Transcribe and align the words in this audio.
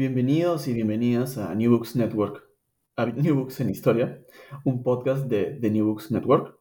bienvenidos 0.00 0.66
y 0.66 0.72
bienvenidas 0.72 1.36
a 1.36 1.54
New 1.54 1.72
Books 1.72 1.94
Network, 1.94 2.48
a 2.96 3.04
New 3.04 3.34
Books 3.34 3.60
en 3.60 3.68
Historia, 3.68 4.18
un 4.64 4.82
podcast 4.82 5.26
de, 5.26 5.58
de 5.60 5.70
New 5.70 5.84
Books 5.84 6.10
Network. 6.10 6.58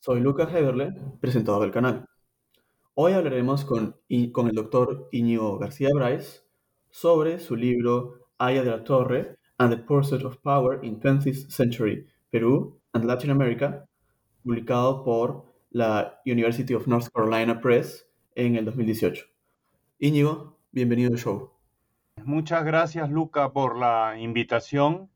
Soy 0.00 0.18
Lucas 0.18 0.52
Heberle, 0.52 0.92
presentador 1.20 1.62
del 1.62 1.70
canal. 1.70 2.08
Hoy 2.94 3.12
hablaremos 3.12 3.64
con, 3.64 3.94
con 4.32 4.48
el 4.48 4.56
doctor 4.56 5.08
Íñigo 5.12 5.60
García 5.60 5.90
Bryce 5.94 6.40
sobre 6.90 7.38
su 7.38 7.54
libro 7.54 8.26
Aya 8.36 8.64
de 8.64 8.70
la 8.70 8.82
Torre 8.82 9.36
and 9.58 9.72
the 9.72 9.80
Pursuit 9.84 10.24
of 10.24 10.38
Power 10.38 10.84
in 10.84 10.98
20th 10.98 11.48
Century 11.48 12.04
Peru 12.32 12.80
and 12.94 13.04
Latin 13.04 13.30
America, 13.30 13.88
publicado 14.42 15.04
por 15.04 15.44
la 15.70 16.20
University 16.26 16.74
of 16.74 16.88
North 16.88 17.10
Carolina 17.14 17.60
Press 17.60 18.08
en 18.34 18.56
el 18.56 18.64
2018. 18.64 19.24
Íñigo, 20.00 20.58
bienvenido 20.72 21.12
al 21.12 21.18
show. 21.20 21.55
Muchas 22.24 22.64
gracias, 22.64 23.10
Luca, 23.10 23.52
por 23.52 23.78
la 23.78 24.18
invitación. 24.18 25.10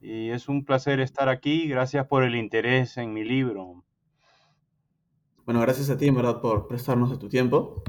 Y 0.00 0.30
es 0.30 0.48
un 0.48 0.64
placer 0.64 1.00
estar 1.00 1.28
aquí. 1.28 1.68
Gracias 1.68 2.06
por 2.06 2.22
el 2.22 2.36
interés 2.36 2.96
en 2.98 3.12
mi 3.12 3.24
libro. 3.24 3.82
Bueno, 5.44 5.60
gracias 5.60 5.88
a 5.90 5.96
ti, 5.96 6.06
en 6.06 6.14
verdad, 6.14 6.40
por 6.40 6.68
prestarnos 6.68 7.10
de 7.10 7.16
tu 7.16 7.28
tiempo. 7.28 7.82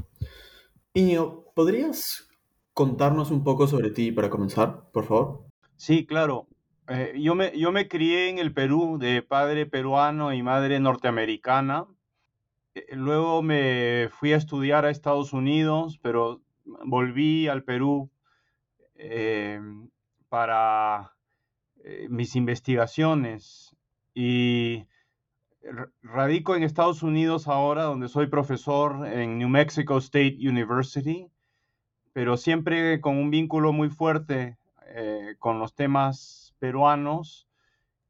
Íñigo, 0.94 1.52
¿podrías 1.54 2.28
contarnos 2.72 3.30
un 3.30 3.44
poco 3.44 3.66
sobre 3.66 3.90
ti 3.90 4.10
para 4.10 4.30
comenzar, 4.30 4.90
por 4.90 5.04
favor? 5.04 5.44
Sí, 5.76 6.06
claro. 6.06 6.48
Eh, 6.88 7.12
yo 7.20 7.34
me, 7.34 7.56
yo 7.56 7.70
me 7.70 7.88
crié 7.88 8.30
en 8.30 8.38
el 8.38 8.52
Perú 8.52 8.98
de 8.98 9.22
padre 9.22 9.66
peruano 9.66 10.32
y 10.32 10.42
madre 10.42 10.80
norteamericana. 10.80 11.86
Eh, 12.74 12.86
Luego 12.92 13.42
me 13.42 14.08
fui 14.10 14.32
a 14.32 14.36
estudiar 14.36 14.84
a 14.86 14.90
Estados 14.90 15.32
Unidos, 15.32 15.98
pero 16.02 16.40
volví 16.64 17.46
al 17.46 17.62
Perú 17.62 18.10
eh, 19.02 19.60
para 20.28 21.12
eh, 21.84 22.06
mis 22.10 22.36
investigaciones. 22.36 23.76
Y 24.14 24.86
radico 26.02 26.54
en 26.56 26.62
Estados 26.62 27.02
Unidos 27.02 27.48
ahora, 27.48 27.84
donde 27.84 28.08
soy 28.08 28.26
profesor 28.26 29.06
en 29.06 29.38
New 29.38 29.48
Mexico 29.48 29.98
State 29.98 30.36
University, 30.40 31.28
pero 32.12 32.36
siempre 32.36 33.00
con 33.00 33.16
un 33.16 33.30
vínculo 33.30 33.72
muy 33.72 33.88
fuerte 33.88 34.58
eh, 34.86 35.36
con 35.38 35.58
los 35.58 35.74
temas 35.74 36.54
peruanos 36.58 37.48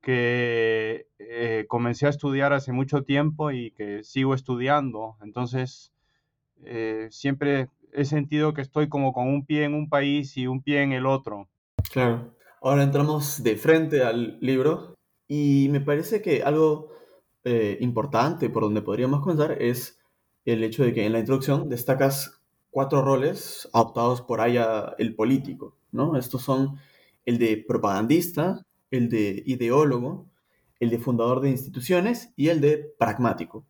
que 0.01 1.07
eh, 1.19 1.67
comencé 1.69 2.07
a 2.07 2.11
estudiar 2.11 2.53
hace 2.53 2.73
mucho 2.73 3.03
tiempo 3.05 3.51
y 3.51 3.71
que 3.73 4.03
sigo 4.03 4.35
estudiando. 4.35 5.17
Entonces, 5.23 5.93
siempre 7.11 7.69
he 7.95 8.05
sentido 8.05 8.55
que 8.55 8.63
estoy 8.63 8.89
como 8.89 9.13
con 9.13 9.29
un 9.29 9.47
pie 9.47 9.65
en 9.65 9.75
un 9.75 9.89
país 9.89 10.37
y 10.37 10.47
un 10.47 10.63
pie 10.63 10.83
en 10.83 10.93
el 10.93 11.07
otro. 11.07 11.49
Claro. 11.93 12.35
Ahora 12.63 12.83
entramos 12.83 13.43
de 13.43 13.57
frente 13.57 14.03
al 14.03 14.39
libro 14.41 14.95
y 15.27 15.69
me 15.71 15.81
parece 15.81 16.21
que 16.21 16.43
algo 16.43 16.91
eh, 17.45 17.79
importante 17.81 18.51
por 18.51 18.65
donde 18.65 18.83
podríamos 18.83 19.21
comenzar 19.21 19.63
es 19.63 19.99
el 20.45 20.63
hecho 20.63 20.85
de 20.85 20.93
que 20.93 21.07
en 21.07 21.13
la 21.13 21.21
introducción 21.21 21.69
destacas 21.69 22.43
cuatro 22.71 23.03
roles 23.03 23.69
adoptados 23.73 24.23
por 24.23 24.41
Aya 24.41 24.95
el 24.99 25.15
político, 25.15 25.77
¿no? 25.91 26.17
Estos 26.17 26.43
son 26.43 26.77
el 27.25 27.39
de 27.39 27.65
propagandista, 27.67 28.67
el 28.91 29.09
de 29.09 29.43
ideólogo, 29.47 30.27
el 30.81 30.91
de 30.91 30.99
fundador 30.99 31.41
de 31.41 31.51
instituciones 31.51 32.33
y 32.37 32.49
el 32.49 32.61
de 32.61 32.93
pragmático. 32.99 33.65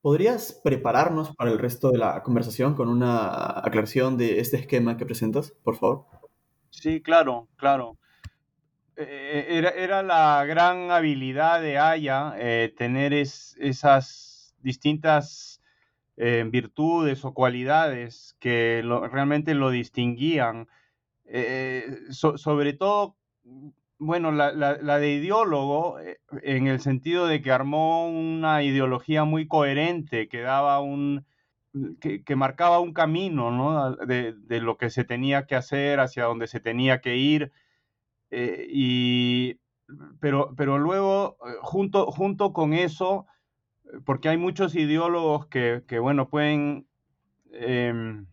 ¿Podrías 0.00 0.60
prepararnos 0.64 1.34
para 1.36 1.50
el 1.52 1.58
resto 1.58 1.90
de 1.90 1.98
la 1.98 2.22
conversación 2.24 2.74
con 2.74 2.88
una 2.88 3.58
aclaración 3.60 4.16
de 4.16 4.40
este 4.40 4.56
esquema 4.56 4.96
que 4.96 5.06
presentas, 5.06 5.52
por 5.62 5.76
favor? 5.76 6.06
Sí, 6.70 7.00
claro, 7.02 7.48
claro. 7.56 7.98
Eh, 8.96 9.46
era, 9.50 9.70
era 9.70 10.02
la 10.02 10.44
gran 10.44 10.90
habilidad 10.90 11.60
de 11.62 11.78
Aya 11.78 12.34
eh, 12.36 12.74
tener 12.76 13.12
es- 13.12 13.56
esas 13.60 14.54
distintas 14.60 15.62
eh, 16.16 16.44
virtudes 16.50 17.24
o 17.24 17.32
cualidades 17.34 18.36
que 18.40 18.82
realmente 19.12 19.54
lo 19.54 19.70
distinguían. 19.70 20.68
Eh, 21.26 21.86
so- 22.10 22.38
sobre 22.38 22.72
todo, 22.72 23.16
bueno, 23.98 24.32
la, 24.32 24.52
la- 24.52 24.78
la 24.80 24.98
de 24.98 25.12
ideólogo, 25.14 25.98
eh, 26.00 26.18
en 26.42 26.66
el 26.68 26.80
sentido 26.80 27.26
de 27.26 27.42
que 27.42 27.50
armó 27.52 28.08
una 28.08 28.62
ideología 28.62 29.24
muy 29.24 29.48
coherente, 29.48 30.28
que 30.28 30.40
daba 30.40 30.80
un, 30.80 31.26
que, 32.00 32.22
que 32.24 32.36
marcaba 32.36 32.80
un 32.80 32.92
camino, 32.94 33.50
¿no? 33.50 33.96
De, 33.96 34.34
de 34.34 34.60
lo 34.60 34.76
que 34.78 34.90
se 34.90 35.04
tenía 35.04 35.46
que 35.46 35.56
hacer, 35.56 36.00
hacia 36.00 36.24
donde 36.24 36.46
se 36.48 36.60
tenía 36.60 37.00
que 37.00 37.16
ir. 37.16 37.52
eh, 38.30 38.66
y, 38.70 39.60
pero, 40.20 40.54
pero 40.56 40.78
luego, 40.78 41.38
eh, 41.46 41.52
junto, 41.62 42.06
junto 42.12 42.52
con 42.52 42.74
eso, 42.74 43.26
porque 44.04 44.28
hay 44.28 44.36
muchos 44.36 44.74
ideólogos 44.74 45.46
que, 45.48 45.84
que 45.88 45.98
bueno, 45.98 46.28
pueden 46.30 46.88
em, 47.52 48.26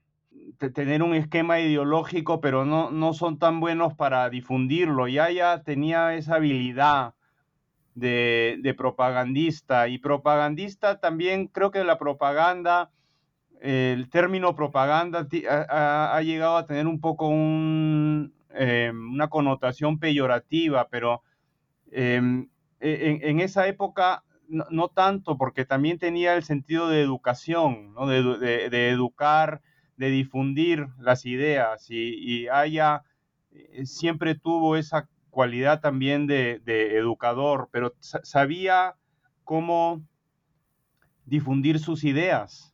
tener 0.58 1.04
un 1.04 1.14
esquema 1.16 1.60
ideológico, 1.60 2.42
pero 2.42 2.66
no, 2.66 2.92
no 2.92 3.14
son 3.14 3.40
tan 3.40 3.60
buenos 3.60 3.94
para 3.96 4.30
difundirlo. 4.30 5.08
Y 5.08 5.20
ella 5.20 5.64
tenía 5.64 6.16
esa 6.16 6.36
habilidad 6.36 7.14
de, 7.96 8.58
de 8.62 8.74
propagandista. 8.74 9.88
Y 9.88 9.98
propagandista 9.98 11.00
también, 11.00 11.48
creo 11.48 11.72
que 11.72 11.84
la 11.84 11.98
propaganda, 11.98 12.92
el 13.62 14.10
término 14.10 14.56
propaganda 14.56 15.28
ha, 15.70 16.22
llegado 16.22 16.58
a 16.58 16.66
tener 16.66 16.88
un 16.88 17.00
poco 17.00 17.28
un, 17.28 18.34
eh, 18.54 18.92
una 18.94 19.30
connotación 19.30 20.00
peyorativa, 20.00 20.88
pero 20.90 21.24
em, 21.92 22.50
e- 22.80 23.20
en, 23.24 23.40
esa 23.40 23.68
época 23.68 24.24
no, 24.48 24.90
tanto, 24.90 25.38
porque 25.38 25.66
también 25.66 25.98
tenía 25.98 26.36
el 26.36 26.44
sentido 26.44 26.88
de 26.90 27.02
educación, 27.02 27.94
¿no? 27.94 28.08
de- 28.08 28.70
de 28.70 28.90
educar, 28.90 29.62
de 29.98 30.10
difundir 30.10 30.88
las 31.00 31.26
ideas, 31.26 31.90
y, 31.90 32.44
y 32.44 32.48
Aya 32.48 33.04
eh, 33.52 33.86
siempre 33.86 34.36
tuvo 34.36 34.76
esa 34.76 35.08
cualidad 35.30 35.82
también 35.82 36.28
de, 36.28 36.62
educador, 36.98 37.70
pero 37.72 37.94
sa- 38.00 38.24
sabía 38.24 38.96
cómo 39.44 40.02
difundir 41.26 41.80
sus 41.80 42.04
ideas 42.04 42.74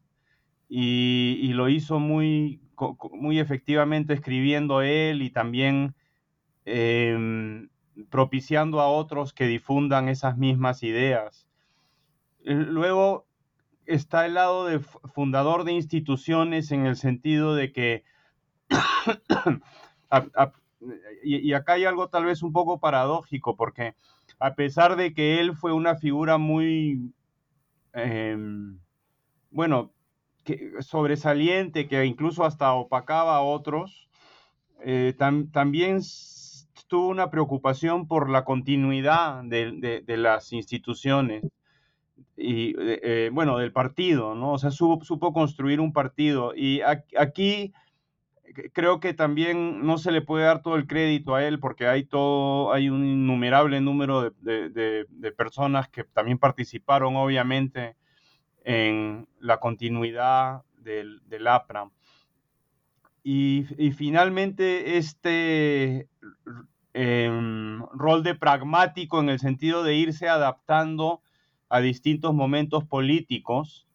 y, 0.70 1.52
lo 1.54 1.70
hizo 1.70 2.00
muy, 2.00 2.62
muy 3.14 3.40
efectivamente 3.40 4.14
escribiendo 4.14 4.82
él 4.82 5.22
y 5.22 5.30
también 5.30 5.96
em, 6.66 7.70
propiciando 8.10 8.80
a 8.80 8.88
otros 8.88 9.34
que 9.34 9.48
difundan 9.48 10.08
esas 10.10 10.38
mismas 10.38 10.84
ideas. 10.84 11.48
Luego 12.44 13.26
está 13.86 14.26
el 14.26 14.36
lado 14.36 14.66
de 14.66 14.80
fu- 14.80 15.00
fundador 15.14 15.64
de 15.64 15.74
instituciones 15.74 16.72
en 16.72 16.86
el 16.86 16.96
sentido 16.96 17.56
de 17.56 17.72
que, 17.72 18.04
y 21.24 21.54
acá 21.54 21.74
hay 21.74 21.86
algo 21.86 22.10
tal 22.10 22.26
vez 22.26 22.44
un 22.44 22.52
poco 22.54 22.80
paradójico, 22.80 23.56
porque 23.56 23.96
a 24.40 24.56
pesar 24.56 24.96
de 24.96 25.14
que 25.14 25.40
él 25.40 25.56
fue 25.56 25.74
una 25.74 25.96
figura 25.96 26.38
muy... 26.38 27.14
em, 27.94 28.80
bueno, 29.52 29.94
que, 30.46 30.74
sobresaliente, 30.82 31.88
que 31.88 32.06
incluso 32.06 32.46
hasta 32.46 32.74
opacaba 32.74 33.38
a 33.38 33.42
otros, 33.42 34.10
eh, 34.84 35.16
también 35.54 36.02
tuvo 36.88 37.08
una 37.10 37.30
preocupación 37.32 38.08
por 38.08 38.30
la 38.30 38.44
continuidad 38.46 39.44
de, 39.44 40.04
las 40.18 40.54
instituciones 40.54 41.44
y, 42.38 42.76
eh, 42.78 43.30
bueno, 43.32 43.58
del 43.58 43.72
partido, 43.72 44.36
¿no? 44.36 44.54
O 44.54 44.58
sea, 44.58 44.72
supo, 44.72 45.34
construir 45.34 45.80
un 45.80 45.94
partido. 45.94 46.54
Y 46.56 46.82
aquí 46.82 47.74
creo 48.74 49.00
que 49.00 49.14
también 49.14 49.86
no 49.86 49.98
se 49.98 50.12
le 50.12 50.22
puede 50.22 50.46
dar 50.46 50.62
todo 50.62 50.76
el 50.76 50.88
crédito 50.88 51.36
a 51.36 51.46
él 51.46 51.60
porque 51.60 51.88
hay 51.88 52.04
todo, 52.04 52.74
hay 52.74 52.90
un 52.90 53.06
innumerable 53.06 53.80
número 53.82 54.32
de, 54.42 55.08
personas 55.38 55.88
que 55.90 56.04
también 56.04 56.38
participaron, 56.38 57.16
obviamente, 57.16 57.96
en 58.64 59.28
la 59.40 59.60
continuidad 59.60 60.64
del, 60.78 61.22
del 61.28 61.48
APRA. 61.48 61.90
Y, 63.24 63.64
finalmente 63.96 64.98
este 64.98 66.10
em, 66.94 67.82
rol 67.94 68.24
de 68.24 68.36
pragmático 68.36 69.20
en 69.20 69.30
el 69.30 69.40
sentido 69.40 69.84
de 69.84 69.96
irse 69.96 70.28
adaptando 70.28 71.22
a 71.72 71.80
distintos 71.80 72.34
momentos 72.34 72.84
políticos 72.84 73.88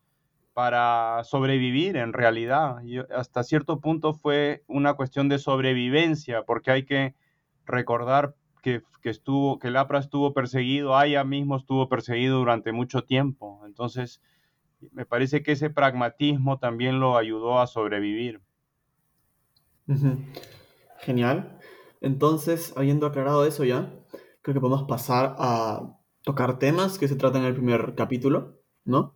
para 0.54 1.22
sobrevivir 1.24 1.98
en 1.98 2.14
realidad. 2.14 2.78
hasta 3.14 3.42
cierto 3.42 3.80
punto 3.80 4.14
fue 4.14 4.64
una 4.66 4.94
cuestión 4.94 5.28
de 5.28 5.38
sobrevivencia, 5.38 6.42
porque 6.44 6.70
hay 6.70 6.86
que 6.86 7.14
recordar 7.66 8.34
que, 8.62 8.82
estuvo, 9.04 9.58
que 9.58 9.68
el 9.68 9.76
APRA 9.76 9.98
estuvo 9.98 10.32
perseguido, 10.32 10.96
Aya 10.96 11.22
mismo 11.22 11.54
estuvo 11.56 11.90
perseguido 11.90 12.38
durante 12.38 12.72
mucho 12.72 13.04
tiempo. 13.04 13.60
Entonces, 13.66 14.22
me 14.92 15.04
parece 15.04 15.42
que 15.42 15.52
ese 15.52 15.68
pragmatismo 15.68 16.58
también 16.58 16.98
lo 16.98 17.18
ayudó 17.18 17.60
a 17.60 17.66
sobrevivir. 17.66 18.40
Genial. 21.00 21.58
Entonces, 22.00 22.72
habiendo 22.74 23.06
aclarado 23.06 23.44
eso 23.44 23.64
ya, 23.64 23.92
creo 24.40 24.54
que 24.54 24.60
podemos 24.60 24.84
pasar 24.84 25.36
a 25.38 25.95
tocar 26.26 26.58
temas 26.58 26.98
que 26.98 27.06
se 27.06 27.14
tratan 27.14 27.42
en 27.42 27.48
el 27.48 27.54
primer 27.54 27.94
capítulo, 27.94 28.58
¿no? 28.84 29.14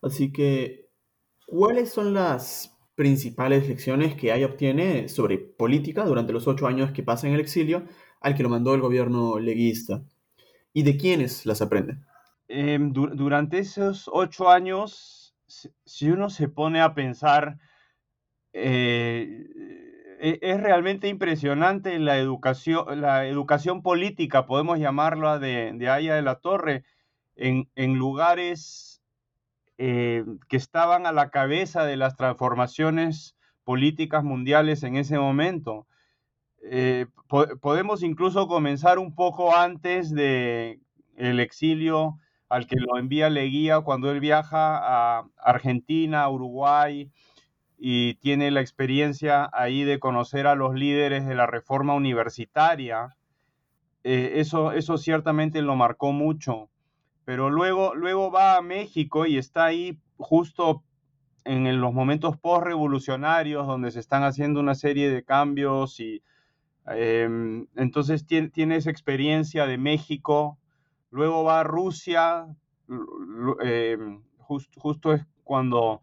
Así 0.00 0.32
que, 0.32 0.88
¿cuáles 1.46 1.90
son 1.90 2.14
las 2.14 2.74
principales 2.94 3.68
lecciones 3.68 4.14
que 4.14 4.32
Aya 4.32 4.46
obtiene 4.46 5.10
sobre 5.10 5.36
política 5.36 6.06
durante 6.06 6.32
los 6.32 6.48
ocho 6.48 6.66
años 6.66 6.90
que 6.92 7.02
pasa 7.02 7.28
en 7.28 7.34
el 7.34 7.40
exilio 7.40 7.84
al 8.22 8.34
que 8.34 8.42
lo 8.42 8.48
mandó 8.48 8.74
el 8.74 8.80
gobierno 8.80 9.38
leguista? 9.38 10.02
¿Y 10.72 10.84
de 10.84 10.96
quiénes 10.96 11.44
las 11.44 11.60
aprende? 11.60 11.98
Em, 12.48 12.94
durante 12.94 13.58
esos 13.58 14.08
ocho 14.10 14.48
años, 14.48 15.36
si 15.46 16.10
uno 16.10 16.30
se 16.30 16.48
pone 16.48 16.80
a 16.80 16.94
pensar, 16.94 17.58
eh, 18.54 19.44
es 20.20 20.60
realmente 20.60 21.08
impresionante 21.08 21.98
la 21.98 22.18
educación, 22.18 23.00
la 23.00 23.26
educación 23.26 23.82
política, 23.82 24.46
podemos 24.46 24.78
llamarla, 24.78 25.38
de, 25.38 25.72
de 25.74 25.88
Aya 25.88 26.14
de 26.14 26.22
la 26.22 26.36
Torre, 26.36 26.84
en, 27.36 27.94
lugares 27.94 29.00
eh, 29.78 30.24
que 30.48 30.56
estaban 30.56 31.06
a 31.06 31.12
la 31.12 31.30
cabeza 31.30 31.84
de 31.84 31.96
las 31.96 32.16
transformaciones 32.16 33.36
políticas 33.64 34.24
mundiales 34.24 34.82
en 34.82 34.96
ese 34.96 35.18
momento. 35.18 35.86
Eh, 36.62 37.06
podemos 37.60 38.02
incluso 38.02 38.48
comenzar 38.48 38.98
un 38.98 39.14
poco 39.14 39.56
antes 39.56 40.12
de 40.12 40.80
exilio 41.16 42.18
al 42.48 42.66
que 42.66 42.76
lo 42.76 42.98
envía 42.98 43.30
Leguía 43.30 43.80
cuando 43.80 44.10
él 44.10 44.20
viaja 44.20 44.78
a 45.18 45.28
Argentina, 45.36 46.28
Uruguay, 46.28 47.10
y 47.78 48.14
tiene 48.16 48.50
la 48.50 48.60
experiencia 48.60 49.48
ahí 49.52 49.84
de 49.84 49.98
conocer 49.98 50.46
a 50.46 50.54
los 50.54 50.74
líderes 50.74 51.26
de 51.26 51.34
la 51.34 51.46
reforma 51.46 51.94
universitaria. 51.94 53.16
Eh, 54.04 54.32
eso, 54.36 54.72
eso 54.72 54.98
ciertamente 54.98 55.62
lo 55.62 55.76
marcó 55.76 56.12
mucho 56.12 56.68
pero 57.28 57.50
luego, 57.50 57.94
luego 57.94 58.30
va 58.30 58.56
a 58.56 58.62
México 58.62 59.26
y 59.26 59.36
está 59.36 59.66
ahí 59.66 59.98
justo 60.16 60.82
en 61.44 61.78
los 61.78 61.92
momentos 61.92 62.38
post-revolucionarios 62.38 63.66
donde 63.66 63.90
se 63.90 64.00
están 64.00 64.22
haciendo 64.22 64.60
una 64.60 64.74
serie 64.74 65.10
de 65.10 65.22
cambios 65.22 66.00
y 66.00 66.22
em, 66.86 67.66
entonces 67.76 68.26
tiene, 68.26 68.76
esa 68.76 68.90
experiencia 68.90 69.66
de 69.66 69.76
México. 69.76 70.56
Luego 71.10 71.44
va 71.44 71.60
a 71.60 71.64
Rusia, 71.64 72.46
em, 73.60 74.22
justo 74.38 75.12
es 75.12 75.26
cuando 75.44 76.00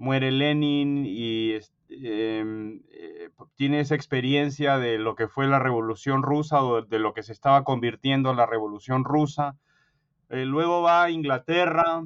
muere 0.00 0.30
Lenin 0.32 1.04
y 1.04 1.52
em, 1.90 2.80
eh, 2.90 3.28
tiene 3.54 3.80
esa 3.80 3.94
experiencia 3.94 4.78
de 4.78 4.96
lo 4.96 5.14
que 5.14 5.28
fue 5.28 5.46
la 5.46 5.58
revolución 5.58 6.22
rusa 6.22 6.64
o 6.64 6.80
de 6.80 6.98
lo 6.98 7.12
que 7.12 7.22
se 7.22 7.34
estaba 7.34 7.64
convirtiendo 7.64 8.30
en 8.30 8.38
la 8.38 8.46
revolución 8.46 9.04
rusa. 9.04 9.56
Eh, 10.30 10.46
luego 10.46 10.80
va 10.80 11.04
a 11.04 11.10
Inglaterra 11.10 12.02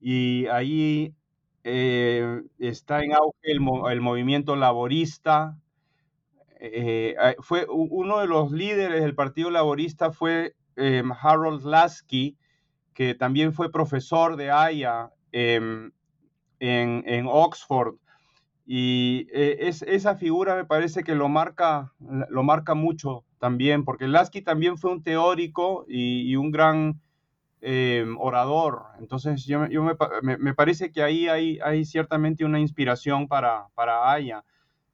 y 0.00 0.46
ahí 0.46 1.16
eh, 1.64 2.42
está 2.60 3.02
en 3.02 3.14
auge 3.14 3.50
el, 3.50 4.00
movimiento 4.00 4.54
laborista. 4.54 5.58
Fue 7.40 7.66
uno 7.68 8.20
de 8.20 8.28
los 8.28 8.52
líderes 8.52 9.02
del 9.02 9.16
Partido 9.16 9.50
Laborista 9.50 10.12
fue 10.12 10.54
Harold 10.76 11.64
Lasky, 11.64 12.36
que 12.94 13.16
también 13.16 13.52
fue 13.52 13.72
profesor 13.72 14.36
de 14.36 14.52
Aya 14.52 15.10
en, 16.62 17.02
en, 17.06 17.26
Oxford. 17.28 17.96
Y 18.64 19.26
es, 19.32 19.82
esa 19.82 20.14
figura 20.14 20.54
me 20.54 20.64
parece 20.64 21.02
que 21.02 21.16
lo 21.16 21.28
marca, 21.28 21.92
lo 22.28 22.44
marca 22.44 22.74
mucho 22.74 23.24
también, 23.38 23.84
porque 23.84 24.06
Lasky 24.06 24.42
también 24.42 24.78
fue 24.78 24.92
un 24.92 25.02
teórico 25.02 25.84
y, 25.88 26.36
un 26.36 26.52
gran 26.52 27.00
eh, 27.60 28.06
orador. 28.18 28.84
Entonces, 29.00 29.44
yo, 29.44 29.60
me, 29.60 30.54
parece 30.54 30.92
que 30.92 31.02
ahí 31.02 31.26
hay, 31.28 31.58
hay 31.64 31.84
ciertamente 31.84 32.44
una 32.44 32.60
inspiración 32.60 33.26
para, 33.26 33.66
para 33.74 34.12
Aya. 34.12 34.44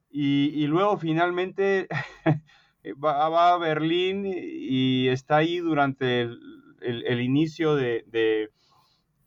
Y, 0.09 0.65
luego 0.65 0.97
finalmente 0.97 1.87
va, 3.03 3.53
a 3.53 3.57
Berlín 3.59 4.25
y 4.25 5.07
está 5.09 5.37
ahí 5.37 5.59
durante 5.59 6.21
el, 6.21 7.21
inicio 7.21 7.75
de, 7.75 8.49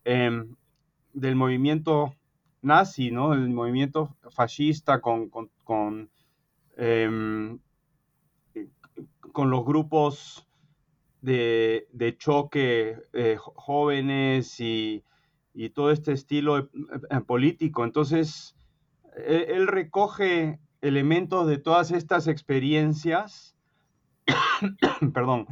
em, 0.04 0.56
del 1.12 1.36
movimiento 1.36 2.16
nazi, 2.62 3.10
¿no? 3.10 3.34
El 3.34 3.50
movimiento 3.50 4.16
fascista 4.30 5.00
con, 5.00 5.28
con, 5.28 6.10
em, 6.76 7.58
con 9.32 9.50
los 9.50 9.64
grupos 9.64 10.46
de, 11.22 12.16
choque 12.18 12.98
eh, 13.12 13.36
jóvenes 13.38 14.60
y, 14.60 15.04
todo 15.74 15.90
este 15.90 16.12
estilo 16.12 16.58
eh, 16.58 16.68
político. 17.26 17.84
Entonces, 17.84 18.56
e, 19.16 19.46
él, 19.50 19.66
recoge 19.66 20.58
elementos 20.80 21.46
de 21.46 21.58
todas 21.58 21.90
estas 21.90 22.26
experiencias, 22.26 23.56
perdón, 25.14 25.46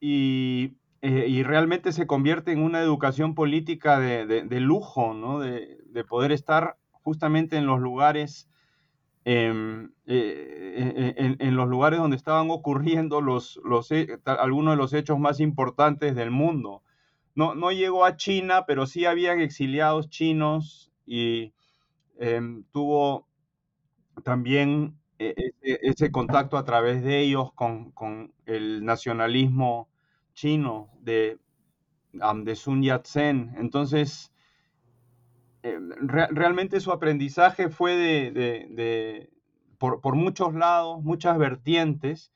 eh, 0.00 0.72
y, 1.02 1.42
realmente 1.42 1.92
se 1.92 2.06
convierte 2.06 2.52
en 2.52 2.62
una 2.62 2.80
educación 2.80 3.34
política 3.34 3.98
de, 3.98 4.60
lujo, 4.60 5.14
¿no? 5.14 5.40
de, 5.40 5.79
poder 6.08 6.32
estar 6.32 6.76
justamente 7.02 7.56
en 7.56 7.66
los 7.66 7.80
lugares 7.80 8.50
Em, 9.24 9.92
eh, 10.06 11.36
en, 11.38 11.54
los 11.54 11.68
lugares 11.68 11.98
donde 11.98 12.16
estaban 12.16 12.50
ocurriendo 12.50 13.20
los, 13.20 13.60
algunos 14.24 14.72
de 14.72 14.76
los 14.76 14.92
hechos 14.94 15.18
más 15.18 15.40
importantes 15.40 16.14
del 16.14 16.30
mundo. 16.30 16.82
No, 17.34 17.54
no 17.54 17.70
llegó 17.70 18.04
a 18.04 18.16
China, 18.16 18.64
pero 18.66 18.86
sí 18.86 19.04
habían 19.04 19.40
exiliados 19.40 20.08
chinos 20.08 20.90
y 21.06 21.52
em, 22.18 22.64
tuvo 22.72 23.28
también 24.24 24.96
e, 25.18 25.34
ese, 25.62 26.10
contacto 26.10 26.56
a 26.56 26.64
través 26.64 27.02
de 27.02 27.20
ellos 27.20 27.52
con, 27.54 27.92
con 27.92 28.32
el 28.46 28.84
nacionalismo 28.84 29.88
chino 30.34 30.88
de, 31.02 31.38
de 32.12 32.56
Sun 32.56 32.82
Yat-sen. 32.82 33.54
Entonces, 33.58 34.29
eh, 35.62 35.78
realmente 36.02 36.80
su 36.80 36.90
aprendizaje 36.90 37.68
fue 37.68 37.96
de, 37.96 39.30
por, 39.78 40.14
muchos 40.14 40.54
lados, 40.54 41.02
muchas 41.02 41.38
vertientes, 41.38 42.32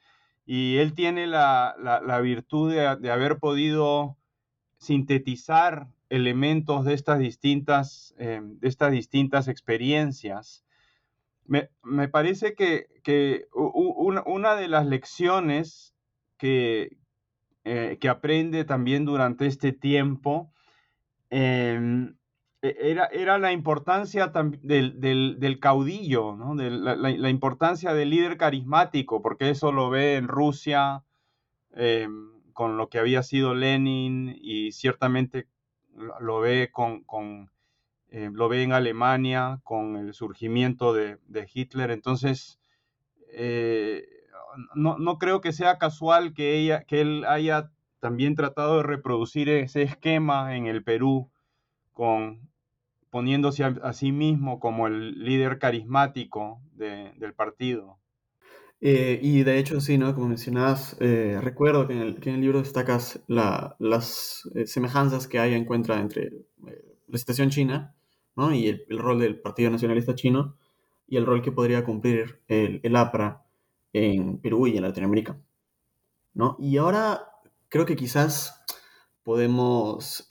y 0.46 0.76
él 0.76 0.94
tiene 0.94 1.26
la, 1.26 1.74
virtud 2.22 2.72
de, 2.72 3.10
haber 3.10 3.38
podido 3.38 4.16
sintetizar 4.78 5.88
elementos 6.10 6.84
de 6.84 6.94
estas 6.94 7.18
distintas, 7.18 8.14
eh, 8.18 8.40
de 8.42 8.68
estas 8.68 8.92
distintas 8.92 9.48
experiencias. 9.48 10.64
Me, 11.46 11.68
parece 12.08 12.54
que, 12.54 13.46
una, 13.54 14.54
de 14.54 14.68
las 14.68 14.86
lecciones 14.86 15.94
que, 16.36 16.98
eh, 17.64 17.96
que 18.00 18.08
aprende 18.08 18.64
también 18.64 19.06
durante 19.06 19.46
este 19.46 19.72
tiempo 19.72 20.52
em, 21.30 22.16
era, 22.64 23.06
era 23.06 23.38
la 23.38 23.52
importancia 23.52 24.32
del, 24.62 24.98
del, 25.00 25.60
caudillo, 25.60 26.34
¿no? 26.36 26.54
la, 26.54 27.28
importancia 27.28 27.92
del 27.92 28.10
líder 28.10 28.38
carismático, 28.38 29.20
porque 29.20 29.50
eso 29.50 29.70
lo 29.70 29.90
ve 29.90 30.16
en 30.16 30.28
Rusia 30.28 31.02
em, 31.72 32.30
con 32.54 32.76
lo 32.78 32.88
que 32.88 32.98
había 32.98 33.22
sido 33.22 33.54
Lenin 33.54 34.34
y 34.40 34.72
ciertamente 34.72 35.46
lo 36.20 36.40
ve 36.40 36.70
con, 36.72 37.02
con 37.04 37.50
eh, 38.08 38.30
lo 38.32 38.48
ve 38.48 38.62
en 38.62 38.72
Alemania 38.72 39.60
con 39.62 39.96
el 39.96 40.14
surgimiento 40.14 40.94
de, 40.94 41.18
de 41.26 41.48
Hitler. 41.52 41.90
Entonces, 41.90 42.58
eh, 43.32 44.06
no, 44.74 44.98
no, 44.98 45.18
creo 45.18 45.40
que 45.40 45.52
sea 45.52 45.78
casual 45.78 46.32
que, 46.32 46.56
ella, 46.56 46.84
que 46.84 47.00
él 47.02 47.24
haya 47.26 47.70
también 48.00 48.36
tratado 48.36 48.78
de 48.78 48.84
reproducir 48.84 49.48
ese 49.48 49.82
esquema 49.82 50.56
en 50.56 50.66
el 50.66 50.82
Perú 50.82 51.30
con 51.92 52.53
poniéndose 53.14 53.62
a, 53.62 53.92
sí 53.92 54.10
mismo 54.10 54.58
como 54.58 54.88
el 54.88 55.22
líder 55.22 55.60
carismático 55.60 56.60
del 56.72 57.32
partido. 57.32 58.00
Eh, 58.80 59.20
y 59.22 59.44
de 59.44 59.60
hecho, 59.60 59.80
sí, 59.80 59.98
¿no? 59.98 60.12
Como 60.16 60.26
mencionabas, 60.26 60.96
eh, 60.98 61.38
recuerdo 61.40 61.86
que 61.86 61.92
en, 61.92 62.00
el, 62.00 62.40
libro 62.40 62.58
destacas 62.58 63.20
las 63.28 64.50
eh, 64.56 64.66
semejanzas 64.66 65.28
que 65.28 65.38
hay 65.38 65.54
encuentra 65.54 66.00
entre 66.00 66.32
la 67.06 67.16
situación 67.16 67.50
china 67.50 67.94
¿no? 68.34 68.52
y 68.52 68.66
el, 68.66 68.98
rol 68.98 69.20
del 69.20 69.38
Partido 69.38 69.70
Nacionalista 69.70 70.16
Chino 70.16 70.56
y 71.06 71.16
el 71.16 71.24
rol 71.24 71.40
que 71.40 71.52
podría 71.52 71.84
cumplir 71.84 72.40
el, 72.48 72.80
el 72.82 72.96
APRA 72.96 73.44
en 73.92 74.38
Perú 74.38 74.66
y 74.66 74.76
en 74.76 74.82
Latinoamérica. 74.82 75.38
¿no? 76.32 76.56
Y 76.58 76.78
ahora 76.78 77.28
creo 77.68 77.86
que 77.86 77.94
quizás 77.94 78.64
podemos 79.22 80.26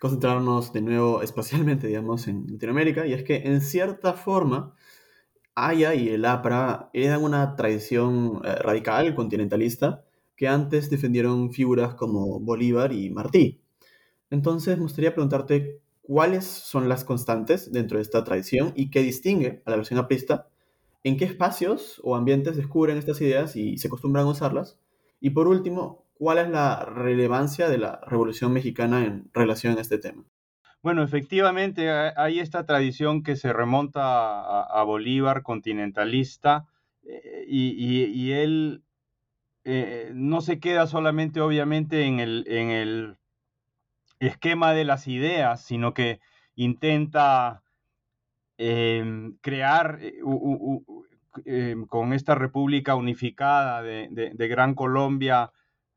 concentrarnos 0.00 0.72
de 0.72 0.80
nuevo 0.80 1.22
espacialmente, 1.22 1.86
digamos, 1.86 2.26
en 2.26 2.46
Latinoamérica, 2.48 3.06
y 3.06 3.12
es 3.12 3.22
que 3.22 3.36
en 3.44 3.60
cierta 3.60 4.14
forma, 4.14 4.74
Haya 5.54 5.94
y 5.94 6.08
el 6.08 6.24
APRA 6.24 6.90
heredan 6.94 7.22
una 7.22 7.54
tradición 7.54 8.40
eh, 8.44 8.54
radical, 8.56 9.14
continentalista, 9.14 10.04
que 10.36 10.48
antes 10.48 10.88
defendieron 10.88 11.52
figuras 11.52 11.94
como 11.94 12.40
Bolívar 12.40 12.92
y 12.92 13.10
Martí. 13.10 13.60
Entonces, 14.30 14.78
me 14.78 14.84
gustaría 14.84 15.12
preguntarte 15.12 15.80
cuáles 16.00 16.44
son 16.44 16.88
las 16.88 17.04
constantes 17.04 17.70
dentro 17.72 17.98
de 17.98 18.02
esta 18.02 18.24
tradición 18.24 18.72
y 18.74 18.90
qué 18.90 19.02
distingue 19.02 19.62
a 19.66 19.70
la 19.70 19.76
versión 19.76 19.98
aprista, 19.98 20.48
en 21.04 21.16
qué 21.16 21.24
espacios 21.26 22.00
o 22.04 22.16
ambientes 22.16 22.56
descubren 22.56 22.96
estas 22.96 23.20
ideas 23.20 23.54
y 23.56 23.76
se 23.76 23.88
acostumbran 23.88 24.26
a 24.26 24.30
usarlas, 24.30 24.78
y 25.20 25.30
por 25.30 25.46
último, 25.46 26.04
¿Cuál 26.20 26.36
es 26.36 26.50
la 26.50 26.84
relevancia 26.84 27.70
de 27.70 27.78
la 27.78 27.98
Revolución 28.06 28.52
Mexicana 28.52 29.06
en 29.06 29.30
relación 29.32 29.78
a 29.78 29.80
este 29.80 29.96
tema? 29.96 30.22
Bueno, 30.82 31.02
efectivamente 31.02 31.88
hay 31.90 32.40
esta 32.40 32.66
tradición 32.66 33.22
que 33.22 33.36
se 33.36 33.54
remonta 33.54 34.60
a, 34.60 34.82
Bolívar, 34.82 35.42
continentalista, 35.42 36.66
eh, 37.04 37.46
y, 37.48 38.32
él 38.32 38.82
eh, 39.64 40.12
no 40.14 40.42
se 40.42 40.60
queda 40.60 40.86
solamente 40.86 41.40
obviamente 41.40 42.04
en 42.04 42.20
el, 42.20 43.16
esquema 44.18 44.74
de 44.74 44.84
las 44.84 45.08
ideas, 45.08 45.64
sino 45.64 45.94
que 45.94 46.20
intenta 46.54 47.62
em, 48.58 49.38
crear 49.40 50.00
eh, 50.02 50.20
em, 51.46 51.86
con 51.86 52.12
esta 52.12 52.34
república 52.34 52.94
unificada 52.94 53.80
de 53.82 54.48
Gran 54.48 54.74
Colombia, 54.74 55.50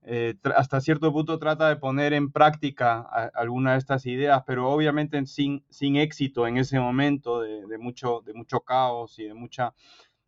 eh, 0.06 0.36
hasta 0.56 0.82
cierto 0.82 1.14
punto 1.14 1.40
trata 1.40 1.70
de 1.70 1.78
poner 1.78 2.12
en 2.14 2.30
práctica 2.30 3.00
alguna 3.34 3.74
de 3.74 3.78
estas 3.78 4.06
ideas, 4.06 4.44
pero 4.46 4.70
obviamente 4.70 5.26
sin, 5.26 5.64
sin 5.70 5.96
éxito 5.96 6.46
en 6.46 6.58
ese 6.58 6.80
momento 6.80 7.42
de, 7.42 7.78
mucho, 7.78 8.22
de 8.26 8.34
mucho 8.34 8.62
caos 8.62 9.18
y 9.20 9.24
de 9.24 9.34
mucha 9.34 9.74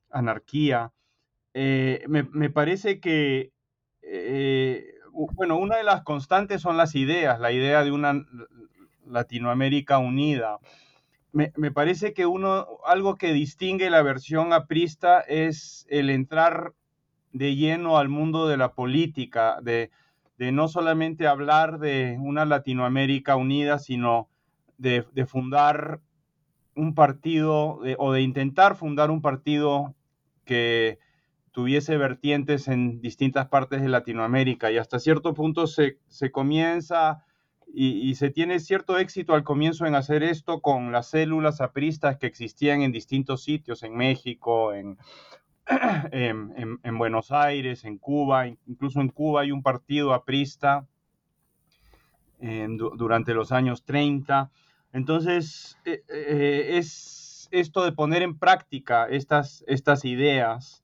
anarquía. 0.10 0.94
Eh, 1.54 2.06
me, 2.08 2.50
parece 2.50 3.02
que, 3.02 3.52
eh, 4.02 4.94
bueno, 5.12 5.58
una 5.58 5.78
de 5.78 5.84
las 5.84 6.04
constantes 6.04 6.62
son 6.62 6.78
las 6.78 6.96
ideas, 6.96 7.40
la 7.40 7.52
idea 7.52 7.84
de 7.84 7.92
una 7.92 8.26
Latinoamérica 9.06 9.98
unida. 9.98 10.60
Me, 11.34 11.52
me, 11.58 11.72
parece 11.72 12.14
que 12.14 12.26
uno, 12.26 12.66
algo 12.86 13.18
que 13.18 13.34
distingue 13.34 13.90
la 13.90 14.02
versión 14.02 14.54
aprista 14.54 15.20
es 15.20 15.86
el 15.90 16.10
entrar 16.10 16.74
de 17.36 17.54
lleno 17.54 17.98
al 17.98 18.08
mundo 18.08 18.48
de 18.48 18.56
la 18.56 18.72
política, 18.72 19.60
de, 19.62 19.92
no 20.38 20.70
solamente 20.70 21.28
hablar 21.28 21.80
de 21.80 22.18
una 22.22 22.46
Latinoamérica 22.46 23.36
unida, 23.36 23.78
sino 23.78 24.30
de, 24.78 25.04
fundar 25.28 26.00
un 26.76 26.96
partido 26.96 27.82
o 27.98 28.14
de 28.14 28.22
intentar 28.22 28.78
fundar 28.78 29.12
un 29.12 29.22
partido 29.22 29.96
que 30.46 30.98
tuviese 31.52 31.98
vertientes 31.98 32.70
en 32.70 33.02
distintas 33.02 33.50
partes 33.50 33.82
de 33.82 33.90
Latinoamérica. 33.90 34.72
Y 34.72 34.78
hasta 34.78 35.00
cierto 35.00 35.34
punto 35.34 35.68
se, 35.68 35.98
comienza 36.32 37.26
y, 37.68 38.10
y, 38.10 38.16
se 38.16 38.30
tiene 38.30 38.62
cierto 38.62 38.98
éxito 38.98 39.34
al 39.34 39.44
comienzo 39.44 39.86
en 39.86 39.96
hacer 39.96 40.24
esto 40.24 40.62
con 40.62 40.94
las 40.94 41.10
células 41.10 41.60
apristas 41.60 42.16
que 42.16 42.28
existían 42.28 42.82
en 42.82 42.94
distintos 42.94 43.44
sitios, 43.44 43.84
en 43.84 43.94
México, 43.98 44.74
en, 44.74 44.98
en, 46.12 46.98
Buenos 46.98 47.32
Aires, 47.32 47.86
en 47.86 47.98
Cuba, 47.98 48.48
incluso 48.48 49.02
en 49.02 49.10
Cuba 49.10 49.42
hay 49.42 49.52
un 49.52 49.64
partido 49.64 50.14
aprista 50.14 50.86
durante 52.40 53.34
los 53.34 53.52
años 53.52 53.84
30. 53.86 54.52
Entonces, 54.94 55.78
eh, 55.86 56.04
eh, 56.10 56.78
es 56.78 57.50
esto 57.52 57.84
de 57.84 57.92
poner 57.92 58.22
en 58.22 58.38
práctica 58.38 59.08
estas, 59.08 59.64
ideas, 60.04 60.84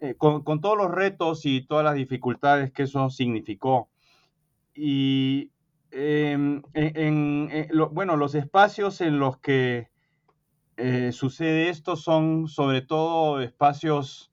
eh, 0.00 0.14
con, 0.16 0.42
todos 0.60 0.76
los 0.76 0.90
retos 0.90 1.46
y 1.46 1.62
todas 1.62 1.84
las 1.84 1.94
dificultades 1.94 2.72
que 2.72 2.84
eso 2.84 3.08
significó. 3.10 3.88
Y 4.74 5.50
em, 5.92 6.62
en, 6.72 7.68
bueno, 7.92 8.16
los 8.16 8.34
espacios 8.34 9.00
en 9.00 9.18
los 9.18 9.38
que 9.38 9.91
eh, 10.76 11.12
sucede 11.12 11.68
esto 11.68 11.96
son 11.96 12.48
sobre 12.48 12.82
todo 12.82 13.40
espacios 13.40 14.32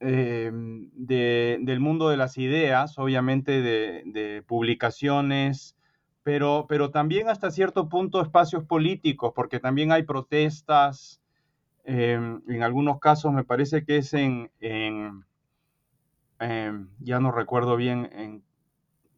eh, 0.00 0.50
del 0.52 1.80
mundo 1.80 2.08
de 2.08 2.16
las 2.16 2.36
ideas, 2.36 2.98
obviamente 2.98 3.62
de, 3.62 4.42
publicaciones, 4.46 5.76
pero, 6.22 6.66
pero, 6.68 6.90
también 6.90 7.28
hasta 7.28 7.50
cierto 7.50 7.88
punto 7.88 8.20
espacios 8.20 8.64
políticos, 8.64 9.32
porque 9.34 9.60
también 9.60 9.92
hay 9.92 10.02
protestas, 10.02 11.22
eh, 11.84 12.14
en 12.48 12.62
algunos 12.62 12.98
casos 12.98 13.32
me 13.32 13.44
parece 13.44 13.84
que 13.84 13.98
es 13.98 14.12
en, 14.14 14.50
en 14.60 15.24
ya 16.98 17.18
no 17.20 17.32
recuerdo 17.32 17.76
bien 17.76 18.10
en 18.12 18.42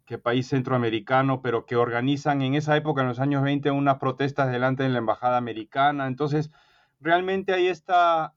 qué 0.09 0.17
país 0.17 0.49
centroamericano, 0.49 1.43
pero 1.43 1.67
que 1.67 1.77
organizan 1.77 2.41
en 2.41 2.55
esa 2.55 2.75
época, 2.79 3.03
en 3.03 3.09
los 3.09 3.21
años 3.21 3.43
20, 3.43 3.71
unas 3.71 3.99
protestas 3.99 4.50
delante 4.50 4.83
de 4.83 4.88
la 4.88 4.99
embajada 4.99 5.37
americana. 5.37 6.07
Entonces, 6.07 6.50
realmente 6.99 7.53
hay 7.53 7.67
esta 7.67 8.33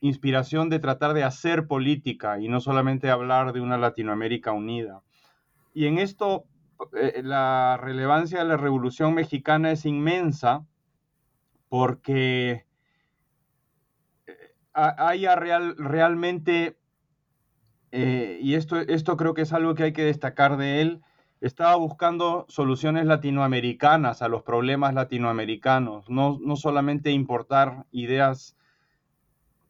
inspiración 0.00 0.68
de 0.68 0.80
tratar 0.80 1.14
de 1.14 1.24
hacer 1.24 1.66
política 1.66 2.38
y 2.38 2.48
no 2.48 2.60
solamente 2.60 3.10
hablar 3.10 3.54
de 3.54 3.62
una 3.62 3.78
Latinoamérica 3.78 4.52
unida. 4.52 5.00
Y 5.72 5.86
en 5.86 5.98
esto, 5.98 6.44
eh, 6.94 7.22
la 7.24 7.78
relevancia 7.80 8.40
de 8.40 8.44
la 8.44 8.58
Revolución 8.58 9.14
Mexicana 9.14 9.70
es 9.72 9.86
inmensa 9.86 10.66
porque 11.70 12.66
eh, 14.26 14.36
haya 14.74 15.36
real, 15.36 15.74
realmente 15.78 16.76
eh, 17.92 18.38
y 18.42 18.54
esto, 18.54 18.78
esto 18.78 19.16
creo 19.16 19.34
que 19.34 19.42
es 19.42 19.52
algo 19.52 19.74
que 19.74 19.84
hay 19.84 19.92
que 19.92 20.04
destacar 20.04 20.56
de 20.56 20.80
él, 20.80 21.00
estaba 21.40 21.76
buscando 21.76 22.46
soluciones 22.48 23.06
latinoamericanas 23.06 24.22
a 24.22 24.28
los 24.28 24.42
problemas 24.42 24.94
latinoamericanos, 24.94 26.10
no, 26.10 26.38
no 26.40 26.56
solamente 26.56 27.12
importar 27.12 27.86
ideas 27.92 28.56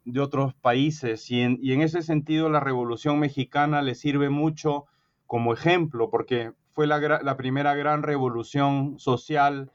de 0.05 0.21
otros 0.21 0.55
países. 0.55 1.31
Y 1.31 1.43
en, 1.43 1.59
y 1.61 1.73
en, 1.73 1.83
ese 1.83 2.03
sentido 2.03 2.49
la 2.49 2.61
Revolución 2.61 3.19
Mexicana 3.19 3.83
le 3.83 3.95
sirve 3.95 4.31
mucho 4.31 4.87
como 5.27 5.53
ejemplo, 5.53 6.09
porque 6.09 6.53
fue 6.73 6.87
la, 6.87 6.99
la 7.23 7.37
primera 7.37 7.75
gran 7.75 8.03
revolución 8.03 8.99
social 8.99 9.71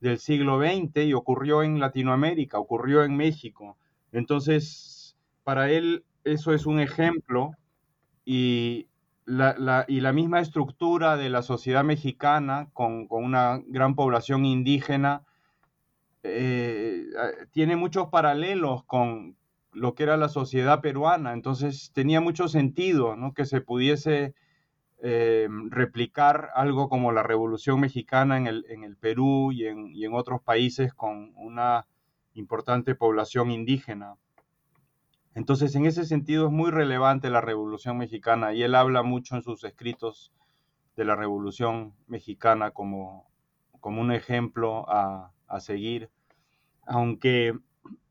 del 0.00 0.18
siglo 0.18 0.60
XX 0.60 1.04
y 1.06 1.14
ocurrió 1.14 1.62
en 1.62 1.80
Latinoamérica, 1.80 2.58
ocurrió 2.58 3.02
en 3.02 3.16
México. 3.16 3.78
Entonces, 4.12 5.16
para 5.42 5.70
él 5.70 6.04
eso 6.24 6.52
es 6.52 6.66
un 6.66 6.80
ejemplo 6.80 7.52
y 8.24 8.88
la, 9.24 9.84
y 9.86 10.00
la 10.00 10.12
misma 10.12 10.40
estructura 10.40 11.16
de 11.16 11.30
la 11.30 11.42
sociedad 11.42 11.84
mexicana 11.84 12.68
con, 12.72 13.06
una 13.10 13.60
gran 13.66 13.94
población 13.94 14.44
indígena 14.44 15.22
eh, 16.22 17.06
tiene 17.52 17.76
muchos 17.76 18.08
paralelos 18.08 18.84
con 18.84 19.36
lo 19.72 19.94
que 19.94 20.02
era 20.02 20.16
la 20.16 20.28
sociedad 20.28 20.80
peruana, 20.80 21.32
entonces 21.32 21.92
tenía 21.94 22.20
mucho 22.20 22.48
sentido 22.48 23.14
que 23.34 23.44
se 23.44 23.60
pudiese 23.60 24.34
eh, 25.02 25.48
replicar 25.68 26.50
algo 26.54 26.88
como 26.88 27.12
la 27.12 27.22
Revolución 27.22 27.80
Mexicana 27.80 28.36
en 28.36 28.46
el, 28.46 28.66
en 28.68 28.84
el 28.84 28.96
Perú 28.96 29.52
y 29.52 29.66
en, 29.66 29.94
y 29.94 30.04
en, 30.04 30.12
otros 30.12 30.42
países 30.42 30.92
con 30.92 31.32
una 31.36 31.86
importante 32.34 32.94
población 32.94 33.50
indígena. 33.50 34.16
Entonces, 35.34 35.74
en 35.76 35.86
ese 35.86 36.04
sentido 36.04 36.46
es 36.46 36.52
muy 36.52 36.70
relevante 36.70 37.30
la 37.30 37.40
Revolución 37.40 37.98
Mexicana 37.98 38.52
y 38.52 38.62
él 38.62 38.74
habla 38.74 39.02
mucho 39.02 39.36
en 39.36 39.42
sus 39.42 39.64
escritos 39.64 40.32
de 40.96 41.04
la 41.04 41.16
Revolución 41.16 41.94
Mexicana 42.06 42.72
como, 42.72 43.30
como 43.80 44.00
un 44.00 44.12
ejemplo 44.12 44.88
a, 44.90 45.32
a 45.46 45.60
seguir, 45.60 46.10
aunque, 46.86 47.58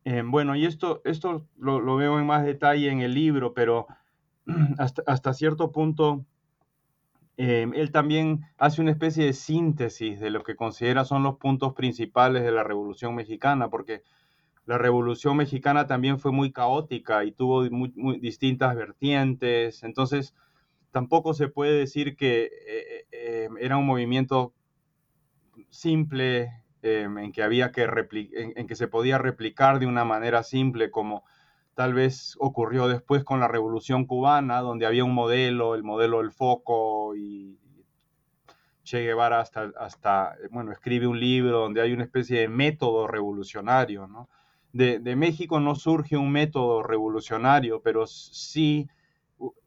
eh, 0.06 0.24
bueno, 0.26 0.56
y 0.56 0.66
esto, 0.66 1.02
esto 1.04 1.46
lo, 1.58 1.82
lo, 1.82 1.98
veo 1.98 2.20
en 2.20 2.26
más 2.26 2.46
detalle 2.46 2.90
en 2.90 3.02
el 3.02 3.14
libro, 3.14 3.54
pero 3.54 3.88
hasta, 4.78 5.04
hasta 5.06 5.34
cierto 5.34 5.72
punto 5.72 6.26
eh, 7.42 7.66
él 7.74 7.92
también 7.94 8.42
hace 8.58 8.82
una 8.82 8.92
especie 8.92 9.24
de 9.24 9.32
síntesis 9.32 10.20
de 10.20 10.30
lo 10.30 10.44
que 10.44 10.58
considera 10.58 11.06
son 11.06 11.24
los 11.24 11.38
puntos 11.38 11.74
principales 11.74 12.44
de 12.44 12.52
la 12.52 12.66
Revolución 12.66 13.16
Mexicana, 13.16 13.70
porque 13.70 14.04
la 14.70 14.78
Revolución 14.78 15.36
Mexicana 15.36 15.88
también 15.88 16.20
fue 16.20 16.32
muy 16.32 16.52
caótica 16.52 17.26
y 17.26 17.32
tuvo 17.32 17.68
muy, 17.72 18.20
distintas 18.20 18.76
vertientes, 18.76 19.82
entonces 19.82 20.36
tampoco 20.92 21.34
se 21.34 21.48
puede 21.48 21.72
decir 21.72 22.16
que 22.16 22.44
eh, 22.44 23.08
eh, 23.12 23.50
era 23.62 23.78
un 23.78 23.88
movimiento 23.88 24.54
simple 25.72 26.52
en 26.84 27.32
que 27.32 27.42
había 27.42 27.72
que 27.72 27.88
en, 28.32 28.68
que 28.68 28.76
se 28.76 28.88
podía 28.88 29.18
replicar 29.18 29.80
de 29.80 29.88
una 29.88 30.06
manera 30.06 30.44
simple 30.44 30.92
como 30.92 31.24
tal 31.74 31.96
vez 31.96 32.36
ocurrió 32.38 32.88
después 32.88 33.24
con 33.24 33.40
la 33.40 33.48
Revolución 33.48 34.06
Cubana, 34.06 34.62
donde 34.62 34.86
había 34.86 35.04
un 35.04 35.16
modelo, 35.16 35.74
el 35.74 35.84
modelo 35.84 36.20
del 36.20 36.32
foco, 36.32 37.16
y 37.16 37.58
Che 38.84 39.00
Guevara 39.00 39.40
hasta, 39.40 39.72
hasta 39.80 40.36
bueno, 40.52 40.72
escribe 40.72 41.08
un 41.08 41.20
libro 41.20 41.58
donde 41.58 41.82
hay 41.82 41.92
una 41.92 42.04
especie 42.04 42.42
de 42.42 42.50
método 42.50 43.08
revolucionario, 43.08 44.06
¿no? 44.06 44.30
De, 44.72 45.00
de 45.00 45.16
México 45.16 45.60
no 45.60 45.76
surge 45.76 46.16
un 46.16 46.32
método 46.32 46.84
revolucionario, 46.84 47.82
pero 47.82 48.06
sí 48.06 48.88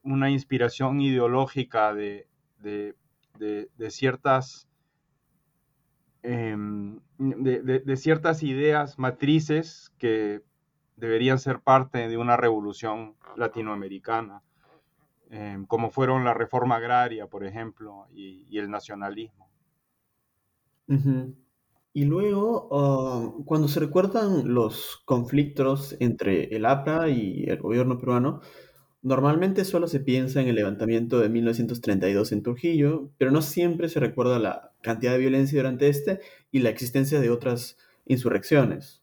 una 0.02 0.30
inspiración 0.30 1.00
ideológica 1.00 1.92
de, 1.94 2.26
de, 2.60 2.94
de 3.38 3.90
ciertas 3.90 4.68
eh, 6.22 6.56
de, 7.18 7.96
ciertas 7.96 8.42
ideas 8.42 8.98
matrices 8.98 9.92
que 9.98 10.42
deberían 10.96 11.38
ser 11.38 11.60
parte 11.60 12.08
de 12.08 12.16
una 12.16 12.36
revolución 12.36 13.16
latinoamericana, 13.36 14.42
eh, 15.30 15.58
como 15.66 15.90
fueron 15.90 16.24
la 16.24 16.34
reforma 16.34 16.76
agraria, 16.76 17.26
por 17.26 17.44
ejemplo, 17.44 18.06
y, 18.12 18.56
el 18.56 18.70
nacionalismo. 18.70 19.48
Y 21.94 22.04
luego, 22.06 22.68
uh, 22.70 23.44
cuando 23.44 23.68
se 23.68 23.80
recuerdan 23.80 24.54
los 24.54 25.02
conflictos 25.04 25.94
entre 26.00 26.44
el 26.56 26.64
APRA 26.64 27.10
y 27.10 27.44
el 27.44 27.58
gobierno 27.58 27.98
peruano, 27.98 28.40
normalmente 29.02 29.64
solo 29.64 29.88
se 29.88 30.00
piensa 30.00 30.40
en 30.40 30.48
el 30.48 30.54
levantamiento 30.54 31.20
de 31.20 31.28
1932 31.28 32.32
en 32.32 32.42
Trujillo, 32.42 33.10
pero 33.18 33.30
no 33.30 33.42
siempre 33.42 33.88
se 33.90 34.00
recuerda 34.00 34.38
la 34.38 34.72
cantidad 34.80 35.12
de 35.12 35.18
violencia 35.18 35.58
durante 35.58 35.88
este 35.88 36.20
y 36.50 36.60
la 36.60 36.70
existencia 36.70 37.20
de 37.20 37.30
otras 37.30 37.76
insurrecciones. 38.06 39.02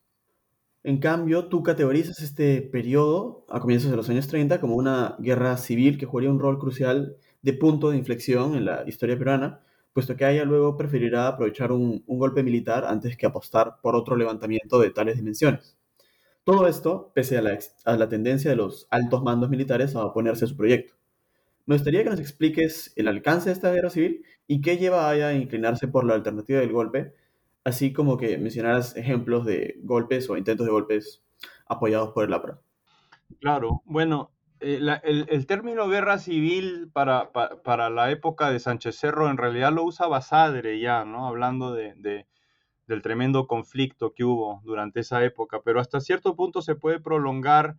En 0.84 1.00
cambio, 1.00 1.48
tú 1.50 1.62
categorizas 1.62 2.22
este 2.22 2.62
periodo, 2.62 3.46
a 3.50 3.60
comienzos 3.60 3.92
de 3.92 3.98
los 3.98 4.10
años 4.10 4.28
30, 4.28 4.62
como 4.62 4.76
una 4.76 5.16
guerra 5.20 5.58
civil 5.58 5.98
que 5.98 6.06
jugaría 6.06 6.32
un 6.32 6.40
rol 6.40 6.58
crucial 6.58 7.18
de 7.42 7.54
punto 7.54 7.90
de 7.92 7.98
inflexión 7.98 8.56
en 8.56 8.66
la 8.66 8.84
historia 8.88 9.18
peruana, 9.18 9.62
puesto 9.94 10.16
que 10.16 10.30
ella 10.30 10.46
luego 10.46 10.78
preferirá 10.78 11.28
aprovechar 11.28 11.72
un, 11.72 12.04
un 12.06 12.20
golpe 12.20 12.44
militar 12.44 12.86
antes 12.86 13.18
que 13.18 13.26
apostar 13.26 13.78
por 13.82 13.96
otro 13.96 14.16
levantamiento 14.16 14.80
de 14.80 14.92
tales 14.92 15.18
dimensiones. 15.18 15.78
Todo 16.44 16.68
esto 16.68 17.12
pese 17.14 17.38
a 17.38 17.42
la, 17.42 17.60
a 17.86 17.96
la 17.96 18.10
tendencia 18.10 18.50
de 18.50 18.58
los 18.58 18.88
altos 18.90 19.24
mandos 19.24 19.50
militares 19.50 19.96
a 19.96 20.06
oponerse 20.06 20.46
a 20.46 20.48
su 20.48 20.58
proyecto. 20.58 20.96
Me 21.66 21.76
gustaría 21.76 22.04
que 22.04 22.10
nos 22.10 22.20
expliques 22.20 22.94
el 22.96 23.08
alcance 23.08 23.50
de 23.50 23.54
esta 23.54 23.72
guerra 23.72 23.92
civil 23.92 24.26
y 24.48 24.62
qué 24.62 24.78
lleva 24.78 25.08
a 25.08 25.16
ella 25.16 25.28
a 25.28 25.34
inclinarse 25.34 25.88
por 25.88 26.06
la 26.06 26.16
alternativa 26.16 26.60
del 26.60 26.72
golpe, 26.72 27.14
así 27.64 27.94
como 27.94 28.18
que 28.18 28.40
mencionaras 28.40 28.98
ejemplos 28.98 29.46
de 29.46 29.80
golpes 29.84 30.28
o 30.30 30.38
intentos 30.38 30.66
de 30.66 30.72
golpes 30.72 31.24
apoyados 31.68 32.10
por 32.14 32.26
el 32.26 32.34
APRA. 32.34 32.60
Claro, 33.40 33.84
bueno, 33.86 34.32
eh, 34.60 34.80
el, 35.04 35.26
el, 35.30 35.46
término 35.48 35.88
guerra 35.88 36.18
civil 36.18 36.90
para, 36.94 37.32
para, 37.32 37.62
para, 37.62 37.90
la 37.90 38.12
época 38.12 38.52
de 38.52 38.60
Sánchez 38.60 38.98
Cerro 38.98 39.30
en 39.30 39.38
realidad 39.38 39.74
lo 39.74 39.84
usa 39.84 40.08
Basadre 40.08 40.80
ya, 40.80 41.06
¿no? 41.06 41.28
Hablando 41.28 41.74
de, 41.74 41.94
de, 41.96 42.28
del 42.88 43.02
tremendo 43.02 43.48
conflicto 43.48 44.14
que 44.14 44.24
hubo 44.24 44.62
durante 44.64 45.02
esa 45.02 45.24
época, 45.24 45.62
pero 45.64 45.80
hasta 45.80 46.00
cierto 46.02 46.36
punto 46.36 46.62
se 46.62 46.76
puede 46.76 47.00
prolongar 47.00 47.78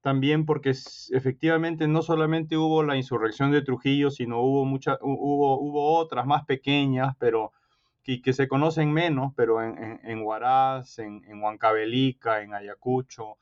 también 0.00 0.46
porque 0.46 0.70
efectivamente 0.70 1.88
no 1.88 2.00
solamente 2.00 2.56
hubo 2.56 2.82
la 2.82 2.96
insurrección 2.96 3.50
de 3.50 3.62
Trujillo, 3.62 4.10
sino 4.10 4.40
hubo, 4.40 4.64
mucha, 4.64 4.98
hubo, 5.02 5.58
hubo 5.60 5.96
otras 5.96 6.26
más 6.26 6.44
pequeñas, 6.44 7.16
pero 7.18 7.52
que, 8.04 8.22
que 8.22 8.32
se 8.32 8.46
conocen 8.46 8.92
menos, 8.92 9.32
pero 9.36 9.60
en, 9.60 9.76
en, 9.82 10.00
en 10.04 10.22
Huaraz, 10.22 11.00
en, 11.00 11.24
en, 11.26 11.42
Huancavelica, 11.42 12.40
en 12.42 12.54
Ayacucho, 12.54 13.38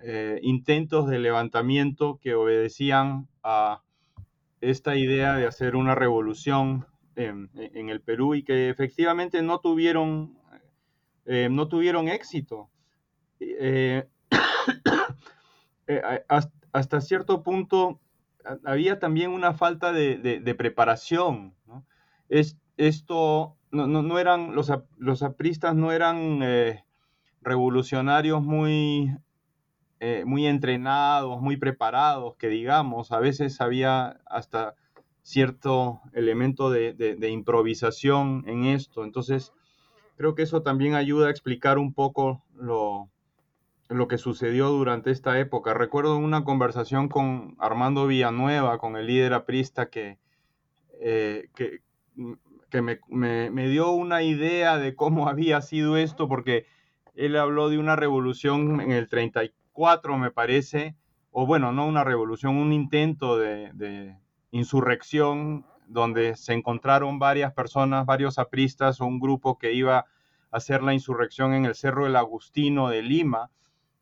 eh, 0.00 0.38
intentos 0.42 1.08
de 1.08 1.18
levantamiento 1.18 2.20
que 2.22 2.34
obedecían 2.34 3.26
a 3.42 3.82
esta 4.60 4.94
idea 4.94 5.34
de 5.34 5.46
hacer 5.46 5.74
una 5.74 5.96
revolución 5.96 6.86
en, 7.16 7.50
en 7.54 7.88
el 7.88 8.00
Perú 8.00 8.36
y 8.36 8.44
que 8.44 8.70
efectivamente 8.70 9.42
no 9.42 9.58
tuvieron, 9.58 10.38
eh, 11.26 11.48
no 11.50 11.66
tuvieron 11.66 12.08
éxito. 12.08 12.70
Eh, 13.40 14.06
hasta, 16.72 17.00
cierto 17.00 17.42
punto 17.42 17.98
había 18.64 19.00
también 19.00 19.32
una 19.32 19.52
falta 19.52 19.92
de, 19.92 20.54
preparación. 20.56 21.54
Es, 22.28 22.56
esto 22.76 23.56
no, 23.72 23.88
no, 23.88 24.02
no, 24.02 24.20
eran, 24.20 24.54
los, 24.54 24.72
los 24.96 25.24
apristas 25.24 25.74
no 25.74 25.90
eran 25.90 26.40
revolucionarios 27.42 28.42
muy, 28.42 29.12
eh, 30.00 30.24
muy 30.24 30.46
entrenados, 30.46 31.40
muy 31.40 31.56
preparados, 31.56 32.36
que 32.36 32.48
digamos, 32.48 33.12
a 33.12 33.20
veces 33.20 33.60
había 33.60 34.20
hasta 34.26 34.74
cierto 35.22 36.00
elemento 36.14 36.70
de, 36.70 36.94
de, 36.94 37.30
improvisación 37.30 38.44
en 38.46 38.64
esto. 38.64 39.04
Entonces, 39.04 39.52
creo 40.16 40.34
que 40.34 40.42
eso 40.42 40.62
también 40.62 40.94
ayuda 40.94 41.28
a 41.28 41.30
explicar 41.30 41.78
un 41.78 41.92
poco 41.92 42.42
lo, 42.54 43.10
lo 43.88 44.08
que 44.08 44.16
sucedió 44.16 44.68
durante 44.70 45.10
esta 45.10 45.38
época. 45.38 45.74
Recuerdo 45.74 46.16
una 46.16 46.44
conversación 46.44 47.08
con 47.08 47.56
Armando 47.58 48.06
Villanueva, 48.06 48.78
con 48.78 48.96
el 48.96 49.06
líder 49.06 49.34
aprista, 49.34 49.90
que, 49.90 50.18
eh, 51.00 51.50
que 51.54 51.82
que 52.70 52.82
me, 52.82 53.00
me, 53.08 53.50
me, 53.50 53.68
dio 53.68 53.90
una 53.90 54.22
idea 54.22 54.78
de 54.78 54.94
cómo 54.94 55.28
había 55.28 55.60
sido 55.62 55.96
esto, 55.96 56.28
porque 56.28 56.66
él 57.14 57.36
habló 57.36 57.68
de 57.68 57.78
una 57.78 57.96
revolución 57.96 58.80
en 58.80 58.92
el 58.92 59.08
34, 59.78 60.18
me 60.18 60.30
parece, 60.32 60.96
o 61.30 61.46
bueno, 61.46 61.72
no 61.72 61.86
una 61.86 62.02
revolución, 62.02 62.56
un 62.56 62.72
intento 62.72 63.38
de, 63.38 64.16
insurrección 64.50 65.66
donde 65.86 66.34
se 66.34 66.54
encontraron 66.54 67.18
varias 67.18 67.52
personas, 67.52 68.06
varios 68.06 68.38
apristas 68.38 69.00
un 69.00 69.20
grupo 69.20 69.58
que 69.58 69.72
iba 69.72 69.98
a 69.98 70.06
hacer 70.50 70.82
la 70.82 70.94
insurrección 70.94 71.54
en 71.54 71.64
el 71.64 71.74
Cerro 71.74 72.04
del 72.04 72.16
Agustino 72.16 72.88
de 72.88 73.02
Lima 73.02 73.50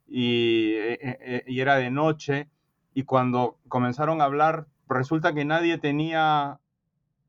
y, 0.09 0.73
eh, 0.75 0.99
eh, 1.01 1.45
y 1.47 1.61
era 1.61 1.77
de 1.77 1.91
noche 1.91 2.49
y 2.95 3.03
cuando 3.03 3.59
comenzaron 3.69 4.21
a 4.21 4.25
hablar 4.25 4.67
resulta 4.89 5.35
que 5.35 5.45
nadie 5.45 5.79
tenía 5.79 6.61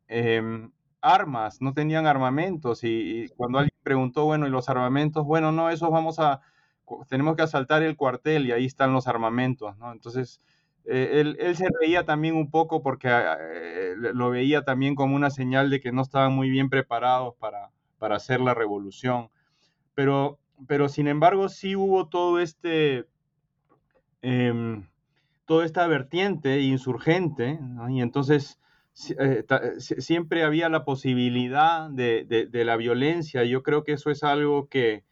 eh, 0.07 0.69
armas, 1.01 1.60
no 1.60 1.73
tenían 1.73 2.05
armamentos 2.05 2.83
y, 2.83 3.23
y, 3.23 3.29
cuando 3.29 3.60
alguien 3.60 3.77
preguntó, 3.83 4.25
bueno, 4.25 4.47
¿y 4.47 4.51
los 4.51 4.69
armamentos? 4.69 5.25
Bueno, 5.25 5.51
no, 5.51 5.71
esos 5.71 5.89
vamos 5.89 6.19
a, 6.19 6.41
tenemos 7.08 7.36
que 7.36 7.43
asaltar 7.43 7.84
el 7.84 7.95
cuartel 7.95 8.45
y 8.45 8.52
ahí 8.52 8.65
están 8.65 8.93
los 8.93 9.08
armamentos. 9.08 9.76
Entonces, 9.91 10.41
eh, 10.86 11.21
él, 11.21 11.38
él, 11.39 11.56
se 11.56 11.67
reía 11.82 12.06
también 12.06 12.36
un 12.36 12.50
poco 12.50 12.82
porque 12.82 13.10
eh, 13.10 13.95
lo 13.97 14.30
veía 14.30 14.63
también 14.63 14.95
como 14.95 15.15
una 15.15 15.30
señal 15.30 15.69
de 15.69 15.82
que 15.82 15.91
no 15.91 16.02
estaban 16.02 16.34
muy 16.34 16.50
bien 16.50 16.69
preparados 16.69 17.36
para, 17.36 17.71
para 17.97 18.15
hacer 18.15 18.39
la 18.39 18.54
revolución. 18.54 19.30
Pero, 19.95 20.39
pero, 20.67 20.89
sin 20.89 21.08
embargo, 21.08 21.50
sí 21.50 21.76
hubo 21.76 22.08
todo 22.08 22.39
este... 22.39 23.06
Eh, 24.21 24.82
toda 25.47 25.65
esta 25.65 25.88
vertiente 25.88 26.60
insurgente, 26.60 27.58
y 27.89 28.02
entonces 28.02 28.60
eh, 29.17 29.45
siempre 29.78 30.43
había 30.43 30.67
la 30.67 30.84
posibilidad 30.84 31.89
de, 31.89 32.26
de, 32.26 32.47
de, 32.47 32.65
la 32.65 32.76
violencia. 32.76 33.45
Yo 33.45 33.63
creo 33.63 33.86
que 33.86 33.93
eso 33.93 34.12
es 34.12 34.23
algo 34.23 34.67
que, 34.67 35.06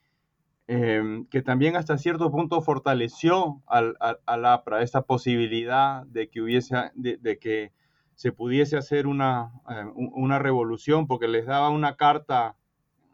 eh, 0.67 1.25
que 1.29 1.41
también 1.43 1.75
hasta 1.75 1.97
cierto 1.97 2.31
punto 2.31 2.61
fortaleció 2.61 3.61
al, 3.67 3.95
al, 3.99 4.19
al, 4.25 4.45
APRA, 4.45 4.81
esta 4.81 5.03
posibilidad 5.03 6.05
de 6.07 6.29
que 6.29 6.41
hubiese, 6.41 6.75
de, 6.95 7.17
de 7.17 7.37
que 7.37 7.71
se 8.15 8.31
pudiese 8.31 8.75
hacer 8.77 9.05
una, 9.05 9.51
eh, 9.69 9.85
una 9.93 10.39
revolución, 10.39 11.05
porque 11.05 11.27
les 11.27 11.45
daba 11.45 11.69
una 11.69 11.95
carta 11.97 12.55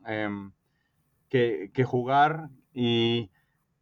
em, 0.05 0.53
que, 1.27 1.71
jugar 1.85 2.49
y, 2.73 3.31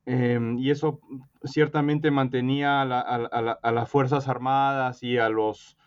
em, 0.05 0.57
y, 0.57 0.71
eso 0.71 0.99
ciertamente 1.43 2.09
mantenía 2.09 2.81
a, 2.81 3.71
las 3.71 3.89
Fuerzas 3.89 4.27
Armadas 4.27 5.03
y 5.03 5.17
a, 5.17 5.29
los, 5.29 5.77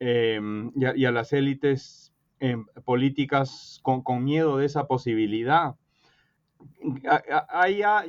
em, 0.00 0.72
y, 0.74 1.04
a, 1.04 1.12
las 1.12 1.32
élites 1.32 2.12
políticas 2.84 3.78
con, 3.82 4.02
con, 4.02 4.24
miedo 4.24 4.56
de 4.56 4.66
esa 4.66 4.88
posibilidad. 4.88 5.76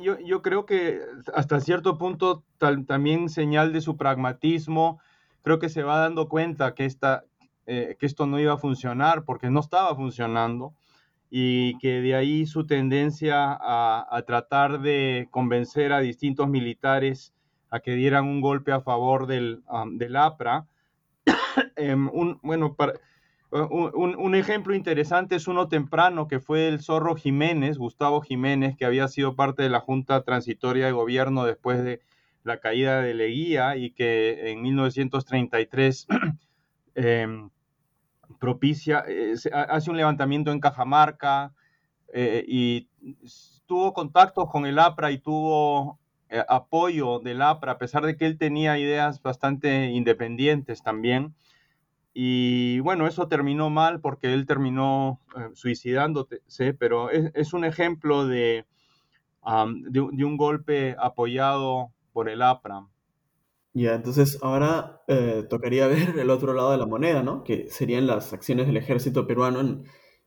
Yo, 0.00 0.18
yo, 0.20 0.42
creo 0.42 0.66
que 0.66 1.00
hasta 1.34 1.60
cierto 1.60 1.98
punto 1.98 2.44
también 2.58 3.28
señal 3.28 3.72
de 3.72 3.80
su 3.80 3.96
pragmatismo 3.96 5.00
creo 5.42 5.58
que 5.58 5.68
se 5.68 5.82
va 5.82 5.98
dando 5.98 6.28
cuenta 6.28 6.74
que, 6.74 6.84
esta, 6.84 7.24
eh, 7.66 7.96
que 7.98 8.06
esto 8.06 8.26
no 8.26 8.40
iba 8.40 8.54
a 8.54 8.58
funcionar 8.58 9.24
porque 9.24 9.50
no 9.50 9.60
estaba 9.60 9.94
funcionando 9.94 10.74
y 11.30 11.76
que 11.78 12.00
de 12.00 12.14
ahí 12.14 12.46
su 12.46 12.66
tendencia 12.66 13.58
a, 13.60 14.22
tratar 14.26 14.80
de 14.80 15.28
convencer 15.30 15.92
a 15.92 16.00
distintos 16.00 16.48
militares 16.48 17.34
a 17.70 17.80
que 17.80 17.94
dieran 17.94 18.24
un 18.26 18.40
golpe 18.40 18.72
a 18.72 18.80
favor 18.80 19.26
del, 19.26 19.62
del 19.92 20.16
APRA. 20.16 20.66
Em, 21.76 22.08
un, 22.12 22.38
bueno, 22.42 22.76
un, 23.54 24.16
un, 24.16 24.34
ejemplo 24.34 24.74
interesante 24.74 25.36
es 25.36 25.46
uno 25.46 25.68
temprano 25.68 26.26
que 26.26 26.40
fue 26.40 26.66
el 26.66 26.80
Zorro 26.82 27.14
Jiménez, 27.14 27.78
Gustavo 27.78 28.20
Jiménez, 28.20 28.76
que 28.76 28.84
había 28.84 29.06
sido 29.06 29.36
parte 29.36 29.62
de 29.62 29.70
la 29.70 29.80
Junta 29.80 30.22
Transitoria 30.24 30.86
de 30.86 30.92
Gobierno 30.92 31.44
después 31.44 31.84
de 31.84 32.00
la 32.42 32.58
caída 32.58 33.00
de 33.00 33.14
Leguía 33.14 33.76
y 33.76 33.92
que 33.92 34.50
en 34.50 34.62
1933 34.62 36.06
em, 36.96 37.50
propicia, 38.40 39.04
eh, 39.08 39.34
hace 39.52 39.90
un 39.90 39.96
levantamiento 39.96 40.50
en 40.50 40.60
Cajamarca 40.60 41.52
eh, 42.12 42.44
y 42.46 42.88
tuvo 43.66 43.92
contacto 43.94 44.46
con 44.46 44.66
el 44.66 44.78
APRA 44.78 45.12
y 45.12 45.18
tuvo 45.18 45.98
eh, 46.28 46.42
apoyo 46.48 47.20
del 47.20 47.40
APRA, 47.40 47.72
a 47.72 47.78
pesar 47.78 48.04
de 48.04 48.16
que 48.16 48.26
él 48.26 48.36
tenía 48.36 48.78
ideas 48.78 49.22
bastante 49.22 49.86
independientes 49.92 50.82
también. 50.82 51.34
Y 52.16 52.78
bueno, 52.78 53.08
eso 53.08 53.26
terminó 53.26 53.70
mal 53.70 54.00
porque 54.00 54.32
él 54.32 54.46
terminó 54.46 55.20
suicidándose, 55.54 56.40
pero 56.78 57.10
es, 57.10 57.52
un 57.52 57.64
ejemplo 57.64 58.24
de, 58.28 58.64
de, 59.90 60.00
un 60.00 60.36
golpe 60.36 60.94
apoyado 60.96 61.92
por 62.12 62.28
el 62.28 62.40
APRA. 62.40 62.86
Ya, 63.72 63.96
entonces 63.96 64.38
ahora 64.42 65.02
eh, 65.08 65.44
tocaría 65.50 65.86
ver 65.88 66.16
el 66.16 66.30
otro 66.30 66.54
lado 66.54 66.70
de 66.70 66.78
la 66.78 66.86
moneda, 66.86 67.24
¿no? 67.24 67.42
Que 67.42 67.68
serían 67.68 68.06
las 68.06 68.32
acciones 68.32 68.68
del 68.68 68.76
ejército 68.76 69.26
peruano 69.26 69.58
en 69.58 69.84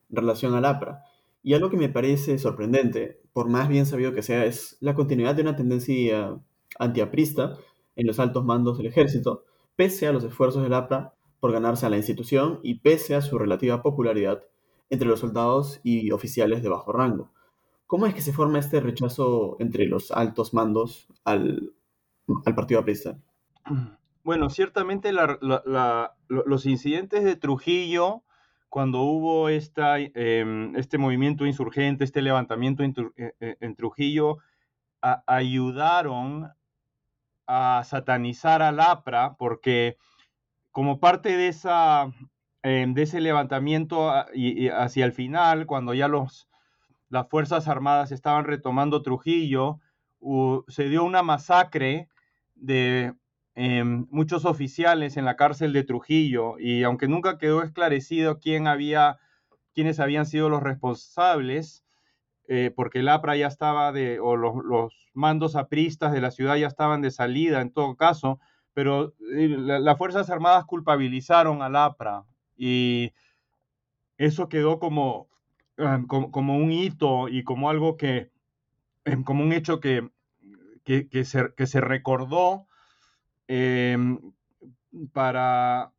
relación 0.09 0.53
al 0.55 0.65
APRA. 0.65 1.03
Y 1.41 1.53
algo 1.53 1.69
que 1.69 1.77
me 1.77 1.87
parece 1.87 2.37
sorprendente, 2.37 3.21
por 3.31 3.47
más 3.47 3.69
bien 3.69 3.85
sabido 3.85 4.13
que 4.13 4.23
sea, 4.23 4.43
es 4.43 4.75
la 4.81 4.93
continuidad 4.93 5.35
de 5.35 5.43
una 5.43 5.55
tendencia 5.55 6.37
antiaprista 6.77 7.57
en 7.95 8.07
los 8.07 8.19
altos 8.19 8.43
mandos 8.43 8.77
del 8.77 8.87
ejército, 8.87 9.45
pese 9.77 10.07
a 10.07 10.11
los 10.11 10.25
esfuerzos 10.25 10.63
del 10.63 10.73
APRA 10.73 11.16
por 11.39 11.51
ganarse 11.51 11.85
a 11.85 11.89
la 11.89 11.97
institución 11.97 12.59
y 12.63 12.79
pese 12.79 13.15
a 13.15 13.21
su 13.21 13.37
relativa 13.37 13.81
popularidad 13.81 14.43
entre 14.89 15.07
los 15.07 15.19
soldados 15.19 15.79
y 15.83 16.11
oficiales 16.11 16.63
de 16.63 16.69
bajo 16.69 16.91
rango. 16.91 17.31
¿Cómo 17.85 18.05
es 18.05 18.13
que 18.13 18.21
se 18.21 18.33
forma 18.33 18.59
este 18.59 18.79
rechazo 18.79 19.55
entre 19.59 19.85
los 19.85 20.11
altos 20.11 20.53
mandos 20.53 21.07
al, 21.23 21.73
al 22.45 22.55
partido 22.55 22.79
aprista? 22.79 23.17
Bueno, 24.23 24.49
ciertamente 24.49 25.13
los 25.13 26.65
incidentes 26.65 27.23
de 27.23 27.35
Trujillo, 27.37 28.23
cuando 28.67 29.01
hubo 29.03 29.49
em, 29.49 30.75
este 30.75 30.97
movimiento 30.97 31.45
insurgente, 31.45 32.03
este 32.03 32.21
levantamiento 32.21 32.83
en, 32.83 32.93
e, 33.15 33.57
e, 33.61 33.73
Trujillo, 33.75 34.39
ayudaron 35.25 36.51
a 37.45 37.83
satanizar 37.85 38.61
al 38.61 38.81
APRA 38.81 39.37
porque 39.37 39.97
como 40.77 40.99
parte 40.99 41.35
de, 41.35 41.51
em, 42.61 42.93
ese 42.95 43.19
levantamiento 43.19 44.13
y, 44.31 44.67
hacia 44.67 45.05
el 45.05 45.11
final, 45.11 45.65
cuando 45.65 45.95
ya 45.95 46.07
las 46.07 47.27
Fuerzas 47.31 47.67
Armadas 47.67 48.11
estaban 48.11 48.45
retomando 48.45 49.01
Trujillo, 49.01 49.79
se 50.67 50.87
dio 50.87 51.03
una 51.03 51.23
masacre 51.23 52.09
de 52.53 53.15
em, 53.55 54.05
muchos 54.11 54.45
oficiales 54.45 55.17
en 55.17 55.25
la 55.25 55.35
cárcel 55.35 55.73
de 55.73 55.83
Trujillo 55.83 56.59
y 56.59 56.83
aunque 56.83 57.07
nunca 57.07 57.39
quedó 57.39 57.63
esclarecido 57.63 58.39
quién 58.39 58.67
había, 58.67 59.17
quiénes 59.73 59.99
habían 59.99 60.27
sido 60.27 60.47
los 60.47 60.61
responsables, 60.61 61.83
eh, 62.47 62.71
porque 62.75 62.99
el 62.99 63.09
APRA 63.09 63.35
ya 63.35 63.47
estaba 63.47 63.91
de, 63.91 64.19
o 64.19 64.35
los, 64.35 64.93
mandos 65.15 65.55
apristas 65.55 66.13
de 66.13 66.21
la 66.21 66.29
ciudad 66.29 66.55
ya 66.55 66.67
estaban 66.67 67.01
de 67.01 67.09
salida 67.09 67.61
en 67.61 67.71
todo 67.73 67.95
caso, 67.95 68.39
pero 68.77 69.15
eh, 69.33 69.47
las 69.57 69.97
Fuerzas 69.97 70.29
Armadas 70.29 70.65
culpabilizaron 70.65 71.63
al 71.63 71.75
APRA 71.75 72.25
y 72.55 73.11
eso 74.19 74.49
quedó 74.49 74.77
como, 74.77 75.29
como, 76.07 76.57
un 76.57 76.71
hito 76.71 77.27
y 77.27 77.43
como 77.43 77.71
algo 77.71 77.97
que, 77.97 78.29
em, 79.03 79.23
como 79.23 79.43
un 79.43 79.51
hecho 79.51 79.79
que 79.79 80.07
que, 80.83 81.25
se, 81.25 81.81
recordó 81.81 82.67
em, 83.47 84.19
para, 85.11 85.91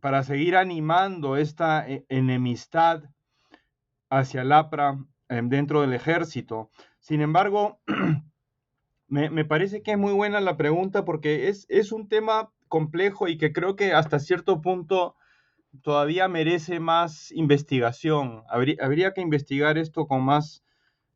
para 0.00 0.24
seguir 0.24 0.56
animando 0.56 1.36
esta 1.36 1.88
e, 1.88 2.04
enemistad 2.08 3.04
hacia 4.08 4.42
el 4.42 4.50
APRA 4.50 4.98
em, 5.28 5.48
dentro 5.48 5.82
del 5.82 5.92
ejército. 5.92 6.72
Sin 6.98 7.20
embargo, 7.20 7.78
me, 9.10 9.44
parece 9.44 9.82
que 9.82 9.92
es 9.92 9.98
muy 9.98 10.12
buena 10.12 10.40
la 10.40 10.56
pregunta 10.56 11.04
porque 11.04 11.48
es, 11.48 11.66
es 11.68 11.92
un 11.92 12.08
tema 12.08 12.52
complejo 12.68 13.28
y 13.28 13.36
que 13.36 13.52
creo 13.52 13.76
que 13.76 13.92
hasta 13.92 14.20
cierto 14.20 14.62
punto 14.62 15.16
todavía 15.82 16.28
merece 16.28 16.80
más 16.80 17.30
investigación. 17.32 18.44
Habría, 18.48 18.76
habría, 18.80 19.12
que 19.12 19.20
investigar 19.20 19.76
esto 19.78 20.06
con 20.06 20.22
más 20.22 20.64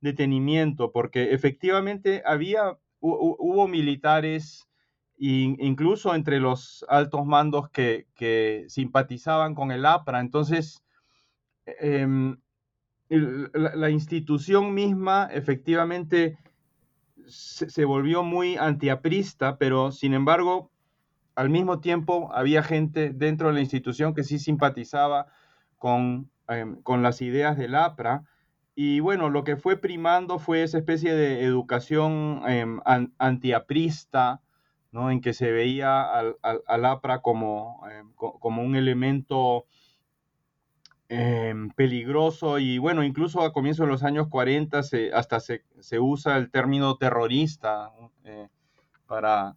detenimiento, 0.00 0.92
porque 0.92 1.32
efectivamente 1.32 2.22
había 2.26 2.76
hubo 3.04 3.68
militares, 3.68 4.68
incluso 5.16 6.14
entre 6.14 6.40
los 6.40 6.84
altos 6.88 7.26
mandos 7.26 7.68
que, 7.70 8.64
simpatizaban 8.68 9.54
con 9.54 9.70
el 9.70 9.86
APRA. 9.86 10.20
Entonces, 10.20 10.82
em, 11.66 12.38
la, 13.08 13.90
institución 13.90 14.74
misma 14.74 15.28
efectivamente 15.32 16.38
se, 17.28 17.84
volvió 17.84 18.22
muy 18.22 18.56
antiaprista, 18.56 19.58
pero 19.58 19.92
sin 19.92 20.14
embargo, 20.14 20.70
al 21.34 21.50
mismo 21.50 21.80
tiempo 21.80 22.30
había 22.32 22.62
gente 22.62 23.10
dentro 23.10 23.48
de 23.48 23.54
la 23.54 23.60
institución 23.60 24.14
que 24.14 24.24
sí 24.24 24.38
simpatizaba 24.38 25.26
con, 25.78 26.30
em, 26.48 26.80
con 26.82 27.02
las 27.02 27.22
ideas 27.22 27.56
del 27.56 27.74
APRA. 27.74 28.24
Y 28.74 29.00
bueno, 29.00 29.30
lo 29.30 29.44
que 29.44 29.56
fue 29.56 29.76
primando 29.76 30.38
fue 30.38 30.62
esa 30.62 30.78
especie 30.78 31.14
de 31.14 31.44
educación 31.44 32.42
em, 32.46 32.80
antiaprista, 33.18 34.40
¿no? 34.90 35.10
en 35.10 35.20
que 35.20 35.32
se 35.32 35.50
veía 35.50 36.02
al, 36.02 36.36
APRA 36.84 37.20
como, 37.20 37.82
em, 37.90 38.12
como 38.14 38.62
un 38.62 38.76
elemento 38.76 39.66
em, 41.14 41.70
peligroso 41.70 42.58
y 42.58 42.78
bueno, 42.78 43.02
incluso 43.02 43.42
a 43.42 43.52
comienzos 43.52 43.86
de 43.86 43.92
los 43.92 44.02
años 44.02 44.28
40 44.28 44.80
hasta 45.14 45.40
se, 45.40 45.62
usa 46.00 46.36
el 46.36 46.50
término 46.50 46.96
terrorista 46.96 47.92
eh, 48.24 48.48
para, 49.06 49.56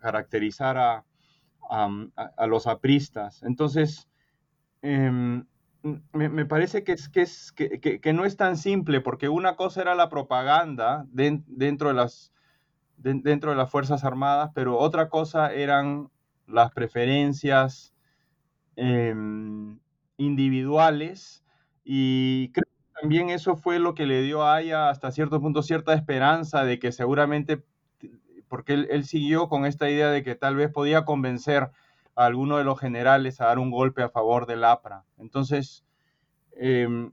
caracterizar 0.00 0.76
a, 0.78 1.04
a, 1.70 2.46
los 2.46 2.66
apristas. 2.66 3.42
Entonces, 3.42 4.08
me, 6.12 6.46
parece 6.46 6.84
que, 6.84 6.92
es, 6.92 7.08
que, 7.08 7.22
es, 7.22 7.52
que, 7.52 8.12
no 8.12 8.24
es 8.24 8.36
tan 8.36 8.56
simple, 8.56 9.00
porque 9.00 9.28
una 9.28 9.56
cosa 9.56 9.82
era 9.82 9.94
la 9.94 10.08
propaganda 10.08 11.06
dentro, 11.10 11.88
de 11.88 11.94
las, 11.94 12.32
dentro 12.96 13.50
de 13.50 13.56
las 13.56 13.70
Fuerzas 13.70 14.04
Armadas, 14.04 14.50
pero 14.54 14.78
otra 14.78 15.08
cosa 15.08 15.52
eran 15.52 16.10
las 16.46 16.72
preferencias 16.72 17.94
em, 18.76 19.78
individuales 20.18 21.42
y 21.84 22.50
creo 22.52 22.64
que 22.66 23.00
también 23.00 23.30
eso 23.30 23.56
fue 23.56 23.78
lo 23.78 23.94
que 23.94 24.06
le 24.06 24.22
dio 24.22 24.42
a 24.42 24.56
Aya 24.56 24.90
hasta 24.90 25.10
cierto 25.10 25.40
punto 25.40 25.62
cierta 25.62 25.94
esperanza 25.94 26.64
de 26.64 26.78
que 26.78 26.92
seguramente, 26.92 27.64
porque 28.48 28.74
él, 28.74 28.88
él 28.90 29.04
siguió 29.06 29.48
con 29.48 29.64
esta 29.64 29.88
idea 29.88 30.10
de 30.10 30.22
que 30.22 30.34
tal 30.34 30.56
vez 30.56 30.70
podía 30.70 31.06
convencer 31.06 31.70
a 32.14 32.26
alguno 32.26 32.58
de 32.58 32.64
los 32.64 32.78
generales 32.78 33.40
a 33.40 33.46
dar 33.46 33.58
un 33.58 33.70
golpe 33.70 34.02
a 34.02 34.10
favor 34.10 34.46
del 34.46 34.64
APRA. 34.64 35.04
Entonces, 35.18 35.84
em, 36.56 37.12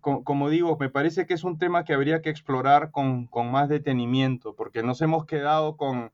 como 0.00 0.50
digo, 0.50 0.76
me 0.80 0.88
parece 0.88 1.26
que 1.26 1.34
es 1.34 1.44
un 1.44 1.58
tema 1.58 1.84
que 1.84 1.94
habría 1.94 2.22
que 2.22 2.30
explorar 2.30 2.90
con, 2.90 3.28
más 3.52 3.68
detenimiento, 3.68 4.56
porque 4.56 4.82
nos 4.82 5.00
hemos 5.00 5.26
quedado 5.26 5.76
con, 5.76 6.10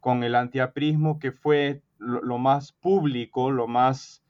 con 0.00 0.24
el 0.24 0.34
antiaprismo 0.34 1.18
que 1.18 1.30
fue 1.32 1.82
lo, 1.98 2.38
más 2.38 2.72
público, 2.72 3.50
lo 3.50 3.66
más, 3.66 4.22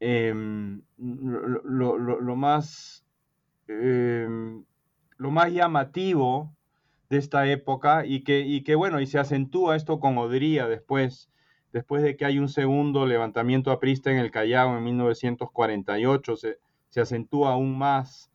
em, 0.00 0.82
lo, 0.96 2.36
más, 2.36 3.04
em, 3.66 4.64
lo 5.16 5.30
más 5.30 5.52
llamativo 5.52 6.54
de 7.10 7.18
esta 7.18 7.46
época 7.48 8.04
y 8.06 8.22
que, 8.22 8.40
y 8.40 8.62
que, 8.62 8.74
bueno, 8.74 9.00
y 9.00 9.06
se 9.06 9.18
acentúa 9.18 9.76
esto 9.76 9.98
con 10.00 10.18
Odría 10.18 10.66
después, 10.68 11.30
después 11.72 12.02
de 12.02 12.16
que 12.16 12.24
hay 12.24 12.38
un 12.38 12.48
segundo 12.48 13.06
levantamiento 13.06 13.70
aprista 13.70 14.10
en 14.10 14.18
el 14.18 14.30
Callao 14.30 14.76
en 14.76 14.84
1948, 14.84 16.36
se, 16.36 16.58
se 16.90 17.00
acentúa 17.00 17.52
aún 17.52 17.78
más. 17.78 18.30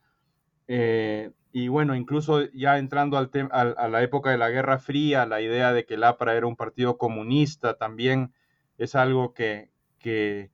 Eh, 0.68 1.32
y 1.52 1.68
bueno, 1.68 1.96
incluso 1.96 2.50
ya 2.52 2.80
entrando 2.80 3.18
al 3.18 3.30
a 3.52 3.88
la 3.88 4.02
época 4.02 4.32
de 4.32 4.38
la 4.38 4.50
Guerra 4.50 4.80
Fría, 4.80 5.26
la 5.26 5.42
idea 5.42 5.72
de 5.72 5.86
que 5.86 5.96
el 5.96 6.04
APRA 6.04 6.36
era 6.36 6.48
un 6.48 6.56
partido 6.56 6.98
comunista 6.98 7.78
también 7.78 8.34
es 8.78 8.96
algo 8.96 9.34
que, 9.34 9.70
que, 10.00 10.52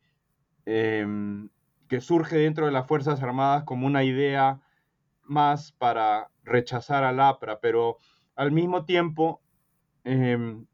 em, 0.69 1.49
que 1.87 1.99
surge 1.99 2.37
dentro 2.37 2.67
de 2.67 2.71
las 2.71 2.85
Fuerzas 2.85 3.23
Armadas 3.23 3.63
como 3.63 3.87
una 3.87 4.03
idea 4.03 4.61
más 5.23 5.71
para 5.71 6.29
rechazar 6.43 7.03
al 7.03 7.19
APRA, 7.19 7.59
pero 7.59 7.97
al 8.35 8.51
mismo 8.51 8.85
tiempo 8.85 9.41
em, 10.03 10.67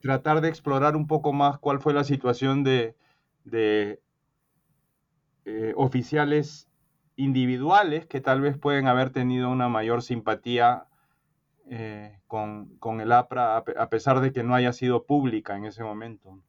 tratar 0.00 0.40
de 0.40 0.48
explorar 0.48 0.96
un 0.96 1.06
poco 1.06 1.34
más 1.34 1.58
cuál 1.58 1.80
fue 1.80 1.92
la 1.92 2.04
situación 2.04 2.64
de, 2.64 2.96
de 3.44 4.00
eh, 5.44 5.74
oficiales 5.76 6.70
individuales 7.16 8.06
que 8.06 8.22
tal 8.22 8.40
vez 8.40 8.56
pueden 8.56 8.86
haber 8.86 9.10
tenido 9.10 9.50
una 9.50 9.68
mayor 9.68 10.02
simpatía 10.02 10.86
eh, 11.68 12.18
con, 12.26 12.78
el 13.00 13.12
APRA, 13.12 13.58
a 13.58 13.88
pesar 13.90 14.20
de 14.20 14.32
que 14.32 14.42
no 14.42 14.54
haya 14.54 14.72
sido 14.72 15.04
pública 15.04 15.56
en 15.56 15.66
ese 15.66 15.82
momento. 15.82 16.40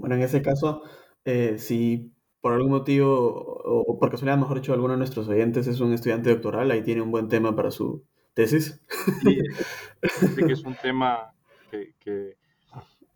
Bueno, 0.00 0.14
en 0.14 0.22
ese 0.22 0.40
caso, 0.40 0.82
eh, 1.26 1.58
si 1.58 2.12
por 2.40 2.54
algún 2.54 2.70
motivo, 2.70 3.60
o 3.64 3.98
por 3.98 4.10
casualidad, 4.10 4.38
mejor 4.38 4.60
dicho, 4.60 4.72
alguno 4.72 4.94
de 4.94 4.98
nuestros 4.98 5.28
oyentes 5.28 5.66
es 5.66 5.78
un 5.80 5.92
estudiante 5.92 6.30
doctoral, 6.30 6.70
ahí 6.70 6.82
tiene 6.82 7.02
un 7.02 7.10
buen 7.10 7.28
tema 7.28 7.54
para 7.54 7.70
su 7.70 8.02
tesis. 8.32 8.80
Sí, 9.22 9.38
que 10.46 10.52
es 10.52 10.64
un 10.64 10.74
tema 10.74 11.34
que, 11.70 12.36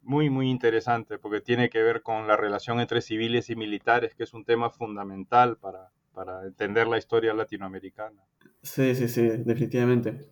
muy, 0.02 0.28
muy 0.28 0.50
interesante, 0.50 1.18
porque 1.18 1.40
tiene 1.40 1.70
que 1.70 1.82
ver 1.82 2.02
con 2.02 2.28
la 2.28 2.36
relación 2.36 2.80
entre 2.80 3.00
civiles 3.00 3.48
y 3.48 3.56
militares, 3.56 4.14
que 4.14 4.24
es 4.24 4.34
un 4.34 4.44
tema 4.44 4.68
fundamental 4.68 5.56
para, 5.56 5.90
para 6.12 6.44
entender 6.44 6.86
la 6.86 6.98
historia 6.98 7.32
latinoamericana. 7.32 8.20
Sí, 8.62 8.94
sí, 8.94 9.08
sí, 9.08 9.22
definitivamente. 9.22 10.28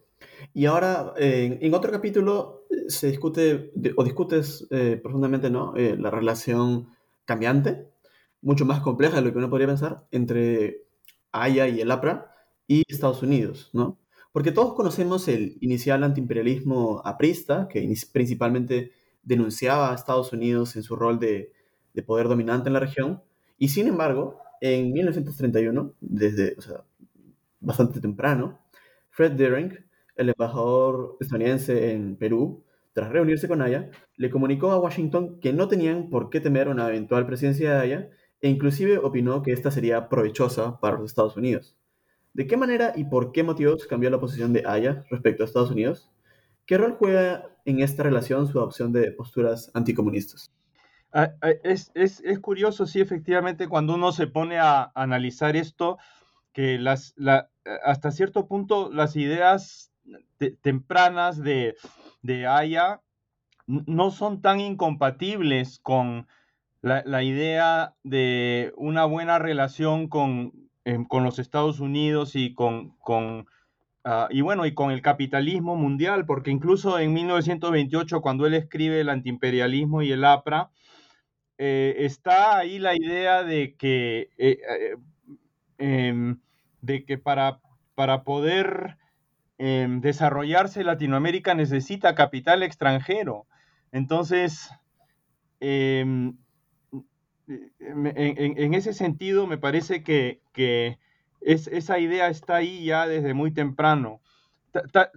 Y 0.54 0.66
ahora, 0.66 1.14
en 1.16 1.74
otro 1.74 1.90
capítulo, 1.90 2.62
eh, 2.72 2.84
se 2.88 3.08
discute 3.08 3.72
o 3.96 4.04
discutes 4.04 4.66
eh, 4.70 4.98
profundamente 5.02 5.50
¿no? 5.50 5.74
Eh, 5.76 5.96
la 5.98 6.10
relación 6.10 6.88
cambiante, 7.24 7.88
mucho 8.40 8.64
más 8.64 8.80
compleja 8.80 9.16
de 9.16 9.22
lo 9.22 9.32
que 9.32 9.38
uno 9.38 9.50
podría 9.50 9.68
pensar, 9.68 10.06
entre 10.10 10.84
Haya 11.30 11.68
y 11.68 11.80
el 11.80 11.90
APRA 11.90 12.34
y 12.66 12.82
Estados 12.88 13.22
Unidos, 13.22 13.70
¿no? 13.72 13.98
Porque 14.32 14.52
todos 14.52 14.74
conocemos 14.74 15.28
el 15.28 15.58
inicial 15.60 16.02
antiimperialismo 16.04 17.02
aprista, 17.04 17.68
que 17.68 17.94
principalmente 18.12 18.92
denunciaba 19.22 19.92
a 19.92 19.94
Estados 19.94 20.32
Unidos 20.32 20.74
en 20.76 20.82
su 20.82 20.96
rol 20.96 21.18
de, 21.18 21.52
de 21.92 22.02
poder 22.02 22.28
dominante 22.28 22.68
en 22.68 22.72
la 22.72 22.80
región, 22.80 23.22
y 23.58 23.68
sin 23.68 23.86
embargo, 23.86 24.38
en 24.60 24.92
1931, 24.92 25.94
desde 26.00 26.56
bastante 27.60 28.00
temprano, 28.00 28.60
Fred 29.10 29.32
Deering, 29.32 29.78
el 30.16 30.30
embajador 30.30 31.16
estadounidense 31.20 31.92
en 31.92 32.16
Perú, 32.16 32.64
tras 32.92 33.10
reunirse 33.10 33.48
con 33.48 33.62
Aya, 33.62 33.90
le 34.16 34.30
comunicó 34.30 34.70
a 34.70 34.78
Washington 34.78 35.40
que 35.40 35.52
no 35.52 35.68
tenían 35.68 36.10
por 36.10 36.30
qué 36.30 36.40
temer 36.40 36.68
una 36.68 36.88
eventual 36.88 37.26
presidencia 37.26 37.72
de 37.72 37.80
Aya 37.80 38.10
e 38.40 38.48
inclusive 38.48 38.98
opinó 38.98 39.42
que 39.42 39.52
esta 39.52 39.70
sería 39.70 40.08
provechosa 40.08 40.78
para 40.80 40.98
los 40.98 41.10
Estados 41.10 41.36
Unidos. 41.36 41.76
¿De 42.34 42.46
qué 42.46 42.56
manera 42.56 42.92
y 42.96 43.04
por 43.04 43.32
qué 43.32 43.42
motivos 43.42 43.86
cambió 43.86 44.10
la 44.10 44.20
posición 44.20 44.52
de 44.52 44.64
Aya 44.66 45.04
respecto 45.10 45.42
a 45.42 45.46
Estados 45.46 45.70
Unidos? 45.70 46.10
¿Qué 46.66 46.78
rol 46.78 46.96
juega 46.98 47.48
en 47.64 47.80
esta 47.80 48.02
relación 48.02 48.46
su 48.46 48.58
adopción 48.58 48.92
de 48.92 49.12
posturas 49.12 49.70
anticomunistas? 49.74 50.52
Ah, 51.12 51.32
ah, 51.42 51.50
es, 51.62 51.92
curioso, 52.40 52.86
sí, 52.86 53.00
efectivamente, 53.00 53.68
cuando 53.68 53.94
uno 53.94 54.12
se 54.12 54.26
pone 54.26 54.58
a 54.58 54.90
analizar 54.94 55.56
esto, 55.56 55.98
que 56.52 56.78
las, 56.78 57.14
hasta 57.84 58.10
cierto 58.10 58.46
punto 58.46 58.90
las 58.90 59.16
ideas 59.16 59.91
tempranas 60.62 61.42
de, 61.42 61.76
de 62.22 62.46
Aya 62.46 63.00
no 63.66 64.10
son 64.10 64.42
tan 64.42 64.60
incompatibles 64.60 65.78
con 65.78 66.26
la, 66.82 67.22
idea 67.22 67.94
de 68.02 68.72
una 68.76 69.04
buena 69.04 69.38
relación 69.38 70.08
con, 70.08 70.52
em, 70.84 71.04
con 71.04 71.22
los 71.24 71.38
Estados 71.38 71.78
Unidos 71.78 72.34
y 72.34 72.54
con, 72.54 72.90
con 72.98 73.46
ah, 74.04 74.26
y 74.30 74.40
bueno, 74.40 74.66
y 74.66 74.74
con 74.74 74.90
el 74.90 75.00
capitalismo 75.00 75.76
mundial, 75.76 76.26
porque 76.26 76.50
incluso 76.50 76.98
en 76.98 77.12
1928, 77.12 78.20
cuando 78.20 78.46
él 78.46 78.54
escribe 78.54 79.00
el 79.00 79.10
antiimperialismo 79.10 80.02
y 80.02 80.10
el 80.10 80.24
APRA, 80.24 80.70
eh, 81.58 81.94
está 81.98 82.58
ahí 82.58 82.80
la 82.80 82.96
idea 82.96 83.44
de 83.44 83.76
que, 83.76 84.30
eh, 84.36 84.58
eh, 84.68 84.96
em, 85.78 86.40
de 86.80 87.04
que 87.04 87.18
para, 87.18 87.60
para 87.94 88.24
poder 88.24 88.96
em, 89.64 90.00
desarrollarse 90.00 90.82
Latinoamérica 90.82 91.54
necesita 91.54 92.16
capital 92.16 92.64
extranjero. 92.64 93.46
Entonces, 93.92 94.70
em, 95.60 96.36
en, 97.78 98.74
ese 98.74 98.92
sentido, 98.92 99.46
me 99.46 99.58
parece 99.58 100.02
que, 100.02 100.40
esa 101.40 101.98
idea 101.98 102.28
está 102.28 102.56
ahí 102.56 102.84
ya 102.84 103.06
desde 103.06 103.34
muy 103.34 103.52
temprano 103.52 104.20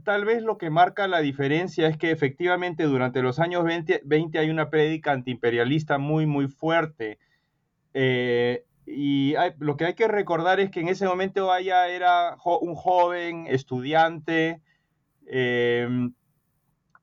tal 0.04 0.26
vez 0.26 0.44
lo 0.44 0.58
que 0.58 0.70
marca 0.70 1.08
la 1.08 1.22
diferencia 1.22 1.88
es 1.88 1.98
que 1.98 2.12
efectivamente 2.12 2.84
durante 2.84 3.22
los 3.22 3.40
años 3.40 3.64
20, 3.64 4.02
hay 4.38 4.50
una 4.50 4.70
prédica 4.70 5.14
antiimperialista 5.14 5.98
muy, 5.98 6.26
muy 6.26 6.48
fuerte. 6.48 7.20
Eh, 7.94 8.65
y 8.86 9.34
lo 9.60 9.78
que 9.78 9.86
hay 9.86 9.94
que 9.96 10.08
recordar 10.08 10.60
es 10.60 10.70
que 10.70 10.80
en 10.80 10.90
ese 10.90 11.08
momento 11.08 11.52
Aya 11.52 11.88
era 11.88 12.38
un 12.62 12.76
joven 12.76 13.48
estudiante 13.48 14.62
em, 15.26 16.14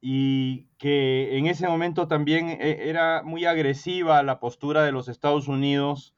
y 0.01 0.67
que 0.79 1.37
en 1.39 1.47
ese 1.47 1.67
momento 1.67 2.07
también 2.07 2.51
e, 2.51 2.89
era 2.89 3.23
muy 3.23 3.47
agresiva 3.47 4.23
la 4.23 4.39
postura 4.39 4.85
de 4.85 4.93
los 4.93 5.09
Estados 5.09 5.49
Unidos 5.49 6.15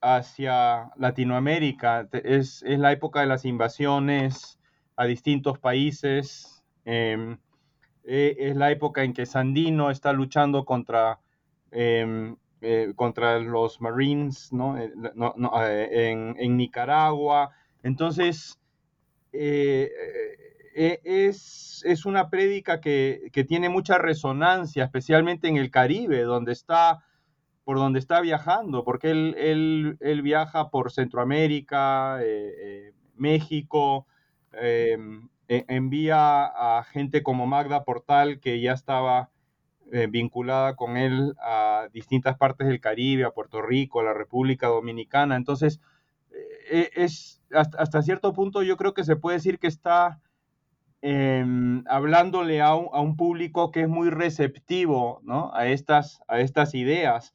hacia 0.00 0.90
Latinoamérica. 0.96 2.08
Es, 2.12 2.62
es 2.62 2.78
la 2.78 2.92
época 2.92 3.20
de 3.20 3.26
las 3.26 3.44
invasiones 3.44 4.58
a 4.96 5.04
distintos 5.04 5.58
países. 5.58 6.62
Em, 6.84 7.38
e, 8.04 8.36
es 8.38 8.56
la 8.56 8.70
época 8.70 9.04
en 9.04 9.12
que 9.12 9.26
Sandino 9.26 9.90
está 9.90 10.12
luchando 10.12 10.64
contra, 10.64 11.20
em, 11.70 12.36
eh, 12.62 12.92
contra 12.94 13.38
los 13.38 13.80
Marines 13.80 14.50
eh, 14.52 14.92
eh, 16.10 16.34
en, 16.38 16.56
Nicaragua. 16.56 17.50
Entonces, 17.82 18.58
es, 19.32 19.82
es, 21.84 22.06
una 22.06 22.28
prédica 22.28 22.80
que, 22.80 23.30
tiene 23.48 23.68
mucha 23.68 23.96
resonancia, 23.98 24.84
especialmente 24.84 25.48
en 25.48 25.56
el 25.56 25.70
Caribe, 25.70 26.22
donde 26.22 26.52
está 26.52 27.04
por 27.64 27.78
donde 27.78 27.98
está 27.98 28.20
viajando, 28.20 28.84
porque 28.84 29.10
él, 29.10 29.96
él 30.00 30.22
viaja 30.22 30.70
por 30.70 30.90
Centroamérica, 30.90 32.20
México, 33.16 34.06
e, 35.50 35.64
envía 35.68 36.44
a 36.44 36.84
gente 36.84 37.22
como 37.22 37.46
Magda 37.46 37.84
Portal, 37.84 38.38
que 38.38 38.60
ya 38.60 38.72
estaba 38.72 39.30
eh, 39.92 40.06
vinculada 40.08 40.76
con 40.76 40.96
él 40.96 41.34
a 41.42 41.88
distintas 41.92 42.36
partes 42.36 42.68
del 42.68 42.80
Caribe, 42.80 43.24
a 43.24 43.30
Puerto 43.30 43.62
Rico, 43.62 44.00
a 44.00 44.04
la 44.04 44.14
República 44.14 44.68
Dominicana. 44.68 45.36
Entonces, 45.36 45.80
eh, 46.70 46.90
es 46.94 47.42
hasta, 47.52 48.02
cierto 48.02 48.32
punto 48.32 48.62
yo 48.62 48.76
creo 48.76 48.94
que 48.94 49.04
se 49.04 49.16
puede 49.16 49.38
decir 49.38 49.58
que 49.58 49.66
está 49.66 50.20
em, 51.02 51.84
hablándole 51.88 52.60
a 52.60 52.74
un, 52.74 53.16
público 53.16 53.70
que 53.72 53.82
es 53.82 53.88
muy 53.88 54.10
receptivo 54.10 55.20
a, 55.52 55.66
estas, 55.66 56.20
a 56.28 56.40
estas 56.40 56.74
ideas. 56.74 57.34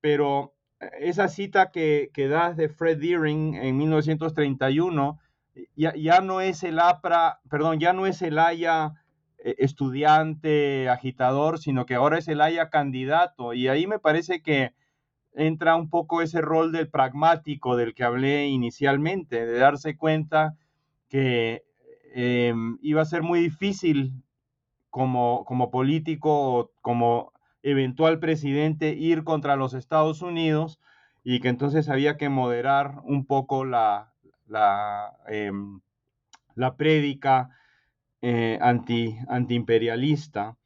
Pero 0.00 0.54
eh, 0.80 0.90
esa 1.00 1.28
cita 1.28 1.70
que, 1.70 2.10
que 2.14 2.28
das 2.28 2.56
de 2.56 2.68
Fred 2.68 2.98
Deering 2.98 3.54
en 3.54 3.76
1931 3.76 5.18
ya, 5.76 6.20
no 6.20 6.40
es 6.40 6.62
el 6.62 6.78
APRA, 6.78 7.40
perdón, 7.48 7.80
ya 7.80 7.92
no 7.92 8.06
es 8.06 8.22
el 8.22 8.38
Haya 8.38 8.86
eh, 8.86 8.99
estudiante, 9.44 10.88
agitador, 10.88 11.58
sino 11.58 11.86
que 11.86 11.94
ahora 11.94 12.18
es 12.18 12.28
el 12.28 12.40
Haya 12.40 12.70
candidato. 12.70 13.54
Y 13.54 13.68
ahí 13.68 13.86
me 13.86 13.98
parece 13.98 14.42
que 14.42 14.72
entra 15.32 15.76
un 15.76 15.88
poco 15.88 16.22
ese 16.22 16.40
rol 16.40 16.72
del 16.72 16.88
pragmático 16.88 17.76
del 17.76 17.94
que 17.94 18.04
hablé 18.04 18.48
inicialmente, 18.48 19.46
de 19.46 19.58
darse 19.58 19.96
cuenta 19.96 20.56
que 21.08 21.62
em, 22.14 22.78
iba 22.82 23.02
a 23.02 23.06
ser 23.06 23.22
muy 23.22 23.40
difícil 23.40 24.12
como, 24.90 25.44
como 25.44 25.70
político 25.70 26.58
o 26.58 26.70
como 26.80 27.32
eventual 27.62 28.18
presidente 28.18 28.94
ir 28.94 29.24
contra 29.24 29.56
los 29.56 29.74
Estados 29.74 30.22
Unidos 30.22 30.80
y 31.22 31.40
que 31.40 31.48
entonces 31.48 31.88
había 31.88 32.16
que 32.16 32.28
moderar 32.28 33.00
un 33.04 33.26
poco 33.26 33.64
la, 33.64 34.12
la, 34.46 35.12
em, 35.28 35.80
la 36.54 36.76
prédica 36.76 37.50
eh, 38.22 38.58
anti, 38.60 39.16
antiimperialista. 39.28 40.56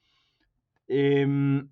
Em, 0.88 1.68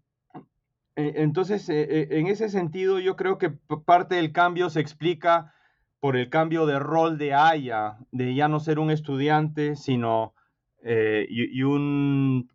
e, 0.97 1.15
entonces, 1.17 1.69
e, 1.69 1.83
e, 1.83 2.19
en 2.19 2.27
ese 2.27 2.49
sentido, 2.49 2.99
yo 3.01 3.17
creo 3.17 3.39
que 3.39 3.51
parte 3.51 4.17
del 4.17 4.33
cambio 4.33 4.71
se 4.71 4.81
explica 4.81 5.53
por 6.01 6.17
el 6.17 6.29
cambio 6.31 6.67
de 6.67 6.79
rol 6.79 7.17
de 7.19 7.35
Aya, 7.35 7.99
de 8.11 8.35
ya 8.35 8.49
no 8.49 8.61
ser 8.61 8.79
un 8.79 8.91
estudiante, 8.91 9.77
sino 9.77 10.35
eh, 10.83 11.27
y, 11.29 11.63
un 11.63 12.51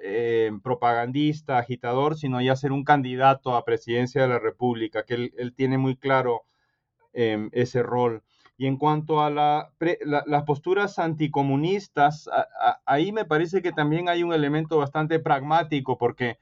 eh, 0.00 0.52
propagandista, 0.62 1.56
agitador, 1.58 2.16
sino 2.16 2.42
ya 2.42 2.56
ser 2.56 2.72
un 2.72 2.84
candidato 2.84 3.56
a 3.56 3.64
presidencia 3.64 4.22
de 4.22 4.28
la 4.28 4.38
República, 4.38 5.04
que 5.04 5.32
él, 5.34 5.54
tiene 5.56 5.78
muy 5.78 5.96
claro 5.96 6.42
em, 7.14 7.48
ese 7.52 7.82
rol. 7.82 8.22
Y 8.56 8.66
en 8.66 8.76
cuanto 8.76 9.20
a 9.20 9.30
las 9.30 10.44
posturas 10.44 10.98
anticomunistas, 10.98 12.30
ahí 12.86 13.10
me 13.10 13.24
parece 13.24 13.62
que 13.62 13.72
también 13.72 14.08
hay 14.08 14.22
un 14.22 14.32
elemento 14.32 14.78
bastante 14.78 15.18
pragmático, 15.18 15.98
porque 15.98 16.38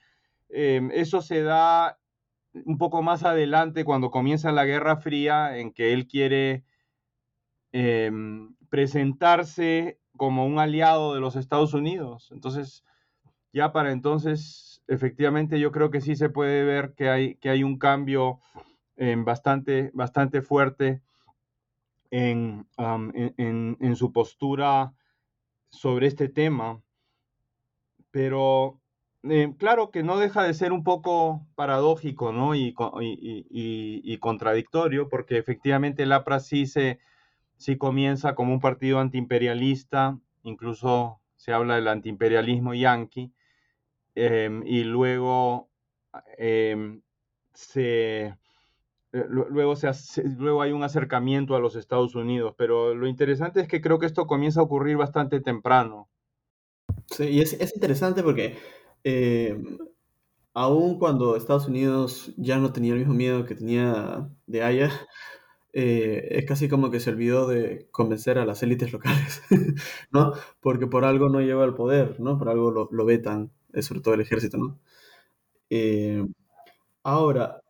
em, 0.51 0.91
eso 0.93 1.23
se 1.23 1.43
da 1.43 1.99
un 2.67 2.77
poco 2.77 3.03
más 3.03 3.25
adelante 3.25 3.85
cuando 3.85 4.11
comienza 4.11 4.53
la 4.53 4.67
Guerra 4.67 4.99
Fría, 4.99 5.57
en 5.57 5.73
que 5.73 5.95
él 5.95 6.07
quiere 6.07 6.65
em, 7.73 8.55
presentarse 8.69 9.99
como 10.17 10.47
un 10.47 10.59
aliado 10.59 11.15
de 11.15 11.21
los 11.21 11.37
Estados 11.37 11.73
Unidos. 11.73 12.31
Entonces, 12.31 12.85
ya 13.55 13.73
para 13.73 13.91
entonces, 13.93 14.83
efectivamente, 14.87 15.59
yo 15.61 15.73
creo 15.73 15.91
que 15.91 16.03
sí 16.03 16.15
se 16.15 16.29
puede 16.29 16.65
ver 16.65 16.93
que 16.95 17.09
hay, 17.09 17.37
que 17.37 17.49
hay 17.49 17.65
un 17.65 17.79
cambio 17.79 18.41
em, 18.97 19.25
bastante, 19.25 19.91
bastante 19.95 20.43
fuerte 20.43 21.01
en, 22.13 22.67
en, 22.77 23.97
su 23.97 24.13
postura 24.13 24.93
sobre 25.71 26.07
este 26.07 26.29
tema, 26.29 26.83
pero 28.11 28.81
eh, 29.23 29.55
claro 29.59 29.91
que 29.91 30.03
no 30.03 30.19
deja 30.19 30.43
de 30.45 30.53
ser 30.53 30.73
un 30.73 30.85
poco 30.85 31.47
paradójico 31.55 32.33
¿no? 32.33 32.55
y, 32.55 32.75
y, 33.51 34.19
contradictorio, 34.19 35.09
porque 35.09 35.39
efectivamente 35.39 36.03
el 36.03 36.13
APRA 36.13 36.41
sí, 36.41 36.67
se, 36.67 37.01
sí 37.57 37.79
comienza 37.79 38.35
como 38.35 38.53
un 38.53 38.61
partido 38.61 38.99
antiimperialista, 38.99 40.19
incluso 40.43 41.19
se 41.37 41.55
habla 41.55 41.77
del 41.77 41.89
antiimperialismo 41.89 42.75
yanqui, 42.75 43.33
em, 44.15 44.63
y 44.67 44.85
luego 44.85 45.71
em, 46.37 47.01
se 47.55 48.37
luego, 49.13 49.77
se 49.77 49.91
luego 50.25 50.63
hay 50.63 50.73
un 50.73 50.83
acercamiento 50.83 51.55
a 51.55 51.61
los 51.61 51.77
Estados 51.77 52.15
Unidos, 52.15 52.55
pero 52.57 52.95
lo 52.95 53.07
interesante 53.07 53.61
es 53.61 53.69
que 53.69 53.83
creo 53.83 53.99
que 53.99 54.07
esto 54.07 54.27
comienza 54.27 54.61
a 54.61 54.65
ocurrir 54.65 54.97
bastante 54.97 55.41
temprano. 55.41 56.09
Sí, 57.11 57.25
y 57.25 57.41
es, 57.41 57.75
interesante 57.75 58.23
porque 58.23 58.57
eh, 59.05 59.63
aun 60.55 60.99
cuando 60.99 61.37
Estados 61.37 61.69
Unidos 61.69 62.33
ya 62.37 62.59
no 62.59 62.73
tenía 62.73 62.95
el 62.95 63.01
mismo 63.01 63.15
miedo 63.15 63.45
que 63.45 63.55
tenía 63.55 64.31
de 64.47 64.63
Haya, 64.63 64.91
eh, 65.75 66.29
es 66.31 66.47
casi 66.47 66.69
como 66.69 66.91
que 66.91 67.01
se 67.01 67.11
olvidó 67.11 67.47
de 67.47 67.89
convencer 67.91 68.39
a 68.39 68.47
las 68.47 68.63
élites 68.63 68.93
locales, 68.93 69.43
¿no? 70.11 70.33
Porque 70.61 70.87
por 70.87 71.05
algo 71.05 71.29
no 71.29 71.41
lleva 71.41 71.65
al 71.65 71.75
poder, 71.75 72.19
¿no? 72.19 72.39
Por 72.39 72.49
algo 72.49 72.71
lo, 72.71 72.89
lo 72.91 73.05
vetan, 73.05 73.51
sobre 73.81 74.01
todo 74.01 74.15
el 74.15 74.23
ejército, 74.23 74.57
¿no? 74.59 74.79
ahora, 77.05 77.63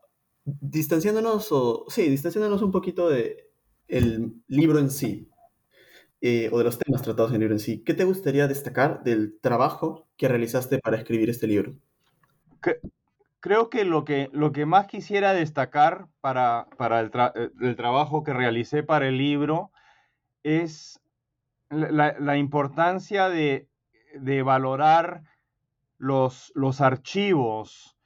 distanciándonos, 0.44 1.48
o 1.52 1.86
sí, 1.88 2.08
distanciándonos 2.08 2.62
un 2.62 2.72
poquito 2.72 3.08
de 3.08 3.50
el 3.88 4.34
libro 4.48 4.78
en 4.78 4.90
sí, 4.90 5.28
eh, 6.20 6.48
o 6.52 6.58
de 6.58 6.64
los 6.64 6.78
temas 6.78 7.02
tratados 7.02 7.30
en 7.30 7.36
el 7.36 7.40
libro 7.40 7.54
en 7.54 7.60
sí, 7.60 7.82
¿qué 7.84 7.94
te 7.94 8.04
gustaría 8.04 8.48
destacar 8.48 9.02
del 9.02 9.38
trabajo 9.40 10.06
que 10.16 10.28
realizaste 10.28 10.78
para 10.78 10.96
escribir 10.96 11.30
este 11.30 11.46
libro? 11.46 11.72
creo 13.40 13.70
que 13.70 13.84
lo, 13.84 14.04
que 14.04 14.30
lo 14.32 14.52
que 14.52 14.66
más 14.66 14.86
quisiera 14.86 15.34
destacar 15.34 16.06
para, 16.20 16.68
para 16.78 17.00
el, 17.00 17.10
eh, 17.34 17.74
trabajo 17.74 18.22
que 18.22 18.32
realicé 18.32 18.84
para 18.84 19.08
el 19.08 19.18
libro 19.18 19.72
es 20.44 21.00
la, 21.68 22.14
la 22.20 22.36
importancia 22.36 23.28
de, 23.28 23.68
de 24.14 24.44
valorar 24.44 25.24
los, 25.98 26.52
los 26.54 26.80
archivos 26.80 27.96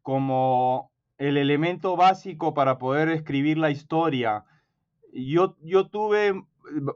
como 0.00 0.93
el 1.18 1.36
elemento 1.36 1.96
básico 1.96 2.54
para 2.54 2.78
poder 2.78 3.08
escribir 3.08 3.58
la 3.58 3.70
historia. 3.70 4.44
Yo, 5.12 5.56
yo 5.62 5.88
tuve 5.88 6.44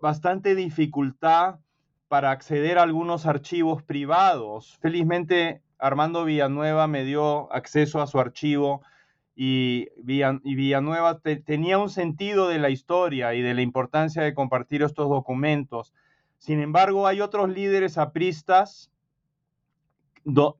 bastante 0.00 0.54
dificultad 0.54 1.60
para 2.08 2.30
acceder 2.30 2.78
a 2.78 2.82
algunos 2.82 3.26
archivos 3.26 3.82
privados. 3.82 4.78
Felizmente, 4.80 5.62
Armando 5.78 6.24
Villanueva 6.24 6.86
me 6.86 7.04
dio 7.04 7.52
acceso 7.52 8.00
a 8.00 8.06
su 8.06 8.18
archivo 8.18 8.82
y, 9.36 9.88
Villanueva 10.02 11.20
tenía 11.20 11.78
un 11.78 11.90
sentido 11.90 12.48
de 12.48 12.58
la 12.58 12.70
historia 12.70 13.34
y 13.34 13.42
de 13.42 13.54
la 13.54 13.62
importancia 13.62 14.22
de 14.22 14.34
compartir 14.34 14.82
estos 14.82 15.08
documentos. 15.08 15.94
Sin 16.38 16.60
embargo, 16.60 17.06
hay 17.06 17.20
otros 17.20 17.48
líderes 17.48 17.98
apristas 17.98 18.90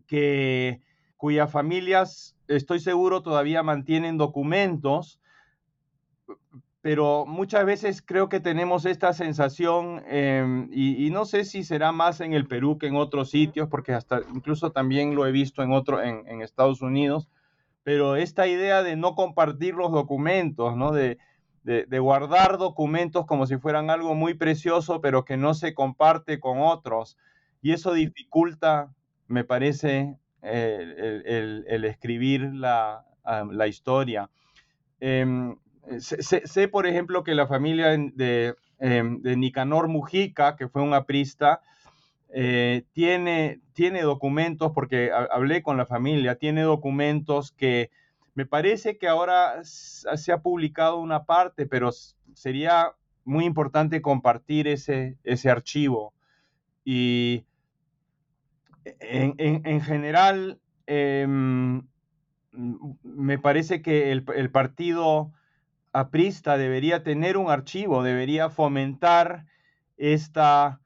que, 0.06 0.80
cuyas 1.16 1.50
familias 1.50 2.36
estoy 2.48 2.80
seguro 2.80 3.22
todavía 3.22 3.62
mantienen 3.62 4.16
documentos, 4.16 5.20
pero 6.80 7.26
muchas 7.26 7.64
veces 7.64 8.02
creo 8.02 8.28
que 8.28 8.40
tenemos 8.40 8.86
esta 8.86 9.12
sensación, 9.12 10.02
em, 10.06 10.68
y, 10.72 11.10
no 11.10 11.24
sé 11.24 11.44
si 11.44 11.64
será 11.64 11.92
más 11.92 12.20
en 12.20 12.32
el 12.32 12.46
Perú 12.46 12.78
que 12.78 12.86
en 12.86 12.96
otros 12.96 13.30
sitios, 13.30 13.68
porque 13.68 13.92
hasta 13.92 14.20
incluso 14.34 14.72
también 14.72 15.14
lo 15.14 15.26
he 15.26 15.32
visto 15.32 15.62
en, 15.62 15.72
otro, 15.72 16.02
en, 16.02 16.40
Estados 16.42 16.80
Unidos, 16.80 17.28
pero 17.82 18.16
esta 18.16 18.46
idea 18.46 18.82
de 18.82 18.96
no 18.96 19.14
compartir 19.14 19.74
los 19.74 19.92
documentos, 19.92 20.76
¿no? 20.76 20.92
De, 20.92 21.18
de, 21.64 21.98
guardar 21.98 22.56
documentos 22.56 23.26
como 23.26 23.46
si 23.46 23.58
fueran 23.58 23.90
algo 23.90 24.14
muy 24.14 24.34
precioso, 24.34 25.00
pero 25.02 25.24
que 25.24 25.36
no 25.36 25.52
se 25.54 25.74
comparte 25.74 26.40
con 26.40 26.60
otros. 26.60 27.18
Y 27.60 27.72
eso 27.72 27.92
dificulta, 27.92 28.94
me 29.26 29.44
parece, 29.44 30.16
el, 30.42 31.84
escribir 31.84 32.52
la, 32.52 33.04
historia. 33.66 34.30
Em, 35.00 35.56
sé, 35.98 36.68
por 36.68 36.86
ejemplo, 36.86 37.24
que 37.24 37.34
la 37.34 37.46
familia 37.46 37.88
de, 37.88 38.54
em, 38.78 39.20
de, 39.22 39.36
Nicanor 39.36 39.88
Mujica, 39.88 40.56
que 40.56 40.68
fue 40.68 40.82
un 40.82 40.94
aprista, 40.94 41.60
eh, 42.30 42.84
tiene, 42.92 43.60
tiene 43.72 44.02
documentos, 44.02 44.72
porque 44.74 45.10
hablé 45.12 45.62
con 45.62 45.76
la 45.76 45.86
familia, 45.86 46.36
tiene 46.36 46.62
documentos 46.62 47.52
que 47.52 47.90
me 48.34 48.46
parece 48.46 48.98
que 48.98 49.08
ahora 49.08 49.64
se 49.64 50.32
ha 50.32 50.42
publicado 50.42 50.98
una 50.98 51.24
parte, 51.24 51.66
pero 51.66 51.90
sería 52.34 52.92
muy 53.24 53.44
importante 53.44 54.00
compartir 54.00 54.68
ese, 54.68 55.16
ese 55.24 55.50
archivo. 55.50 56.12
Y 56.84 57.44
en, 59.00 59.80
general, 59.80 60.60
em, 60.86 61.82
me 62.52 63.38
parece 63.38 63.82
que 63.82 64.12
el, 64.12 64.50
partido 64.50 65.32
aprista 65.92 66.56
debería 66.56 67.02
tener 67.02 67.36
un 67.36 67.50
archivo, 67.50 68.02
debería 68.02 68.50
fomentar 68.50 69.46
esta, 69.96 70.80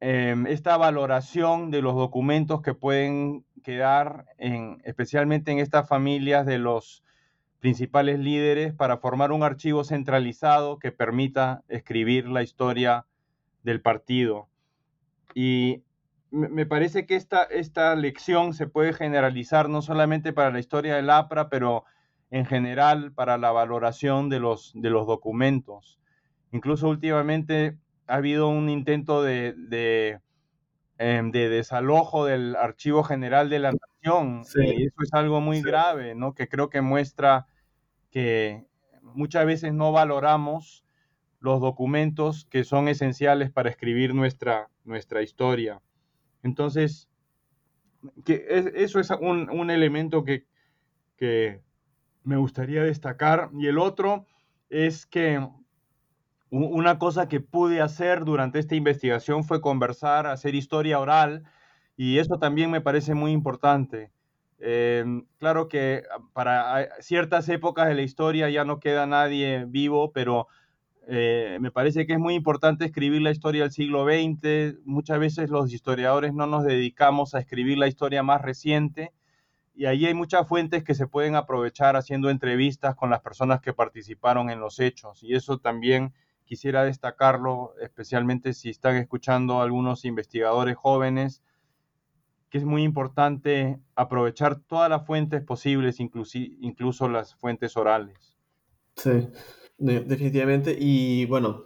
em, 0.00 0.46
esta 0.46 0.76
valoración 0.76 1.70
de 1.70 1.82
los 1.82 1.94
documentos 1.94 2.62
que 2.62 2.74
pueden 2.74 3.44
quedar, 3.62 4.26
en, 4.38 4.80
especialmente 4.84 5.50
en 5.52 5.58
estas 5.58 5.88
familias 5.88 6.46
de 6.46 6.58
los 6.58 7.02
principales 7.60 8.18
líderes, 8.18 8.74
para 8.74 8.98
formar 8.98 9.32
un 9.32 9.42
archivo 9.42 9.84
centralizado 9.84 10.78
que 10.78 10.92
permita 10.92 11.64
escribir 11.68 12.28
la 12.28 12.42
historia 12.42 13.06
del 13.62 13.80
partido. 13.80 14.48
Y 15.34 15.82
me 16.30 16.66
parece 16.66 17.06
que 17.06 17.16
esta, 17.16 17.44
esta 17.44 17.94
lección 17.94 18.52
se 18.52 18.66
puede 18.66 18.92
generalizar 18.92 19.68
no 19.68 19.80
solamente 19.82 20.32
para 20.32 20.50
la 20.50 20.58
historia 20.58 20.96
del 20.96 21.10
APRA, 21.10 21.48
pero 21.48 21.84
en 22.30 22.46
general 22.46 23.12
para 23.12 23.38
la 23.38 23.52
valoración 23.52 24.28
de 24.28 24.40
los, 24.40 24.72
de 24.74 24.90
los 24.90 25.06
documentos. 25.06 26.00
Incluso 26.52 26.88
últimamente 26.88 27.78
ha 28.06 28.16
habido 28.16 28.48
un 28.48 28.68
intento 28.68 29.22
de, 29.22 29.54
de, 29.56 30.20
em, 30.98 31.30
desalojo 31.30 32.24
del 32.24 32.56
Archivo 32.56 33.02
General 33.02 33.48
de 33.48 33.58
la 33.58 33.72
Nación. 33.72 34.42
Y 34.56 34.86
eso 34.86 34.96
es 35.02 35.12
algo 35.12 35.40
muy 35.40 35.62
grave, 35.62 36.14
¿no? 36.14 36.34
Que 36.34 36.48
creo 36.48 36.70
que 36.70 36.80
muestra 36.80 37.46
que 38.10 38.66
muchas 39.02 39.46
veces 39.46 39.72
no 39.72 39.92
valoramos 39.92 40.84
los 41.40 41.60
documentos 41.60 42.46
que 42.46 42.64
son 42.64 42.88
esenciales 42.88 43.50
para 43.50 43.70
escribir 43.70 44.14
nuestra, 44.14 44.68
nuestra 44.84 45.22
historia. 45.22 45.80
Entonces, 46.46 47.10
que 48.24 48.46
eso 48.48 49.00
es 49.00 49.10
un, 49.10 49.70
elemento 49.70 50.24
que, 50.24 50.46
que, 51.16 51.60
me 52.22 52.36
gustaría 52.36 52.82
destacar. 52.82 53.50
Y 53.52 53.66
el 53.66 53.78
otro 53.78 54.26
es 54.68 55.06
que 55.06 55.46
una 56.50 56.98
cosa 56.98 57.28
que 57.28 57.40
pude 57.40 57.80
hacer 57.80 58.24
durante 58.24 58.58
esta 58.58 58.74
investigación 58.74 59.44
fue 59.44 59.60
conversar, 59.60 60.26
hacer 60.26 60.54
historia 60.54 60.98
oral, 60.98 61.44
y 61.96 62.18
eso 62.18 62.38
también 62.38 62.70
me 62.70 62.80
parece 62.80 63.14
muy 63.14 63.32
importante. 63.32 64.10
Em, 64.58 65.26
claro 65.38 65.68
que 65.68 66.02
para 66.32 66.88
ciertas 67.00 67.48
épocas 67.48 67.88
de 67.88 67.94
la 67.94 68.02
historia 68.02 68.48
ya 68.48 68.64
no 68.64 68.80
queda 68.80 69.06
nadie 69.06 69.66
vivo, 69.68 70.12
pero 70.12 70.46
eh, 71.08 71.58
me 71.60 71.70
parece 71.70 72.06
que 72.06 72.14
es 72.14 72.18
muy 72.18 72.34
importante 72.34 72.84
escribir 72.84 73.22
la 73.22 73.30
historia 73.30 73.62
del 73.62 73.70
siglo 73.70 74.04
XX. 74.04 74.80
Muchas 74.84 75.18
veces 75.20 75.50
los 75.50 75.72
historiadores 75.72 76.34
no 76.34 76.46
nos 76.46 76.64
dedicamos 76.64 77.34
a 77.34 77.38
escribir 77.38 77.78
la 77.78 77.86
historia 77.86 78.22
más 78.24 78.42
reciente 78.42 79.12
y 79.76 79.84
ahí 79.84 80.06
hay 80.06 80.14
muchas 80.14 80.48
fuentes 80.48 80.82
que 80.82 80.94
se 80.94 81.06
pueden 81.06 81.36
aprovechar 81.36 81.96
haciendo 81.96 82.30
entrevistas 82.30 82.96
con 82.96 83.10
las 83.10 83.20
personas 83.20 83.60
que 83.60 83.74
participaron 83.74 84.50
en 84.50 84.58
los 84.58 84.80
hechos 84.80 85.22
y 85.22 85.34
eso 85.34 85.58
también 85.58 86.14
quisiera 86.44 86.82
destacarlo, 86.84 87.74
especialmente 87.80 88.54
si 88.54 88.70
están 88.70 88.96
escuchando 88.96 89.60
algunos 89.60 90.04
investigadores 90.04 90.76
jóvenes, 90.76 91.42
que 92.48 92.58
es 92.58 92.64
muy 92.64 92.84
importante 92.84 93.78
aprovechar 93.94 94.56
todas 94.60 94.88
las 94.88 95.04
fuentes 95.04 95.42
posibles, 95.42 96.00
incluso 96.00 97.08
las 97.08 97.34
fuentes 97.34 97.76
orales. 97.76 98.36
Sí, 98.96 99.28
definitivamente. 99.78 100.76
Y 100.78 101.26
bueno, 101.26 101.64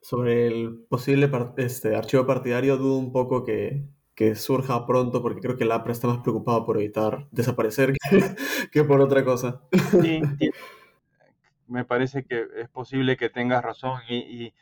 sobre 0.00 0.46
el 0.46 0.86
posible 0.88 1.30
este, 1.56 1.96
archivo 1.96 2.26
partidario, 2.26 2.76
dudo 2.76 2.96
un 2.96 3.12
poco 3.12 3.44
que, 3.44 3.88
que 4.18 4.34
surja 4.34 4.84
pronto, 4.84 5.22
porque 5.22 5.40
creo 5.40 5.56
que 5.56 5.62
el 5.62 5.70
APRA 5.70 5.92
está 5.92 6.08
más 6.08 6.18
preocupado 6.18 6.66
por 6.66 6.76
evitar 6.76 7.28
desaparecer 7.30 7.92
que, 8.72 8.82
por 8.82 9.00
otra 9.00 9.24
cosa. 9.24 9.62
Sí, 10.02 10.20
me 11.68 11.84
parece 11.84 12.24
que 12.24 12.48
es 12.56 12.68
posible 12.68 13.16
que 13.16 13.30
tengas 13.30 13.62
razón 13.62 14.00
y, 14.08 14.52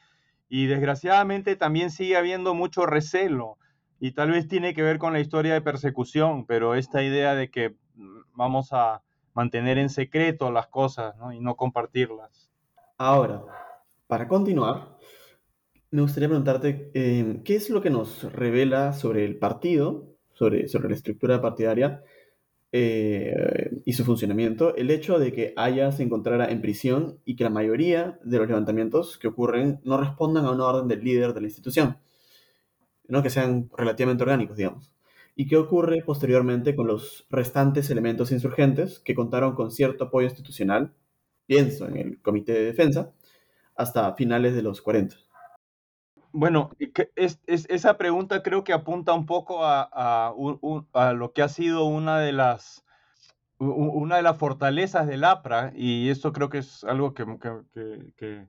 desgraciadamente 0.51 1.57
también 1.57 1.91
sigue 1.91 2.19
habiendo 2.19 2.53
mucho 2.53 2.85
recelo 2.85 3.57
y 3.99 4.12
tal 4.12 4.31
vez 4.31 4.47
tiene 4.47 4.75
que 4.75 4.83
ver 4.83 4.99
con 4.99 5.14
la 5.14 5.21
historia 5.21 5.55
de 5.55 5.62
persecución, 5.62 6.45
pero 6.45 6.75
esta 6.75 7.03
idea 7.03 7.35
de 7.35 7.51
que 7.51 7.77
mm, 7.95 8.19
vamos 8.35 8.75
a 8.75 9.03
mantener 9.33 9.79
en 9.79 9.89
secreto 9.89 10.51
las 10.51 10.67
cosas 10.67 11.14
y 11.33 11.41
no 11.41 11.57
compartirlas. 11.57 12.45
Ahora, 12.99 13.44
para 14.07 14.26
continuar, 14.26 14.97
me 15.90 16.03
gustaría 16.03 16.28
preguntarte, 16.28 16.90
em, 16.94 17.42
¿qué 17.42 17.57
es 17.57 17.68
lo 17.70 17.82
que 17.82 17.90
nos 17.90 18.32
revela 18.32 18.92
sobre 18.94 19.24
el 19.24 19.38
partido, 19.38 20.16
sobre, 20.32 20.68
sobre 20.68 20.88
la 20.88 20.94
estructura 20.94 21.40
partidaria 21.42 22.03
eh, 22.72 23.82
y 23.84 23.92
su 23.92 24.05
funcionamiento, 24.05 24.74
el 24.76 24.90
hecho 24.90 25.18
de 25.18 25.32
que 25.32 25.53
Aya 25.57 25.92
se 25.92 26.03
encontrara 26.03 26.51
en 26.51 26.61
prisión 26.62 27.20
y 27.24 27.36
que 27.36 27.44
la 27.44 27.51
mayoría 27.51 28.18
de 28.24 28.38
los 28.38 28.49
levantamientos 28.49 29.18
que 29.18 29.28
ocurren 29.28 29.80
no 29.84 29.99
respondan 29.99 30.47
a 30.47 30.53
una 30.53 30.66
orden 30.66 30.88
del 30.88 31.05
líder 31.05 31.34
de 31.34 31.40
la 31.42 31.47
institución, 31.47 31.99
¿no? 33.09 33.22
que 33.22 33.30
sean 33.30 33.70
relativamente 33.76 34.22
orgánicos, 34.24 34.57
digamos. 34.57 34.92
¿Y 35.36 35.47
qué 35.49 35.57
ocurre 35.59 36.03
posteriormente 36.05 36.74
con 36.74 36.86
los 36.86 37.26
restantes 37.30 37.90
elementos 37.90 38.32
insurgentes 38.32 38.99
que 39.01 39.14
contaron 39.14 39.55
con 39.55 39.70
cierto 39.70 40.05
apoyo 40.05 40.28
institucional, 40.28 40.94
pienso 41.47 41.86
en 41.88 41.97
el 41.97 42.22
Comité 42.22 42.53
de 42.53 42.64
Defensa, 42.64 43.12
hasta 43.74 44.14
finales 44.14 44.55
de 44.55 44.62
los 44.62 44.82
40? 44.82 45.16
Bueno, 46.32 46.70
es, 47.14 47.40
esa 47.47 47.97
pregunta 47.97 48.42
creo 48.42 48.62
que 48.62 48.74
apunta 48.74 49.14
un 49.14 49.24
poco 49.24 49.61
a, 49.62 50.34
lo 51.14 51.32
que 51.32 51.42
ha 51.42 51.49
sido 51.49 51.86
una 51.86 52.18
de 52.20 52.32
las 52.32 52.84
una 53.59 54.16
de 54.16 54.22
las 54.22 54.36
fortalezas 54.36 55.07
del 55.07 55.24
APRA, 55.24 55.72
y 55.74 56.11
esto 56.11 56.34
creo 56.34 56.51
que 56.51 56.59
es 56.59 56.84
algo 56.84 57.14
que, 57.14 58.49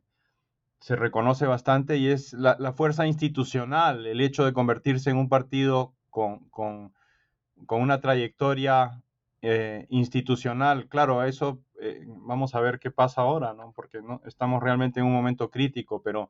se 0.79 0.95
reconoce 0.97 1.45
bastante, 1.45 1.95
y 1.95 2.09
es 2.09 2.33
la, 2.33 2.73
fuerza 2.73 3.07
institucional, 3.07 4.05
el 4.05 4.19
hecho 4.19 4.43
de 4.43 4.51
convertirse 4.51 5.09
en 5.09 5.15
un 5.15 5.29
partido 5.29 5.95
con, 6.09 6.49
una 7.69 8.01
trayectoria 8.01 9.01
eh, 9.41 9.85
institucional. 9.89 10.89
Claro, 10.89 11.23
eso 11.23 11.61
eh, 11.80 12.05
vamos 12.07 12.55
a 12.55 12.59
ver 12.59 12.80
qué 12.80 12.91
pasa 12.91 13.21
ahora, 13.21 13.53
¿no? 13.53 13.71
porque 13.75 14.01
no, 14.01 14.21
estamos 14.25 14.61
realmente 14.61 14.99
en 14.99 15.05
un 15.05 15.13
momento 15.13 15.49
crítico, 15.49 16.01
pero 16.01 16.30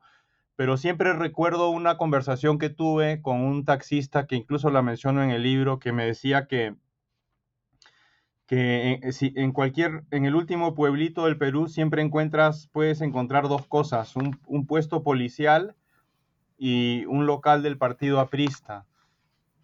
pero 0.58 0.76
siempre 0.76 1.12
recuerdo 1.12 1.70
una 1.70 1.96
conversación 1.96 2.58
que 2.58 2.68
tuve 2.68 3.22
con 3.22 3.42
un 3.42 3.64
taxista 3.64 4.26
que 4.26 4.34
incluso 4.34 4.70
la 4.70 4.82
menciono 4.82 5.22
en 5.22 5.30
el 5.30 5.44
libro, 5.44 5.78
que 5.78 5.92
me 5.92 6.04
decía 6.04 6.48
que, 6.48 6.74
que 8.44 8.94
en, 8.94 9.04
eh, 9.04 9.12
si, 9.12 9.32
en 9.36 9.52
cualquier, 9.52 10.02
en 10.10 10.24
el 10.24 10.34
último 10.34 10.74
pueblito 10.74 11.26
del 11.26 11.38
Perú 11.38 11.68
siempre 11.68 12.02
encuentras, 12.02 12.66
puedes 12.72 13.02
encontrar 13.02 13.46
dos 13.46 13.68
cosas, 13.68 14.16
un, 14.16 14.66
puesto 14.66 15.04
policial 15.04 15.76
y 16.58 17.04
un 17.06 17.26
local 17.26 17.62
del 17.62 17.78
partido 17.78 18.18
aprista. 18.18 18.84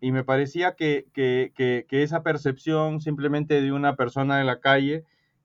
Y 0.01 0.13
me 0.13 0.23
parecía 0.23 0.77
que, 0.77 1.09
que, 1.13 1.53
que 1.57 2.03
esa 2.05 2.23
percepción 2.23 3.01
simplemente 3.01 3.61
de 3.61 3.73
una 3.73 3.97
persona 3.97 4.39
de 4.39 4.45
la 4.45 4.61
calle 4.61 5.05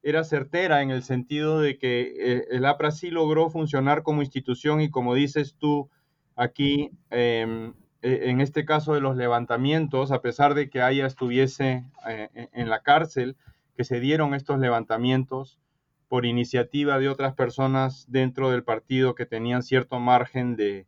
era 0.09 0.23
certera 0.23 0.81
en 0.81 0.91
el 0.91 1.03
sentido 1.03 1.59
de 1.59 1.77
que 1.77 2.13
eh, 2.17 2.47
el 2.51 2.65
APRA 2.65 2.91
sí 2.91 3.09
logró 3.09 3.49
funcionar 3.49 4.03
como 4.03 4.21
institución 4.21 4.81
y 4.81 4.89
como 4.89 5.13
dices 5.13 5.55
tú 5.57 5.89
aquí, 6.35 6.91
em, 7.09 7.73
e, 8.01 8.29
en 8.29 8.41
este 8.41 8.65
caso 8.65 8.93
de 8.93 9.01
los 9.01 9.15
levantamientos, 9.15 10.11
a 10.11 10.21
pesar 10.21 10.53
de 10.53 10.69
que 10.69 10.81
Aya 10.81 11.05
estuviese 11.05 11.85
eh, 12.07 12.29
e, 12.33 12.49
en 12.53 12.69
la 12.69 12.81
cárcel, 12.81 13.35
que 13.75 13.83
se 13.83 13.99
dieron 13.99 14.33
estos 14.33 14.59
levantamientos 14.59 15.59
por 16.07 16.25
iniciativa 16.25 16.99
de 16.99 17.09
otras 17.09 17.35
personas 17.35 18.05
dentro 18.09 18.49
del 18.51 18.63
partido 18.63 19.15
que 19.15 19.25
tenían 19.25 19.63
cierto 19.63 19.99
margen 19.99 20.55
de, 20.55 20.87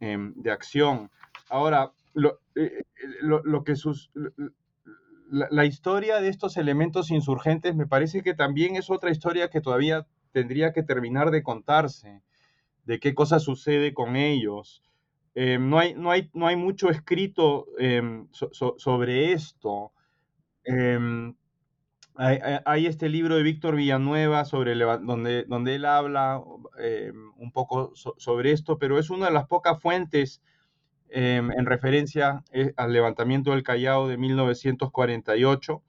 em, 0.00 0.34
acción. 0.50 1.10
Ahora, 1.50 1.92
lo, 2.14 2.40
eh, 2.54 2.84
lo 3.20 3.64
que 3.64 3.76
sus, 3.76 4.10
la, 5.30 5.64
historia 5.64 6.20
de 6.20 6.28
estos 6.28 6.56
elementos 6.56 7.10
insurgentes 7.10 7.74
me 7.74 7.86
parece 7.86 8.22
que 8.22 8.34
también 8.34 8.76
es 8.76 8.90
otra 8.90 9.10
historia 9.10 9.50
que 9.50 9.60
todavía 9.60 10.06
tendría 10.32 10.72
que 10.72 10.82
terminar 10.82 11.30
de 11.30 11.42
contarse, 11.42 12.22
de 12.84 13.00
qué 13.00 13.14
cosa 13.14 13.38
sucede 13.38 13.94
con 13.94 14.16
ellos. 14.16 14.82
Em, 15.34 15.68
no, 15.68 15.78
hay, 15.78 15.94
no, 15.94 16.10
hay, 16.10 16.30
no, 16.34 16.46
hay, 16.46 16.56
mucho 16.56 16.90
escrito 16.90 17.66
em, 17.78 18.28
sobre 18.32 19.32
esto. 19.32 19.92
Em, 20.64 21.34
hay, 22.16 22.86
este 22.86 23.08
libro 23.08 23.36
de 23.36 23.42
Víctor 23.42 23.74
Villanueva 23.74 24.44
sobre 24.44 24.76
donde, 24.76 25.44
donde 25.44 25.74
él 25.74 25.84
habla 25.84 26.40
un 27.36 27.50
poco 27.52 27.92
sobre 27.94 28.52
esto, 28.52 28.78
pero 28.78 28.98
es 28.98 29.10
una 29.10 29.26
de 29.26 29.32
las 29.32 29.46
pocas 29.46 29.80
fuentes 29.80 30.40
Em, 31.16 31.52
en 31.52 31.64
referencia 31.66 32.42
eh, 32.50 32.72
al 32.76 32.92
levantamiento 32.92 33.52
del 33.52 33.62
Callao 33.62 34.08
de 34.08 34.16
1948. 34.16 35.80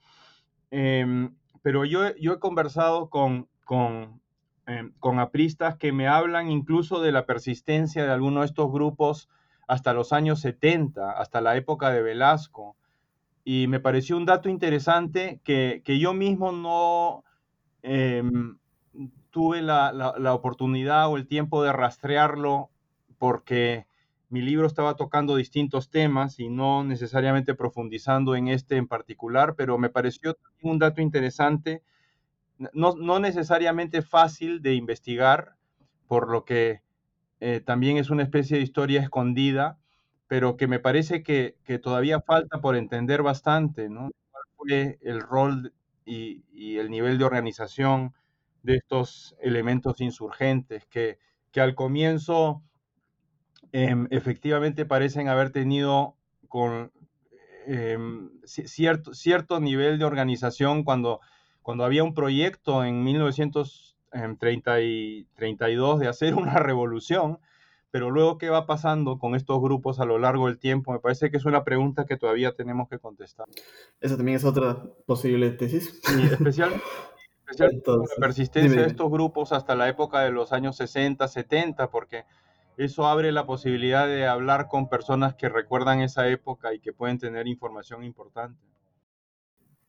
Em, 0.70 1.36
pero 1.64 1.84
yo, 1.84 2.16
yo, 2.18 2.34
he 2.34 2.40
conversado 2.40 3.10
con, 3.10 3.48
con, 3.64 4.22
em, 4.68 4.94
con, 5.00 5.18
apristas 5.18 5.78
que 5.78 5.92
me 5.92 6.08
hablan 6.08 6.52
incluso 6.52 7.02
de 7.02 7.12
la 7.12 7.26
persistencia 7.26 8.06
de 8.06 8.12
algunos 8.12 8.42
de 8.42 8.46
estos 8.46 8.72
grupos 8.72 9.28
hasta 9.68 9.94
los 9.94 10.14
años 10.14 10.42
70, 10.42 11.10
hasta 11.10 11.42
la 11.42 11.58
época 11.58 11.90
de 11.90 12.04
Velasco. 12.04 12.76
Y 13.44 13.66
me 13.66 13.80
pareció 13.80 14.18
un 14.18 14.28
dato 14.28 14.48
interesante 14.48 15.42
que, 15.44 15.82
que 15.84 15.98
yo 15.98 16.14
mismo 16.14 16.52
no 16.52 17.24
tuve 19.32 19.64
la, 19.64 19.92
la, 19.92 20.14
la, 20.20 20.34
oportunidad 20.36 21.10
o 21.10 21.18
el 21.18 21.28
tiempo 21.28 21.64
de 21.64 21.74
rastrearlo 21.74 22.70
porque 23.18 23.88
mi 24.30 24.42
libro 24.42 24.68
estaba 24.68 24.96
tocando 24.96 25.36
distintos 25.36 25.90
temas 25.90 26.40
y 26.40 26.50
no 26.50 26.84
necesariamente 26.84 27.54
profundizando 27.54 28.36
en 28.36 28.48
este 28.48 28.78
en 28.78 28.88
particular, 28.88 29.56
pero 29.56 29.78
me 29.78 29.90
pareció 29.90 30.38
un 30.62 30.80
dato 30.80 31.02
interesante, 31.02 31.84
no, 32.74 33.20
necesariamente 33.20 34.02
fácil 34.02 34.62
de 34.62 34.76
investigar, 34.76 35.56
por 36.08 36.30
lo 36.30 36.46
que 36.46 36.82
eh, 37.40 37.62
también 37.66 37.98
es 37.98 38.10
una 38.10 38.24
especie 38.24 38.58
de 38.58 38.64
historia 38.64 39.02
escondida, 39.02 39.78
pero 40.28 40.58
que 40.58 40.68
me 40.68 40.80
parece 40.80 41.22
que, 41.22 41.56
todavía 41.84 42.22
falta 42.22 42.62
por 42.62 42.76
entender 42.76 43.22
bastante, 43.22 43.90
¿no? 43.90 44.10
¿Cuál 44.32 44.44
fue 44.56 45.00
el 45.02 45.22
rol 45.22 45.74
y, 46.06 46.44
y, 46.52 46.78
el 46.78 46.90
nivel 46.90 47.18
de 47.18 47.26
organización 47.26 48.14
de 48.64 48.76
estos 48.78 49.36
elementos 49.42 50.02
insurgentes 50.02 50.86
que, 50.88 51.20
que 51.52 51.62
al 51.62 51.76
comienzo 51.76 52.64
Em, 53.78 54.08
efectivamente 54.10 54.86
parecen 54.86 55.28
haber 55.28 55.50
tenido 55.50 56.16
con 56.48 56.94
em, 57.68 58.30
cierto, 58.46 59.14
cierto 59.14 59.60
nivel 59.60 60.00
de 60.00 60.06
organización 60.06 60.86
cuando, 60.86 61.20
cuando 61.62 61.84
había 61.84 62.06
un 62.06 62.14
proyecto 62.14 62.86
en 62.86 63.04
1932 63.04 65.94
em, 65.96 66.00
de 66.00 66.08
hacer 66.08 66.36
una 66.36 66.60
revolución, 66.60 67.40
pero 67.92 68.12
luego, 68.12 68.38
¿qué 68.38 68.50
va 68.50 68.66
pasando 68.66 69.20
con 69.20 69.36
estos 69.36 69.62
grupos 69.62 70.00
a 70.00 70.06
lo 70.06 70.20
largo 70.20 70.48
del 70.48 70.58
tiempo? 70.58 70.94
Me 70.94 71.00
parece 71.00 71.30
que 71.30 71.36
es 71.36 71.44
una 71.44 71.66
pregunta 71.66 72.06
que 72.06 72.16
todavía 72.16 72.54
tenemos 72.54 72.88
que 72.88 72.98
contestar. 72.98 73.46
Esa 74.00 74.16
también 74.16 74.38
es 74.38 74.46
otra 74.46 74.84
posible 75.06 75.50
tesis. 75.50 76.02
Y 76.18 76.28
especialmente 76.28 76.82
la 77.58 77.70
persistencia 78.22 78.84
de 78.84 78.88
estos 78.88 79.12
grupos 79.12 79.52
hasta 79.52 79.76
la 79.76 79.90
época 79.90 80.22
de 80.22 80.32
los 80.32 80.54
años 80.54 80.78
60, 80.78 81.28
70, 81.28 81.92
porque 81.92 82.24
eso 82.78 83.08
abre 83.08 83.32
la 83.32 83.46
posibilidad 83.46 84.08
de 84.08 84.28
hablar 84.28 84.68
con 84.68 84.90
personas 84.90 85.36
que 85.36 85.50
recuerdan 85.50 86.02
esa 86.02 86.28
época 86.30 86.74
y 86.74 86.80
que 86.80 86.94
pueden 86.94 87.18
tener 87.18 87.48
información 87.48 88.04
importante. 88.04 88.60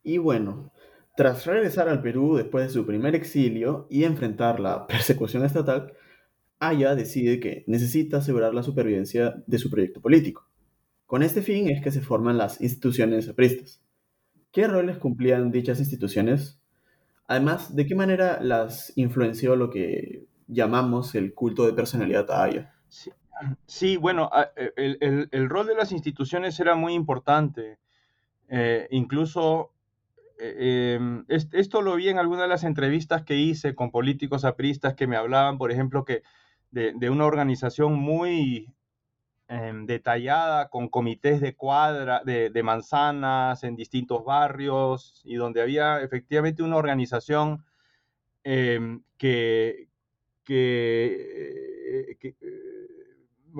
Y 0.02 0.18
bueno, 0.18 0.70
tras 1.16 1.46
regresar 1.46 1.88
al 1.88 2.02
Perú 2.02 2.36
después 2.36 2.66
de 2.66 2.72
su 2.72 2.86
primer 2.86 3.14
exilio 3.14 3.86
y 3.90 4.04
enfrentar 4.04 4.60
la 4.60 4.86
persecución 4.88 5.44
estatal, 5.44 5.92
Aya 6.58 6.94
decide 6.94 7.40
que 7.40 7.64
necesita 7.66 8.18
asegurar 8.18 8.54
la 8.54 8.62
supervivencia 8.62 9.42
de 9.46 9.58
su 9.58 9.70
proyecto 9.70 10.00
político. 10.00 10.48
Con 11.06 11.22
este 11.22 11.42
fin 11.42 11.68
es 11.68 11.82
que 11.82 11.90
se 11.90 12.00
forman 12.00 12.38
las 12.38 12.60
instituciones 12.60 13.28
apristas. 13.28 13.82
¿Qué 14.52 14.66
roles 14.66 14.98
cumplían 14.98 15.50
dichas 15.50 15.80
instituciones? 15.80 16.60
Además, 17.26 17.74
¿de 17.74 17.86
qué 17.86 17.94
manera 17.94 18.38
las 18.40 18.92
influenció 18.96 19.56
lo 19.56 19.70
que 19.70 20.26
llamamos 20.46 21.14
el 21.14 21.34
culto 21.34 21.66
de 21.66 21.72
personalidad 21.72 22.30
a 22.30 22.44
Aya? 22.44 22.75
Sí, 23.66 23.96
bueno, 23.96 24.30
e, 24.56 25.28
el, 25.30 25.48
rol 25.48 25.66
de 25.66 25.74
las 25.74 25.92
instituciones 25.92 26.58
era 26.60 26.74
muy 26.74 26.94
importante. 26.94 27.78
Eh, 28.48 28.86
incluso 28.90 29.72
eh, 30.38 30.94
em, 30.96 31.24
esto 31.28 31.82
lo 31.82 31.96
vi 31.96 32.08
en 32.08 32.18
algunas 32.18 32.42
de 32.42 32.48
las 32.48 32.64
entrevistas 32.64 33.22
que 33.24 33.36
hice 33.36 33.74
con 33.74 33.90
políticos 33.90 34.44
apristas 34.44 34.94
que 34.94 35.06
me 35.06 35.16
hablaban, 35.16 35.58
por 35.58 35.72
ejemplo, 35.72 36.04
que 36.04 36.22
de, 36.70 37.10
una 37.10 37.24
organización 37.24 37.94
muy 37.94 38.74
em, 39.48 39.86
detallada, 39.86 40.68
con 40.68 40.88
comités 40.88 41.40
de 41.40 41.54
cuadra, 41.56 42.22
de, 42.24 42.62
manzanas 42.62 43.64
en 43.64 43.76
distintos 43.76 44.24
barrios, 44.24 45.22
y 45.24 45.36
donde 45.36 45.62
había 45.62 46.02
efectivamente 46.02 46.62
una 46.62 46.76
organización 46.76 47.64
em, 48.44 49.02
que, 49.18 49.88
que, 50.44 52.16
eh, 52.20 52.36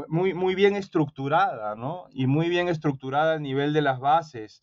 muy, 0.09 0.35
muy 0.35 0.55
bien 0.55 0.77
estructurada, 0.77 1.75
¿no? 1.75 2.07
Y 2.13 2.27
muy 2.27 2.49
bien 2.49 2.69
estructurada 2.69 3.35
a 3.35 3.39
nivel 3.39 3.73
de 3.73 3.83
las 3.83 4.01
bases. 4.01 4.63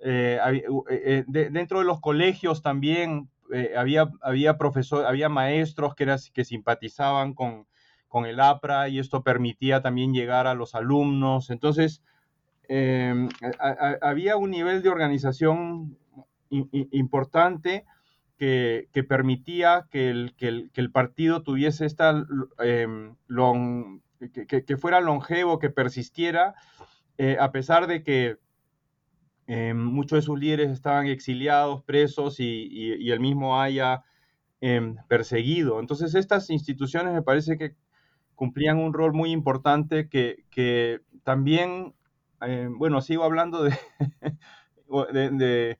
Eh, 0.00 0.38
eh, 0.44 0.64
eh, 0.90 1.24
dentro 1.26 1.78
de 1.78 1.84
los 1.84 2.00
colegios 2.00 2.62
también 2.62 3.30
había, 3.76 4.10
había, 4.22 4.58
profesor, 4.58 5.06
había 5.06 5.28
maestros 5.28 5.94
que, 5.94 6.16
que 6.32 6.44
simpatizaban 6.44 7.32
con, 7.32 7.66
con 8.08 8.26
el 8.26 8.40
APRA 8.40 8.88
y 8.88 8.98
esto 8.98 9.22
permitía 9.22 9.82
también 9.82 10.12
llegar 10.12 10.46
a 10.46 10.54
los 10.54 10.74
alumnos. 10.74 11.50
Entonces, 11.50 12.02
em, 12.68 13.28
había 14.02 14.36
un 14.36 14.50
nivel 14.50 14.82
de 14.82 14.88
organización 14.88 15.96
importante 16.50 17.84
que, 18.36 18.88
que 18.92 19.04
permitía 19.04 19.86
que 19.90 20.10
el, 20.10 20.34
que, 20.36 20.48
el, 20.48 20.70
que 20.72 20.80
el, 20.80 20.90
partido 20.90 21.42
tuviese 21.42 21.86
esta 21.86 22.24
em, 22.58 23.16
que, 24.18 24.76
fuera 24.76 25.00
longevo, 25.00 25.58
que 25.58 25.70
persistiera, 25.70 26.54
a 27.38 27.52
pesar 27.52 27.86
de 27.86 28.02
que 28.02 28.38
eh, 29.48 29.74
muchos 29.74 30.18
de 30.18 30.22
sus 30.22 30.38
líderes 30.38 30.70
estaban 30.70 31.06
exiliados, 31.06 31.84
presos 31.84 32.40
y, 32.40 33.10
el 33.10 33.20
mismo 33.20 33.60
haya 33.60 34.02
em, 34.60 34.96
perseguido. 35.08 35.78
Entonces 35.80 36.14
estas 36.14 36.50
instituciones 36.50 37.12
me 37.14 37.22
parece 37.22 37.56
que 37.56 37.76
cumplían 38.34 38.78
un 38.78 38.92
rol 38.92 39.12
muy 39.12 39.30
importante 39.30 40.08
que, 40.08 41.00
también, 41.22 41.94
em, 42.40 42.76
bueno, 42.78 43.00
sigo 43.00 43.24
hablando 43.24 43.62
de, 45.12 45.30
de, 45.30 45.78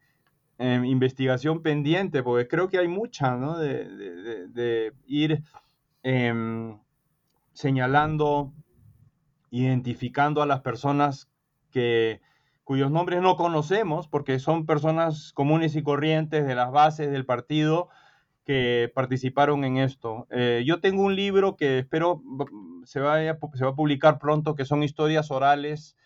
em, 0.59 0.85
investigación 0.85 1.63
pendiente, 1.63 2.23
porque 2.23 2.49
creo 2.49 2.69
que 2.69 2.79
hay 2.79 2.89
mucha, 2.89 3.37
¿no? 3.37 3.59
De, 3.59 4.93
ir 5.07 5.43
señalando, 7.57 8.53
identificando 9.51 10.43
a 10.43 10.47
las 10.47 10.61
personas 10.61 11.31
que 11.71 12.21
cuyos 12.65 12.91
nombres 12.91 13.23
no 13.23 13.37
conocemos 13.37 14.09
porque 14.09 14.39
son 14.39 14.67
personas 14.67 15.33
comunes 15.33 15.75
y 15.75 15.83
corrientes 15.83 16.47
de 16.47 16.55
las 16.55 16.71
bases 16.71 17.11
del 17.11 17.25
partido 17.25 17.89
que 18.45 18.93
participaron 18.95 19.65
en 19.65 19.79
esto. 19.79 20.27
Eh, 20.31 20.65
yo 20.67 20.81
tengo 20.81 21.03
un 21.03 21.17
libro 21.17 21.57
que 21.57 21.79
espero 21.79 22.23
se, 22.85 23.01
vaya, 23.01 23.39
se 23.55 23.65
va 23.65 23.71
a 23.71 23.75
publicar 23.75 24.19
pronto, 24.19 24.55
que 24.55 24.67
son 24.67 24.83
historias 24.83 25.31
orales, 25.31 25.97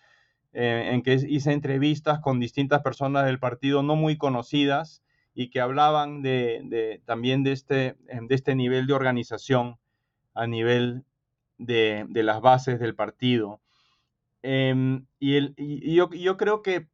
eh, 0.53 0.91
en 0.93 1.03
que 1.03 1.15
hice 1.15 1.53
entrevistas 1.53 2.21
con 2.21 2.39
distintas 2.39 2.83
personas 2.83 3.27
del 3.27 3.41
partido 3.41 3.83
no 3.83 3.97
muy 3.97 4.17
conocidas 4.17 5.03
y 5.35 5.51
que 5.51 5.61
hablaban 5.61 6.23
de, 6.23 7.03
también 7.07 7.43
de 7.43 7.53
este, 7.53 7.97
de 8.05 8.35
este 8.35 8.55
nivel 8.55 8.87
de 8.87 8.95
organización 8.95 9.79
a 10.35 10.47
nivel 10.47 11.05
de, 11.61 12.07
de 12.09 12.23
las 12.23 12.41
bases 12.41 12.81
del 12.81 12.95
partido. 12.95 13.61
Em, 14.43 15.07
y, 15.19 15.37
el, 15.37 15.55
yo, 15.57 16.11
yo, 16.11 16.37
creo 16.37 16.63
que 16.63 16.89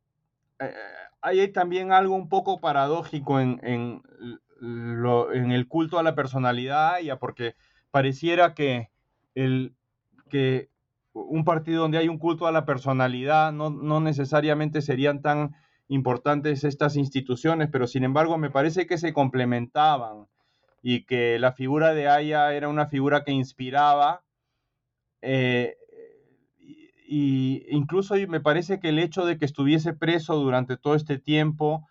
eh, 0.59 0.75
hay 1.23 1.49
también 1.53 1.93
algo 1.93 2.15
un 2.15 2.29
poco 2.29 2.61
paradójico 2.61 3.41
en, 3.41 3.61
en, 3.63 4.03
lo, 4.61 5.33
en, 5.33 5.53
el 5.53 5.69
culto 5.69 5.99
a 5.99 6.03
la 6.03 6.15
personalidad, 6.15 6.99
ya 7.01 7.19
porque 7.19 7.55
pareciera 7.91 8.55
que, 8.55 8.91
el, 9.35 9.75
que 10.29 10.69
un 11.13 11.45
partido 11.45 11.83
donde 11.83 11.99
hay 11.99 12.09
un 12.09 12.19
culto 12.19 12.47
a 12.47 12.53
la 12.53 12.65
personalidad 12.65 13.53
no, 13.53 13.71
no 13.71 14.01
necesariamente 14.01 14.83
serían 14.83 15.23
tan 15.23 15.55
importantes 15.89 16.65
estas 16.65 16.97
instituciones, 16.97 17.69
pero 17.71 17.87
sin 17.87 18.03
embargo 18.03 18.37
me 18.39 18.51
parece 18.51 18.89
que 18.89 18.99
se 18.99 19.13
complementaban 19.13 20.27
y 20.83 21.05
que 21.05 21.39
la 21.39 21.53
figura 21.53 21.95
de 21.95 22.09
Aya 22.09 22.53
era 22.55 22.69
una 22.69 22.87
figura 22.87 23.23
que 23.23 23.31
inspiraba 23.31 24.26
eh, 25.23 25.77
y 27.09 27.65
incluso 27.71 28.15
me 28.29 28.41
parece 28.41 28.81
que 28.81 28.89
el 28.89 28.99
hecho 28.99 29.25
de 29.25 29.39
que 29.39 29.45
estuviese 29.45 29.93
preso 29.95 30.35
durante 30.37 30.77
todo 30.77 30.95
este 30.95 31.19
tiempo 31.19 31.87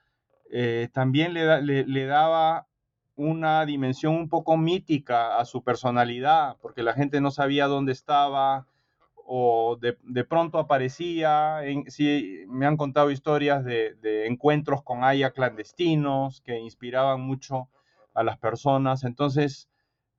eh, 0.52 0.90
también 0.94 1.34
le, 1.34 2.06
daba 2.06 2.68
una 3.16 3.66
dimensión 3.66 4.16
un 4.16 4.30
poco 4.30 4.58
mítica 4.58 5.38
a 5.38 5.46
su 5.46 5.64
personalidad, 5.64 6.58
porque 6.62 6.84
la 6.84 6.94
gente 6.94 7.22
no 7.22 7.32
sabía 7.32 7.68
dónde 7.68 7.94
estaba 7.94 8.68
o 9.16 9.78
de, 9.80 9.98
de 10.04 10.24
pronto 10.24 10.60
aparecía. 10.60 11.66
En, 11.66 11.90
sí, 11.90 12.44
me 12.48 12.66
han 12.66 12.78
contado 12.78 13.10
historias 13.10 13.64
de, 13.64 13.96
de, 13.96 14.28
encuentros 14.28 14.84
con 14.84 15.04
Aya 15.04 15.32
clandestinos 15.32 16.42
que 16.42 16.60
inspiraban 16.60 17.22
mucho 17.22 17.70
a 18.14 18.24
las 18.24 18.38
personas. 18.38 19.04
Entonces, 19.04 19.70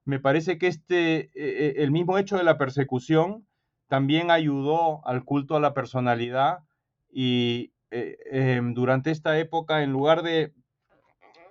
me 0.06 0.20
parece 0.20 0.56
que 0.56 0.68
este, 0.68 1.30
e, 1.34 1.74
e, 1.76 1.82
el 1.82 1.90
mismo 1.90 2.16
hecho 2.16 2.38
de 2.38 2.44
la 2.44 2.56
persecución 2.56 3.46
también 3.88 4.30
ayudó 4.30 5.06
al 5.06 5.24
culto 5.24 5.56
a 5.56 5.60
la 5.60 5.74
personalidad 5.74 6.60
y 7.10 7.72
eh, 7.90 8.16
em, 8.30 8.72
durante 8.72 9.10
esta 9.10 9.38
época, 9.38 9.82
en 9.82 9.92
lugar 9.92 10.22
de, 10.22 10.52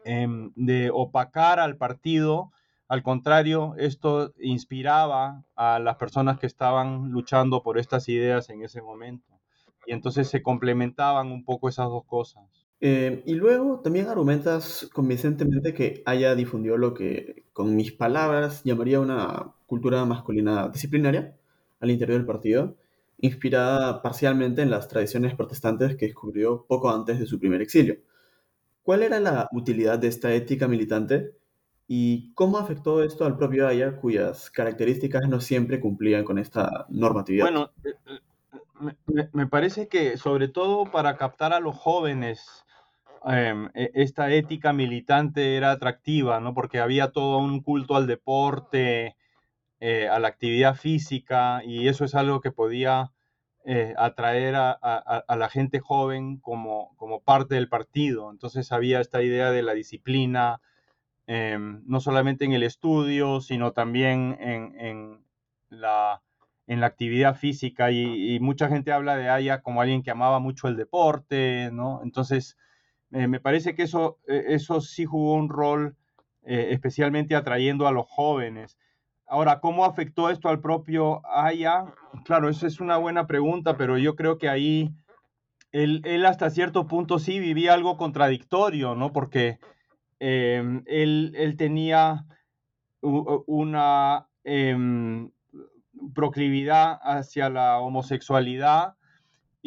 em, 0.05 0.51
de 0.55 0.89
opacar 0.91 1.59
al 1.59 1.77
partido, 1.77 2.51
al 2.87 3.03
contrario, 3.03 3.73
esto 3.77 4.33
inspiraba 4.39 5.43
a 5.55 5.79
las 5.79 5.97
personas 5.97 6.39
que 6.39 6.47
estaban 6.47 7.09
luchando 7.11 7.61
por 7.63 7.77
estas 7.77 8.07
ideas 8.09 8.49
en 8.49 8.63
ese 8.63 8.81
momento. 8.81 9.39
Y 9.87 9.93
entonces 9.93 10.29
se 10.29 10.41
complementaban 10.41 11.31
un 11.31 11.43
poco 11.43 11.67
esas 11.67 11.87
dos 11.87 12.05
cosas. 12.05 12.64
Eh, 12.81 13.23
y 13.25 13.33
luego 13.35 13.79
también 13.79 14.07
argumentas 14.07 14.89
convincentemente 14.93 15.73
que 15.73 16.03
haya 16.05 16.35
difundido 16.35 16.77
lo 16.77 16.93
que, 16.93 17.45
con 17.53 17.75
mis 17.75 17.91
palabras, 17.91 18.63
llamaría 18.63 18.99
una 18.99 19.53
cultura 19.65 20.05
masculina 20.05 20.69
disciplinaria, 20.69 21.35
al 21.79 21.91
interior 21.91 22.17
del 22.17 22.25
partido, 22.25 22.75
inspirada 23.19 24.01
parcialmente 24.01 24.61
en 24.61 24.69
las 24.69 24.87
tradiciones 24.87 25.35
protestantes 25.35 25.95
que 25.95 26.07
descubrió 26.07 26.65
poco 26.67 26.89
antes 26.89 27.19
de 27.19 27.25
su 27.25 27.39
primer 27.39 27.61
exilio. 27.61 27.97
¿Cuál 28.83 29.03
era 29.03 29.19
la 29.19 29.49
utilidad 29.51 29.97
de 29.97 30.07
esta 30.07 30.33
ética 30.33 30.67
militante 30.67 31.31
y 31.87 32.33
cómo 32.33 32.57
afectó 32.57 33.03
esto 33.03 33.25
al 33.25 33.37
propio 33.37 33.67
Aya, 33.67 33.97
cuyas 33.97 34.49
características 34.51 35.27
no 35.27 35.41
siempre 35.41 35.79
cumplían 35.79 36.23
con 36.23 36.37
esta 36.37 36.85
normatividad? 36.89 37.45
Bueno, 37.45 37.71
eh, 37.83 37.93
eh, 38.07 39.27
me, 39.33 39.47
parece 39.47 39.87
que 39.87 40.17
sobre 40.17 40.47
todo 40.47 40.85
para 40.85 41.17
captar 41.17 41.53
a 41.53 41.59
los 41.59 41.75
jóvenes, 41.75 42.64
em, 43.25 43.69
e, 43.73 43.91
esta 43.95 44.31
ética 44.31 44.73
militante 44.73 45.57
era 45.57 45.71
atractiva, 45.71 46.39
¿no? 46.39 46.53
Porque 46.53 46.79
había 46.79 47.11
todo 47.11 47.37
un 47.39 47.61
culto 47.61 47.95
al 47.95 48.07
deporte, 48.07 49.15
eh, 49.79 50.07
a 50.09 50.19
la 50.19 50.29
actividad 50.29 50.75
física 50.75 51.61
y 51.65 51.87
eso 51.87 52.05
es 52.05 52.15
algo 52.15 52.41
que 52.41 52.51
podía 52.51 53.11
eh, 53.65 53.93
atraer 53.97 54.55
a, 54.55 55.25
la 55.27 55.49
gente 55.49 55.79
joven 55.79 56.37
como, 56.37 56.95
como 56.97 57.21
parte 57.21 57.55
del 57.55 57.67
partido. 57.69 58.31
Entonces 58.31 58.71
había 58.71 59.01
esta 59.01 59.21
idea 59.23 59.51
de 59.51 59.63
la 59.63 59.73
disciplina, 59.73 60.61
em, 61.27 61.83
no 61.85 61.99
solamente 61.99 62.45
en 62.45 62.53
el 62.53 62.63
estudio, 62.63 63.41
sino 63.41 63.73
también 63.73 64.37
en, 64.39 65.25
la, 65.69 66.21
en 66.67 66.79
la 66.79 66.87
actividad 66.87 67.35
física 67.35 67.91
y, 67.91 68.39
mucha 68.39 68.69
gente 68.69 68.91
habla 68.91 69.15
de 69.17 69.29
Aya 69.29 69.61
como 69.61 69.81
alguien 69.81 70.03
que 70.03 70.11
amaba 70.11 70.39
mucho 70.39 70.67
el 70.67 70.77
deporte, 70.77 71.69
¿no? 71.71 72.01
Entonces, 72.03 72.57
eh, 73.15 73.29
me 73.29 73.39
parece 73.39 73.75
que 73.75 73.83
eso, 73.83 74.19
eh, 74.27 74.43
eso 74.49 74.81
sí 74.81 75.05
jugó 75.05 75.35
un 75.35 75.47
rol 75.47 75.95
eh, 76.43 76.67
especialmente 76.71 77.33
atrayendo 77.33 77.87
a 77.87 77.93
los 77.93 78.05
jóvenes. 78.09 78.77
Ahora, 79.25 79.61
¿cómo 79.61 79.85
afectó 79.85 80.29
esto 80.29 80.49
al 80.49 80.59
propio 80.59 81.21
Aya? 81.25 81.85
Claro, 82.25 82.49
eso 82.49 82.67
es 82.67 82.81
una 82.81 82.97
buena 82.97 83.25
pregunta, 83.25 83.77
pero 83.77 83.97
yo 83.97 84.17
creo 84.17 84.37
que 84.37 84.49
ahí 84.49 84.93
él, 85.71 86.01
él 86.03 86.25
hasta 86.25 86.49
cierto 86.49 86.87
punto 86.87 87.17
sí 87.17 87.39
vivía 87.39 87.73
algo 87.73 87.95
contradictorio, 87.95 88.95
¿no? 88.95 89.13
Porque 89.13 89.59
em, 90.19 90.83
él, 90.85 91.31
él, 91.37 91.55
tenía 91.55 92.25
una 93.01 94.27
em, 94.43 95.31
proclividad 96.13 96.99
hacia 97.01 97.49
la 97.49 97.79
homosexualidad 97.79 98.95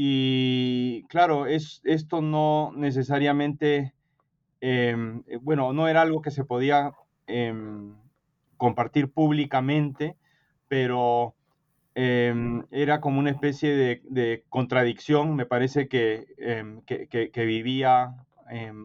y 0.01 1.03
claro, 1.09 1.47
es, 1.47 1.81
esto 1.83 2.23
no 2.23 2.71
necesariamente, 2.77 3.95
em, 4.61 5.25
eh, 5.27 5.39
bueno, 5.43 5.73
no 5.73 5.89
era 5.89 6.03
algo 6.03 6.23
que 6.23 6.31
se 6.31 6.45
podía 6.45 6.93
em, 7.27 7.97
compartir 8.57 9.11
públicamente, 9.11 10.17
pero 10.69 11.35
em, 11.97 12.63
era 12.71 13.01
como 13.01 13.19
una 13.19 13.31
especie 13.31 14.01
de, 14.09 14.45
contradicción, 14.49 15.35
me 15.35 15.47
parece 15.47 15.89
que, 15.89 16.27
que, 16.87 17.45
vivía 17.45 18.15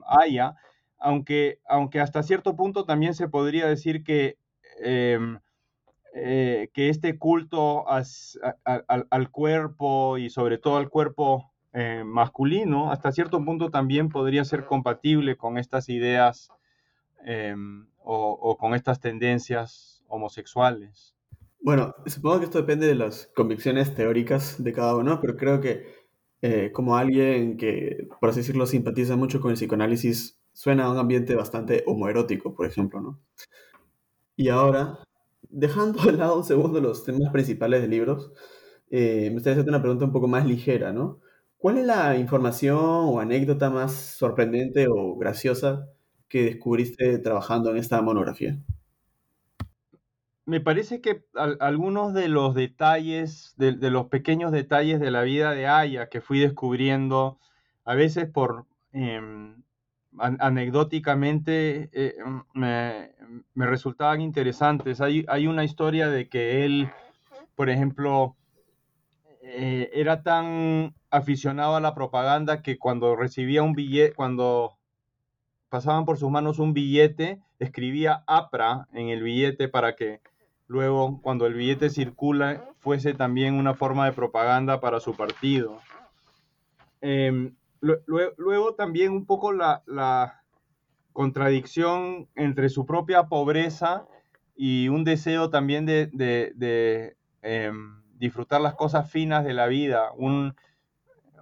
Aya, 0.08 0.56
aunque, 0.98 1.60
aunque 1.68 2.00
hasta 2.00 2.24
cierto 2.24 2.56
punto 2.56 2.86
también 2.86 3.14
se 3.14 3.30
podría 3.30 3.68
decir 3.68 4.04
que 4.04 4.40
que 6.14 6.90
este 6.90 7.18
culto 7.18 7.86
al, 7.88 9.32
cuerpo 9.32 10.18
y 10.18 10.30
sobre 10.30 10.58
todo 10.60 10.78
al 10.78 10.90
cuerpo 10.90 11.54
eh, 11.76 12.04
masculino, 12.06 12.92
hasta 12.92 13.12
cierto 13.12 13.44
punto 13.44 13.72
también 13.72 14.10
podría 14.10 14.46
ser 14.46 14.66
compatible 14.66 15.38
con 15.38 15.58
estas 15.58 15.90
ideas 15.90 16.52
em, 17.26 17.88
o, 18.04 18.58
con 18.60 18.76
estas 18.76 19.00
tendencias 19.00 20.04
homosexuales. 20.08 21.16
Bueno, 21.62 21.96
supongo 22.06 22.40
que 22.40 22.46
esto 22.46 22.60
depende 22.60 22.86
de 22.86 22.94
las 22.94 23.32
convicciones 23.36 23.96
teóricas 23.96 24.64
de 24.64 24.72
cada 24.72 24.96
uno, 24.96 25.20
pero 25.20 25.36
creo 25.36 25.62
que 25.62 25.88
eh, 26.44 26.72
como 26.72 26.96
alguien 26.96 27.58
que, 27.58 28.08
por 28.20 28.30
así 28.30 28.42
decirlo, 28.42 28.68
simpatiza 28.68 29.16
mucho 29.16 29.42
con 29.42 29.50
el 29.50 29.58
psicoanálisis, 29.58 30.38
suena 30.52 30.86
a 30.86 30.92
un 30.92 31.00
ambiente 31.00 31.34
bastante 31.34 31.84
homoerótico, 31.88 32.54
por 32.54 32.68
ejemplo, 32.68 33.02
¿no? 33.02 33.20
Y 34.36 34.50
ahora, 34.50 35.00
dejando 35.54 36.04
de 36.04 36.14
lado 36.14 36.38
un 36.38 36.44
segundo 36.44 36.82
los 36.82 37.04
temas 37.04 37.32
principales 37.32 37.82
de 37.82 37.88
libros, 37.88 38.32
eh, 38.90 39.26
me 39.28 39.36
gustaría 39.36 39.54
hacerte 39.54 39.70
una 39.70 39.82
pregunta 39.82 40.06
un 40.06 40.12
poco 40.12 40.28
más 40.28 40.46
ligera, 40.46 40.92
¿no? 40.92 41.20
¿Cuál 41.58 41.78
es 41.78 41.86
la 41.86 42.18
información 42.18 42.78
o 42.80 43.20
anécdota 43.20 43.70
más 43.70 43.94
sorprendente 43.94 44.88
o 44.90 45.16
graciosa 45.16 45.88
que 46.28 46.44
descubriste 46.44 47.20
trabajando 47.20 47.72
en 47.72 47.78
esta 47.78 48.02
monografía? 48.02 48.58
Me 50.46 50.60
parece 50.60 51.00
que 51.00 51.24
algunos 51.34 52.14
de 52.14 52.28
los 52.28 52.54
detalles, 52.54 53.54
de, 53.56 53.72
los 53.90 54.08
pequeños 54.08 54.52
detalles 54.52 55.00
de 55.00 55.10
la 55.10 55.22
vida 55.22 55.52
de 55.52 55.68
Aya 55.68 56.10
que 56.10 56.20
fui 56.20 56.40
descubriendo, 56.40 57.40
a 57.86 57.96
veces 57.96 58.30
por, 58.30 58.66
anecdóticamente 60.20 61.90
eh, 61.92 62.16
me, 62.54 63.10
resultaban 63.56 64.22
interesantes. 64.22 65.02
Hay, 65.02 65.26
hay, 65.28 65.48
una 65.48 65.64
historia 65.64 66.10
de 66.10 66.30
que 66.30 66.66
él, 66.66 66.90
por 67.56 67.70
ejemplo, 67.70 68.36
eh, 69.42 69.90
era 69.94 70.24
tan 70.24 70.96
aficionado 71.10 71.76
a 71.76 71.82
la 71.82 71.96
propaganda 71.96 72.62
que 72.62 72.78
cuando 72.78 73.16
recibía 73.16 73.64
un 73.64 73.74
billete, 73.74 74.14
cuando 74.14 74.78
pasaban 75.70 76.06
por 76.06 76.18
sus 76.18 76.30
manos 76.30 76.60
un 76.60 76.74
billete, 76.74 77.40
escribía 77.60 78.24
APRA 78.28 78.88
en 78.94 79.10
el 79.10 79.24
billete 79.24 79.68
para 79.68 79.96
que 79.96 80.22
luego, 80.68 81.20
cuando 81.22 81.46
el 81.46 81.54
billete 81.54 81.90
circula, 81.90 82.64
fuese 82.78 83.14
también 83.14 83.56
una 83.56 83.74
forma 83.74 84.06
de 84.06 84.14
propaganda 84.14 84.80
para 84.80 85.00
su 85.00 85.16
partido. 85.16 85.80
Em, 87.02 87.56
Luego, 87.84 88.76
también 88.76 89.12
un 89.12 89.26
poco 89.26 89.52
la, 89.52 90.40
contradicción 91.12 92.28
entre 92.34 92.70
su 92.70 92.88
propia 92.88 93.28
pobreza 93.28 94.08
y 94.56 94.88
un 94.88 95.04
deseo 95.04 95.52
también 95.52 95.86
de, 95.86 97.16
em, 97.44 98.02
disfrutar 98.18 98.62
las 98.62 98.74
cosas 98.74 99.12
finas 99.12 99.44
de 99.44 99.54
la 99.54 99.68
vida. 99.68 100.12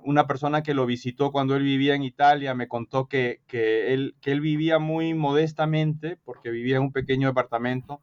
una 0.03 0.25
persona 0.27 0.63
que 0.63 0.73
lo 0.73 0.85
visitó 0.87 1.31
cuando 1.31 1.55
él 1.55 1.63
vivía 1.63 1.93
en 1.95 2.03
Italia 2.03 2.55
me 2.55 2.67
contó 2.67 3.07
que, 3.07 3.41
él, 3.51 4.15
que 4.19 4.31
él 4.31 4.41
vivía 4.41 4.79
muy 4.79 5.13
modestamente 5.13 6.17
porque 6.25 6.49
vivía 6.49 6.77
en 6.77 6.83
un 6.83 6.91
pequeño 6.91 7.27
departamento, 7.27 8.01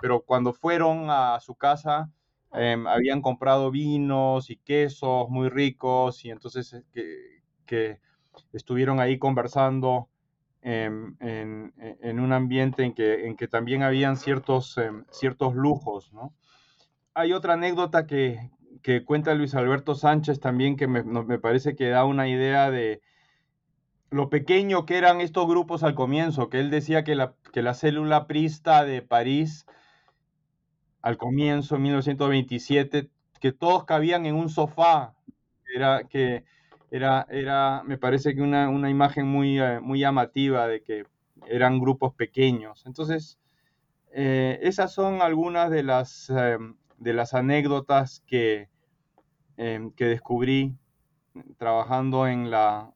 pero 0.00 0.22
cuando 0.22 0.52
fueron 0.52 1.10
a 1.10 1.38
su 1.40 1.54
casa 1.54 2.10
em, 2.52 2.86
habían 2.88 3.22
comprado 3.22 3.70
vinos 3.70 4.50
y 4.50 4.56
quesos 4.56 5.28
muy 5.30 5.48
ricos 5.48 6.24
y 6.24 6.30
entonces 6.30 6.72
eh, 6.74 6.82
que, 6.92 7.37
que 7.68 8.00
estuvieron 8.52 8.98
ahí 8.98 9.18
conversando 9.18 10.08
en, 10.62 12.18
un 12.18 12.32
ambiente 12.32 12.82
en 12.82 12.94
que, 12.94 13.34
que 13.38 13.46
también 13.46 13.82
habían 13.84 14.16
ciertos, 14.16 14.76
em, 14.78 15.04
ciertos 15.10 15.54
lujos. 15.54 16.12
¿no? 16.12 16.34
Hay 17.14 17.32
otra 17.32 17.54
anécdota 17.54 18.06
que, 18.06 18.50
cuenta 19.04 19.34
Luis 19.34 19.54
Alberto 19.54 19.94
Sánchez 19.94 20.40
también 20.40 20.76
que 20.76 20.88
me, 20.88 21.02
me, 21.02 21.38
parece 21.38 21.76
que 21.76 21.90
da 21.90 22.04
una 22.04 22.26
idea 22.26 22.70
de 22.70 23.02
lo 24.10 24.30
pequeño 24.30 24.86
que 24.86 24.96
eran 24.96 25.20
estos 25.20 25.46
grupos 25.46 25.82
al 25.82 25.94
comienzo, 25.94 26.48
que 26.48 26.58
él 26.58 26.70
decía 26.70 27.04
que 27.04 27.14
la, 27.14 27.34
que 27.52 27.60
la 27.60 27.74
célula 27.74 28.26
prista 28.26 28.84
de 28.84 29.02
París 29.02 29.66
al 31.02 31.18
comienzo, 31.18 31.76
en 31.76 31.82
1927, 31.82 33.10
que 33.40 33.52
todos 33.52 33.84
cabían 33.84 34.24
en 34.24 34.34
un 34.34 34.48
sofá, 34.48 35.14
era 35.74 36.04
que 36.04 36.44
era, 36.90 37.26
era 37.30 37.82
me 37.84 37.98
parece 37.98 38.34
que 38.34 38.42
una, 38.42 38.68
una 38.68 38.90
imagen 38.90 39.26
muy, 39.26 39.60
eh, 39.60 39.80
muy 39.80 40.00
llamativa 40.00 40.66
de 40.66 40.82
que 40.82 41.04
eran 41.46 41.78
grupos 41.78 42.14
pequeños. 42.14 42.84
Entonces, 42.86 43.38
eh, 44.12 44.58
esas 44.62 44.92
son 44.92 45.22
algunas 45.22 45.70
de 45.70 45.82
las, 45.82 46.30
em, 46.30 46.76
de 46.98 47.12
las 47.12 47.34
anécdotas 47.34 48.22
que, 48.26 48.68
em, 49.56 49.90
que 49.92 50.06
descubrí 50.06 50.76
trabajando 51.58 52.26
en 52.26 52.50
la, 52.50 52.92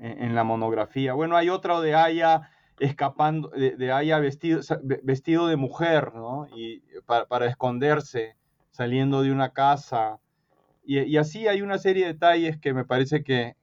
en, 0.00 0.34
la 0.34 0.44
monografía. 0.44 1.14
Bueno, 1.14 1.36
hay 1.36 1.48
otro 1.48 1.80
de 1.80 1.94
Aya 1.94 2.50
escapando, 2.78 3.48
de, 3.48 3.76
de 3.76 4.20
vestido, 4.20 4.60
vestido 5.02 5.46
de 5.48 5.56
mujer, 5.56 6.14
¿no? 6.14 6.46
Y 6.54 6.82
para, 7.06 7.26
para 7.26 7.46
esconderse, 7.46 8.36
saliendo 8.70 9.22
de 9.22 9.32
una 9.32 9.52
casa. 9.52 10.20
Y, 10.90 11.18
así 11.18 11.46
hay 11.46 11.60
una 11.60 11.76
serie 11.76 12.06
de 12.06 12.14
detalles 12.14 12.58
que 12.58 12.72
me 12.72 12.86
parece 12.86 13.22
que, 13.22 13.56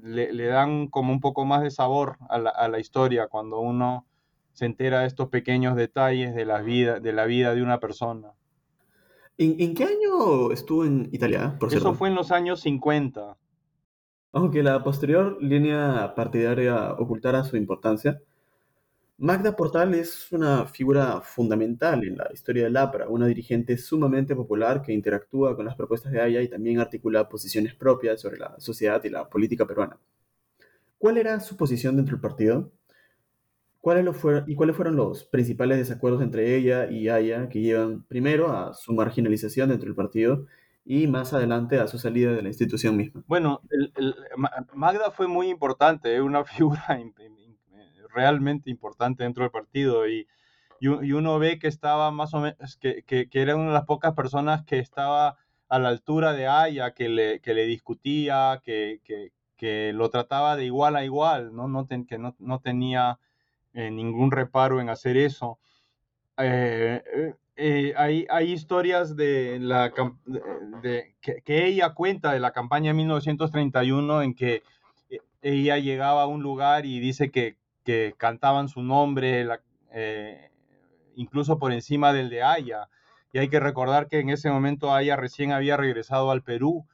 le, 0.00 0.46
dan 0.46 0.86
como 0.86 1.12
un 1.12 1.18
poco 1.18 1.44
más 1.44 1.60
de 1.60 1.72
sabor 1.72 2.18
a 2.28 2.68
la, 2.68 2.78
historia 2.78 3.26
cuando 3.26 3.58
uno 3.58 4.06
se 4.52 4.66
entera 4.66 5.00
de 5.00 5.08
estos 5.08 5.28
pequeños 5.28 5.74
detalles 5.74 6.36
de 6.36 6.44
la 6.44 6.62
vida 6.62 7.00
de, 7.00 7.12
la 7.12 7.24
vida 7.24 7.52
de 7.52 7.64
una 7.64 7.80
persona. 7.80 8.28
¿En, 9.36 9.74
qué 9.74 9.82
año 9.82 10.52
estuvo 10.52 10.84
en 10.84 11.08
Italia? 11.10 11.56
Por 11.58 11.74
Eso 11.74 11.94
fue 11.94 12.10
en 12.10 12.14
los 12.14 12.30
años 12.30 12.60
50. 12.60 13.36
Aunque 14.34 14.62
la 14.62 14.84
posterior 14.84 15.36
línea 15.42 16.14
partidaria 16.14 16.92
ocultara 16.92 17.42
su 17.42 17.56
importancia, 17.56 18.20
Magda 19.18 19.54
Portal 19.54 19.94
es 19.94 20.32
una 20.32 20.66
figura 20.66 21.20
fundamental 21.20 22.02
en 22.04 22.16
la 22.16 22.28
historia 22.32 22.64
del 22.64 22.76
APRA, 22.76 23.08
una 23.08 23.26
dirigente 23.26 23.76
sumamente 23.76 24.34
popular 24.34 24.82
que 24.82 24.92
interactúa 24.92 25.54
con 25.54 25.64
las 25.64 25.76
propuestas 25.76 26.10
de 26.12 26.20
Aya 26.20 26.42
y 26.42 26.48
también 26.48 26.80
articula 26.80 27.28
posiciones 27.28 27.74
propias 27.74 28.20
sobre 28.20 28.38
la 28.38 28.58
sociedad 28.58 29.02
y 29.04 29.10
la 29.10 29.28
política 29.28 29.66
peruana. 29.66 29.98
¿Cuál 30.98 31.18
era 31.18 31.38
su 31.40 31.56
posición 31.56 31.96
dentro 31.96 32.16
del 32.16 32.20
partido? 32.20 32.72
¿Cuáles 33.80 34.16
¿Y 34.46 34.54
cuáles 34.54 34.76
fueron 34.76 34.96
los 34.96 35.24
principales 35.24 35.78
desacuerdos 35.78 36.22
entre 36.22 36.56
ella 36.56 36.90
y 36.90 37.08
Aya 37.08 37.48
que 37.48 37.60
llevan 37.60 38.04
primero 38.04 38.52
a 38.52 38.74
su 38.74 38.92
marginalización 38.92 39.70
dentro 39.70 39.86
del 39.86 39.96
partido 39.96 40.46
y 40.84 41.06
más 41.06 41.32
adelante 41.32 41.78
a 41.78 41.86
su 41.86 41.98
salida 41.98 42.32
de 42.32 42.42
la 42.42 42.48
institución 42.48 42.96
misma? 42.96 43.22
Bueno, 43.26 43.60
Magda 44.72 45.10
fue 45.10 45.26
muy 45.26 45.48
importante, 45.48 46.20
una 46.20 46.44
figura 46.44 47.00
realmente 48.14 48.70
importante 48.70 49.24
dentro 49.24 49.44
del 49.44 49.50
partido 49.50 50.08
y, 50.08 50.26
y, 50.80 50.88
uno 50.88 51.38
ve 51.38 51.58
que 51.58 51.68
estaba 51.68 52.10
más 52.10 52.34
o 52.34 52.40
menos, 52.40 52.76
que, 52.76 53.04
que, 53.04 53.28
era 53.32 53.56
una 53.56 53.68
de 53.68 53.72
las 53.72 53.84
pocas 53.84 54.14
personas 54.14 54.64
que 54.64 54.78
estaba 54.78 55.36
a 55.68 55.78
la 55.78 55.88
altura 55.88 56.32
de 56.32 56.48
Aya, 56.48 56.92
que 56.92 57.08
le, 57.08 57.40
que 57.40 57.54
le 57.54 57.66
discutía, 57.66 58.60
que, 58.64 59.00
que, 59.04 59.92
lo 59.94 60.10
trataba 60.10 60.56
de 60.56 60.64
igual 60.64 60.96
a 60.96 61.04
igual, 61.04 61.54
¿no? 61.54 61.68
No 61.68 61.86
que 61.86 62.18
no, 62.18 62.34
no 62.40 62.58
tenía 62.58 63.20
eh, 63.74 63.92
ningún 63.92 64.32
reparo 64.32 64.80
en 64.80 64.88
hacer 64.88 65.16
eso. 65.16 65.60
Eh, 66.36 67.00
eh, 67.56 67.92
hay, 67.96 68.26
hay, 68.30 68.50
historias 68.50 69.14
de 69.14 69.58
la 69.60 69.92
de, 70.82 71.14
que, 71.20 71.66
ella 71.66 71.90
cuenta 71.90 72.32
de 72.32 72.40
la 72.40 72.52
campaña 72.52 72.90
de 72.90 72.94
1931 72.94 74.22
en 74.22 74.34
que 74.34 74.62
eh, 75.10 75.20
ella 75.42 75.76
llegaba 75.78 76.22
a 76.22 76.26
un 76.26 76.42
lugar 76.42 76.86
y 76.86 76.98
dice 76.98 77.30
que, 77.30 77.56
que 77.84 78.14
cantaban 78.16 78.68
su 78.68 78.82
nombre, 78.82 79.46
eh, 79.92 80.50
incluso 81.16 81.58
por 81.58 81.72
encima 81.72 82.12
del 82.12 82.30
de 82.30 82.42
Aya. 82.42 82.88
Y 83.32 83.38
hay 83.38 83.48
que 83.48 83.60
recordar 83.60 84.08
que 84.08 84.20
en 84.20 84.30
ese 84.30 84.50
momento 84.50 84.92
Aya 84.92 85.16
recién 85.16 85.52
había 85.52 85.76
regresado 85.76 86.30
al 86.30 86.42
Perú 86.42 86.86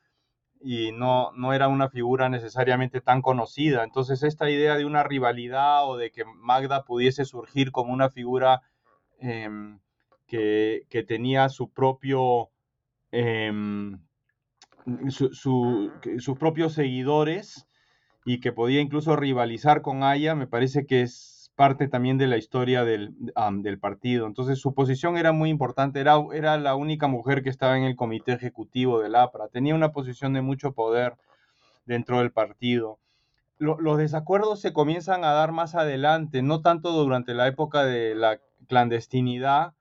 y 0.60 0.92
no, 0.92 1.30
no 1.32 1.52
era 1.52 1.68
una 1.68 1.88
figura 1.88 2.28
necesariamente 2.28 3.00
tan 3.00 3.22
conocida. 3.22 3.84
Entonces 3.84 4.22
esta 4.22 4.50
idea 4.50 4.76
de 4.76 4.84
una 4.84 5.02
rivalidad 5.02 5.88
o 5.88 5.96
de 5.96 6.10
que 6.10 6.24
Magda 6.24 6.84
pudiese 6.84 7.24
surgir 7.24 7.70
como 7.72 7.92
una 7.92 8.10
figura 8.10 8.62
em, 9.20 9.80
que, 10.26 10.86
tenía 11.06 11.48
su 11.48 11.70
propio, 11.70 12.50
em, 13.12 14.00
sus 15.08 16.38
propios 16.38 16.74
seguidores 16.74 17.67
y 18.28 18.40
que 18.40 18.52
podía 18.52 18.82
incluso 18.82 19.16
rivalizar 19.16 19.80
con 19.80 20.02
Aya, 20.02 20.34
me 20.34 20.46
parece 20.46 20.84
que 20.84 21.00
es 21.00 21.50
parte 21.56 21.88
también 21.88 22.18
de 22.18 22.26
la 22.26 22.36
historia 22.36 22.84
del, 22.84 23.14
del, 23.62 23.78
partido. 23.78 24.26
Entonces 24.26 24.60
su 24.60 24.74
posición 24.74 25.16
era 25.16 25.32
muy 25.32 25.48
importante, 25.48 25.98
era, 25.98 26.18
era 26.34 26.58
la 26.58 26.74
única 26.74 27.06
mujer 27.06 27.42
que 27.42 27.48
estaba 27.48 27.78
en 27.78 27.84
el 27.84 27.96
comité 27.96 28.32
ejecutivo 28.32 29.00
del 29.00 29.14
APRA, 29.14 29.48
tenía 29.48 29.74
una 29.74 29.92
posición 29.92 30.34
de 30.34 30.42
mucho 30.42 30.72
poder 30.72 31.14
dentro 31.86 32.18
del 32.18 32.30
partido. 32.30 32.98
los 33.58 33.96
desacuerdos 33.96 34.60
se 34.60 34.74
comienzan 34.74 35.24
a 35.24 35.32
dar 35.32 35.52
más 35.52 35.74
adelante, 35.74 36.42
no 36.42 36.60
tanto 36.60 36.92
durante 36.92 37.32
la 37.32 37.48
época 37.48 37.84
de 37.84 38.14
la 38.14 38.40
clandestinidad, 38.68 39.72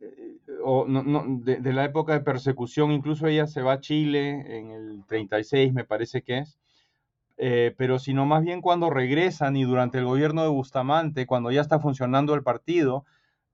eh, 0.00 0.38
o 0.64 0.84
no, 0.88 1.24
de, 1.44 1.60
de, 1.60 1.72
la 1.72 1.84
época 1.84 2.12
de 2.14 2.20
persecución, 2.20 2.90
incluso 2.90 3.28
ella 3.28 3.46
se 3.46 3.62
va 3.62 3.74
a 3.74 3.80
Chile 3.80 4.58
en 4.58 4.72
el 4.72 5.04
36, 5.06 5.72
me 5.72 5.84
parece 5.84 6.22
que 6.22 6.38
es, 6.38 6.58
eh, 7.36 7.74
pero 7.76 7.98
sino 7.98 8.26
más 8.26 8.42
bien 8.42 8.60
cuando 8.60 8.90
regresan 8.90 9.56
y 9.56 9.64
durante 9.64 9.98
el 9.98 10.04
gobierno 10.04 10.42
de 10.42 10.48
Bustamante, 10.48 11.26
cuando 11.26 11.50
ya 11.50 11.60
está 11.60 11.80
funcionando 11.80 12.34
el 12.34 12.42
partido, 12.42 13.04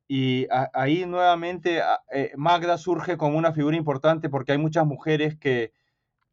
y 0.08 0.48
ahí 0.72 1.06
nuevamente 1.06 1.82
eh, 2.12 2.32
Magda 2.36 2.78
surge 2.78 3.16
como 3.16 3.38
una 3.38 3.52
figura 3.52 3.76
importante 3.76 4.28
porque 4.28 4.52
hay 4.52 4.58
muchas 4.58 4.84
mujeres 4.84 5.36
que 5.36 5.72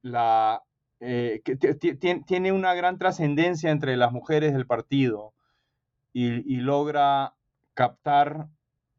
la 0.01 0.63
eh, 0.99 1.41
tiene 2.25 2.51
una 2.51 2.73
gran 2.73 2.97
trascendencia 2.97 3.69
entre 3.69 3.95
las 3.97 4.11
mujeres 4.11 4.53
del 4.53 4.65
partido 4.65 5.33
y, 6.11 6.57
logra 6.57 7.35
captar 7.75 8.47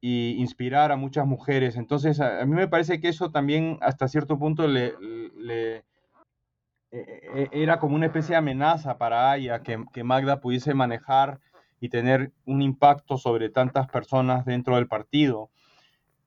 e 0.01 0.37
inspirar 0.39 0.93
a 0.93 0.97
muchas 0.97 1.27
mujeres. 1.27 1.77
Entonces, 1.77 2.21
a, 2.21 2.45
mí 2.47 2.55
me 2.55 2.69
parece 2.69 3.01
que 3.01 3.09
eso 3.09 3.33
también 3.33 3.79
hasta 3.81 4.07
cierto 4.07 4.39
punto 4.39 4.69
le, 4.69 4.87
e, 4.87 4.95
e, 5.51 5.85
era 6.91 7.79
como 7.79 7.97
una 7.97 8.07
especie 8.07 8.33
de 8.33 8.39
amenaza 8.39 8.97
para 8.97 9.31
Aya 9.31 9.63
que, 9.63 10.05
Magda 10.05 10.41
pudiese 10.41 10.75
manejar 10.75 11.41
y 11.81 11.91
tener 11.91 12.33
un 12.45 12.63
impacto 12.63 13.19
sobre 13.19 13.51
tantas 13.51 13.89
personas 13.89 14.45
dentro 14.45 14.77
del 14.77 14.89
partido. 14.89 15.51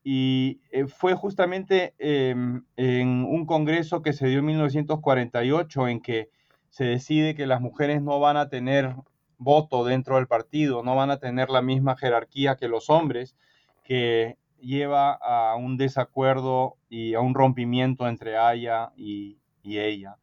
Y 0.04 0.62
eh, 0.72 0.88
fue 0.88 1.14
justamente 1.14 1.94
em, 2.00 2.64
en 2.76 3.24
un 3.24 3.46
congreso 3.46 4.02
que 4.02 4.14
se 4.14 4.28
dio 4.28 4.40
en 4.40 4.46
1948 4.46 5.88
en 5.88 6.02
que 6.02 6.30
se 6.70 6.86
decide 6.86 7.36
que 7.36 7.46
las 7.46 7.62
mujeres 7.62 8.02
no 8.02 8.20
van 8.20 8.38
a 8.38 8.50
tener 8.50 8.96
voto 9.38 9.84
dentro 9.84 10.16
del 10.16 10.28
partido, 10.28 10.84
no 10.84 10.96
van 10.96 11.12
a 11.12 11.18
tener 11.18 11.50
la 11.50 11.62
misma 11.62 11.98
jerarquía 11.98 12.56
que 12.56 12.68
los 12.68 12.90
hombres, 12.90 13.36
que 13.84 14.38
lleva 14.60 15.14
a 15.14 15.56
un 15.56 15.78
desacuerdo 15.78 16.78
y 16.90 17.16
a 17.16 17.20
un 17.20 17.34
rompimiento 17.34 18.08
entre 18.08 18.38
Aya 18.38 18.92
y 18.96 19.38
ella 19.64 20.18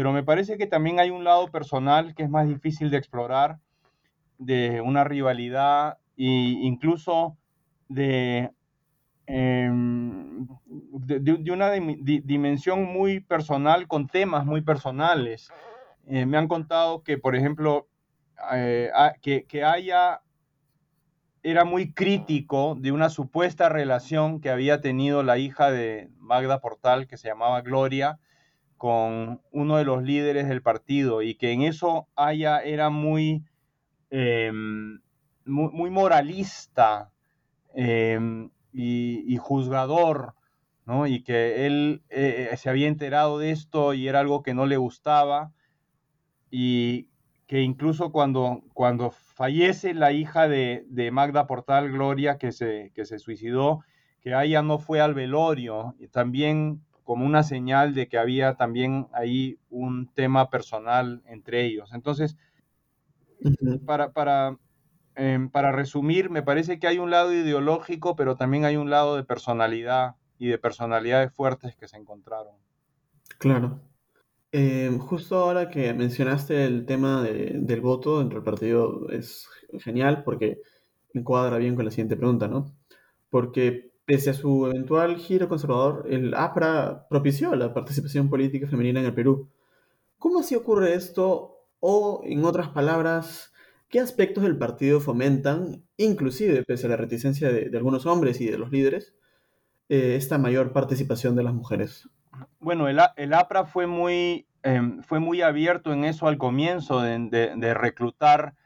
pero 0.00 0.14
me 0.14 0.22
parece 0.22 0.56
que 0.56 0.66
también 0.66 0.98
hay 0.98 1.10
un 1.10 1.24
lado 1.24 1.48
personal 1.48 2.14
que 2.14 2.22
es 2.22 2.30
más 2.30 2.48
difícil 2.48 2.88
de 2.88 2.96
explorar, 2.96 3.58
de 4.38 4.80
una 4.80 5.04
rivalidad 5.04 5.98
e 6.16 6.24
incluso 6.24 7.36
de, 7.86 8.50
em, 9.26 10.46
de, 10.70 11.52
una 11.52 11.70
dimensión 11.72 12.84
muy 12.84 13.20
personal 13.20 13.88
con 13.88 14.06
temas 14.06 14.46
muy 14.46 14.62
personales. 14.62 15.50
Eh, 16.06 16.24
me 16.24 16.38
han 16.38 16.48
contado 16.48 17.02
que, 17.02 17.18
por 17.18 17.36
ejemplo, 17.36 17.86
eh, 18.54 18.90
que, 19.20 19.44
que 19.44 19.64
haya 19.64 20.22
era 21.42 21.66
muy 21.66 21.92
crítico 21.92 22.74
de 22.74 22.90
una 22.90 23.10
supuesta 23.10 23.68
relación 23.68 24.40
que 24.40 24.48
había 24.48 24.80
tenido 24.80 25.22
la 25.22 25.36
hija 25.36 25.70
de 25.70 26.08
Magda 26.16 26.58
Portal, 26.58 27.06
que 27.06 27.18
se 27.18 27.28
llamaba 27.28 27.60
Gloria, 27.60 28.18
con 28.80 29.42
uno 29.50 29.76
de 29.76 29.84
los 29.84 30.02
líderes 30.02 30.48
del 30.48 30.62
partido 30.62 31.20
y 31.20 31.34
que 31.34 31.52
en 31.52 31.60
eso 31.60 32.08
haya 32.16 32.60
era 32.60 32.88
muy, 32.88 33.44
em, 34.08 35.02
muy, 35.44 35.90
moralista 35.90 37.12
em, 37.74 38.48
y, 38.72 39.36
juzgador, 39.36 40.34
¿no? 40.86 41.06
Y 41.06 41.22
que 41.22 41.66
él 41.66 42.02
eh, 42.08 42.54
se 42.56 42.70
había 42.70 42.88
enterado 42.88 43.38
de 43.38 43.50
esto 43.50 43.92
y 43.92 44.08
era 44.08 44.20
algo 44.20 44.42
que 44.42 44.54
no 44.54 44.64
le 44.64 44.78
gustaba 44.78 45.52
y 46.50 47.10
que 47.46 47.60
incluso 47.60 48.12
cuando, 48.12 48.62
cuando 48.72 49.10
fallece 49.10 49.92
la 49.92 50.12
hija 50.12 50.48
de, 50.48 51.10
Magda 51.12 51.46
Portal, 51.46 51.92
Gloria, 51.92 52.38
que 52.38 52.50
se, 52.50 52.92
que 52.94 53.04
se 53.04 53.18
suicidó, 53.18 53.80
que 54.22 54.32
ella 54.42 54.62
no 54.62 54.78
fue 54.78 55.02
al 55.02 55.12
velorio, 55.12 55.94
y 55.98 56.08
también 56.08 56.80
como 57.10 57.26
una 57.26 57.42
señal 57.42 57.92
de 57.92 58.06
que 58.06 58.18
había 58.18 58.54
también 58.54 59.08
ahí 59.12 59.58
un 59.68 60.06
tema 60.14 60.48
personal 60.48 61.22
entre 61.26 61.64
ellos. 61.66 61.90
Entonces, 61.92 62.36
para, 63.84 64.12
para, 64.12 64.58
em, 65.16 65.50
para 65.50 65.72
resumir, 65.72 66.30
me 66.30 66.44
parece 66.44 66.78
que 66.78 66.86
hay 66.86 67.00
un 67.00 67.10
lado 67.10 67.34
ideológico, 67.34 68.14
pero 68.14 68.36
también 68.36 68.64
hay 68.64 68.76
un 68.76 68.90
lado 68.90 69.16
de 69.16 69.24
personalidad 69.24 70.14
y 70.38 70.46
de 70.46 70.58
personalidades 70.58 71.32
fuertes 71.32 71.74
que 71.74 71.88
se 71.88 71.96
encontraron. 71.96 72.54
Claro. 73.38 73.80
Em, 74.52 75.00
justo 75.00 75.36
ahora 75.36 75.68
que 75.68 75.92
mencionaste 75.92 76.64
el 76.64 76.86
tema 76.86 77.24
del 77.24 77.80
voto 77.80 78.20
dentro 78.20 78.38
del 78.38 78.44
partido 78.44 79.10
es 79.10 79.48
genial 79.80 80.22
porque 80.22 80.60
encuadra 81.12 81.58
bien 81.58 81.74
con 81.74 81.86
la 81.86 81.90
siguiente 81.90 82.16
pregunta, 82.16 82.46
¿no? 82.46 82.72
Porque 83.30 83.89
Pese 84.10 84.30
a 84.30 84.34
su 84.34 84.66
eventual 84.66 85.18
giro 85.18 85.48
conservador, 85.48 86.04
el 86.10 86.34
APRA 86.34 87.06
propició 87.08 87.54
la 87.54 87.72
participación 87.72 88.28
política 88.28 88.66
femenina 88.66 88.98
en 88.98 89.06
el 89.06 89.14
Perú. 89.14 89.48
¿Cómo 90.18 90.40
así 90.40 90.56
ocurre 90.56 90.94
esto? 90.94 91.68
O, 91.78 92.20
en 92.24 92.44
otras 92.44 92.70
palabras, 92.70 93.52
¿qué 93.88 94.00
aspectos 94.00 94.42
del 94.42 94.58
partido 94.58 94.98
fomentan, 94.98 95.84
inclusive 95.96 96.64
pese 96.64 96.88
a 96.88 96.90
la 96.90 96.96
reticencia 96.96 97.52
de, 97.52 97.70
algunos 97.76 98.04
hombres 98.04 98.40
y 98.40 98.46
de 98.48 98.58
los 98.58 98.72
líderes, 98.72 99.14
eh, 99.88 100.16
esta 100.16 100.38
mayor 100.38 100.72
participación 100.72 101.36
de 101.36 101.44
las 101.44 101.54
mujeres? 101.54 102.08
Bueno, 102.58 102.88
el, 102.88 103.32
APRA 103.32 103.64
fue 103.64 103.86
muy, 103.86 104.48
em, 104.64 105.04
fue 105.04 105.20
muy 105.20 105.40
abierto 105.40 105.92
en 105.92 106.04
eso 106.04 106.26
al 106.26 106.36
comienzo, 106.36 107.00
de 107.00 107.74
reclutar 107.74 108.56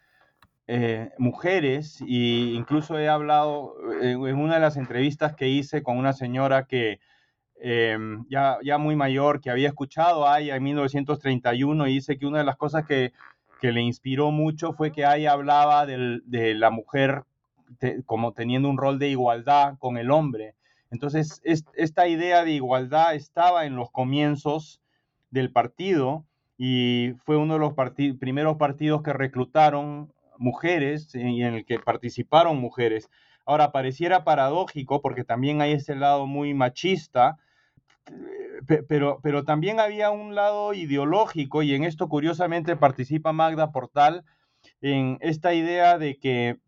eh, 0.66 1.10
mujeres 1.18 2.00
e 2.00 2.54
incluso 2.54 2.98
he 2.98 3.08
hablado 3.08 3.74
en, 4.00 4.18
una 4.36 4.54
de 4.54 4.60
las 4.60 4.76
entrevistas 4.76 5.34
que 5.34 5.48
hice 5.48 5.82
con 5.82 5.98
una 5.98 6.12
señora 6.12 6.66
que 6.66 7.00
em, 7.60 8.24
ya, 8.28 8.58
ya 8.62 8.78
muy 8.78 8.96
mayor, 8.96 9.40
que 9.40 9.50
había 9.50 9.68
escuchado 9.68 10.26
a 10.26 10.34
Aya 10.34 10.56
en 10.56 10.62
1931 10.62 11.86
y 11.88 11.94
dice 11.94 12.18
que 12.18 12.26
una 12.26 12.38
de 12.38 12.44
las 12.44 12.56
cosas 12.56 12.86
que, 12.86 13.12
que 13.60 13.72
le 13.72 13.82
inspiró 13.82 14.30
mucho 14.30 14.72
fue 14.72 14.92
que 14.92 15.04
Aya 15.04 15.32
hablaba 15.32 15.86
de 15.86 16.54
la 16.54 16.70
mujer 16.70 17.24
como 18.06 18.32
teniendo 18.32 18.68
un 18.68 18.78
rol 18.78 18.98
de 18.98 19.08
igualdad 19.08 19.76
con 19.78 19.96
el 19.96 20.10
hombre. 20.10 20.54
Entonces, 20.90 21.40
esta 21.44 22.06
idea 22.06 22.44
de 22.44 22.52
igualdad 22.52 23.14
estaba 23.14 23.66
en 23.66 23.76
los 23.76 23.90
comienzos 23.90 24.80
del 25.30 25.50
partido 25.50 26.24
y 26.56 27.14
fue 27.24 27.36
uno 27.36 27.54
de 27.54 27.60
los 27.60 27.74
primeros 28.18 28.56
partidos 28.56 29.02
que 29.02 29.12
reclutaron 29.12 30.12
mujeres 30.38 31.14
y 31.14 31.42
en 31.42 31.54
el 31.54 31.64
que 31.64 31.78
participaron 31.78 32.58
mujeres. 32.58 33.08
Ahora, 33.46 33.72
pareciera 33.72 34.24
paradójico 34.24 35.02
porque 35.02 35.24
también 35.24 35.60
hay 35.60 35.72
ese 35.72 35.94
lado 35.94 36.26
muy 36.26 36.54
machista, 36.54 37.36
pero, 38.88 39.20
pero 39.22 39.44
también 39.44 39.80
había 39.80 40.10
un 40.10 40.34
lado 40.34 40.72
ideológico 40.72 41.62
y 41.62 41.74
en 41.74 41.84
esto 41.84 42.08
curiosamente 42.08 42.76
participa 42.76 43.32
Magda 43.32 43.72
Portal 43.72 44.24
en 44.80 45.18
esta 45.20 45.52
idea 45.54 45.98
de 45.98 46.18
que 46.18 46.58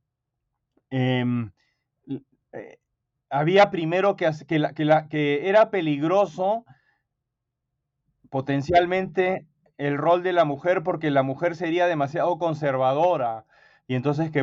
em, 0.91 1.51
eh, 2.53 2.79
había 3.31 3.71
primero 3.71 4.17
que, 4.17 4.31
que, 4.47 4.73
que 5.11 5.49
era 5.49 5.71
peligroso 5.71 6.65
potencialmente 8.31 9.47
el 9.79 9.97
rol 9.99 10.23
de 10.23 10.33
la 10.33 10.45
mujer 10.45 10.83
porque 10.83 11.11
la 11.11 11.23
mujer 11.23 11.57
sería 11.57 11.87
demasiado 11.87 12.39
conservadora 12.39 13.45
y 13.87 13.95
entonces 13.95 14.31
que 14.31 14.43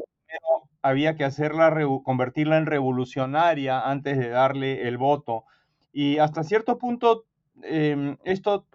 había 0.81 1.15
que 1.15 1.23
hacerla, 1.23 1.73
convertirla 2.03 2.57
en 2.57 2.65
revolucionaria 2.65 3.79
antes 3.79 4.17
de 4.17 4.29
darle 4.29 4.87
el 4.87 4.97
voto. 4.97 5.45
Y 5.93 6.17
hasta 6.17 6.43
cierto 6.43 6.77
punto, 6.77 7.25
esto 7.63 8.65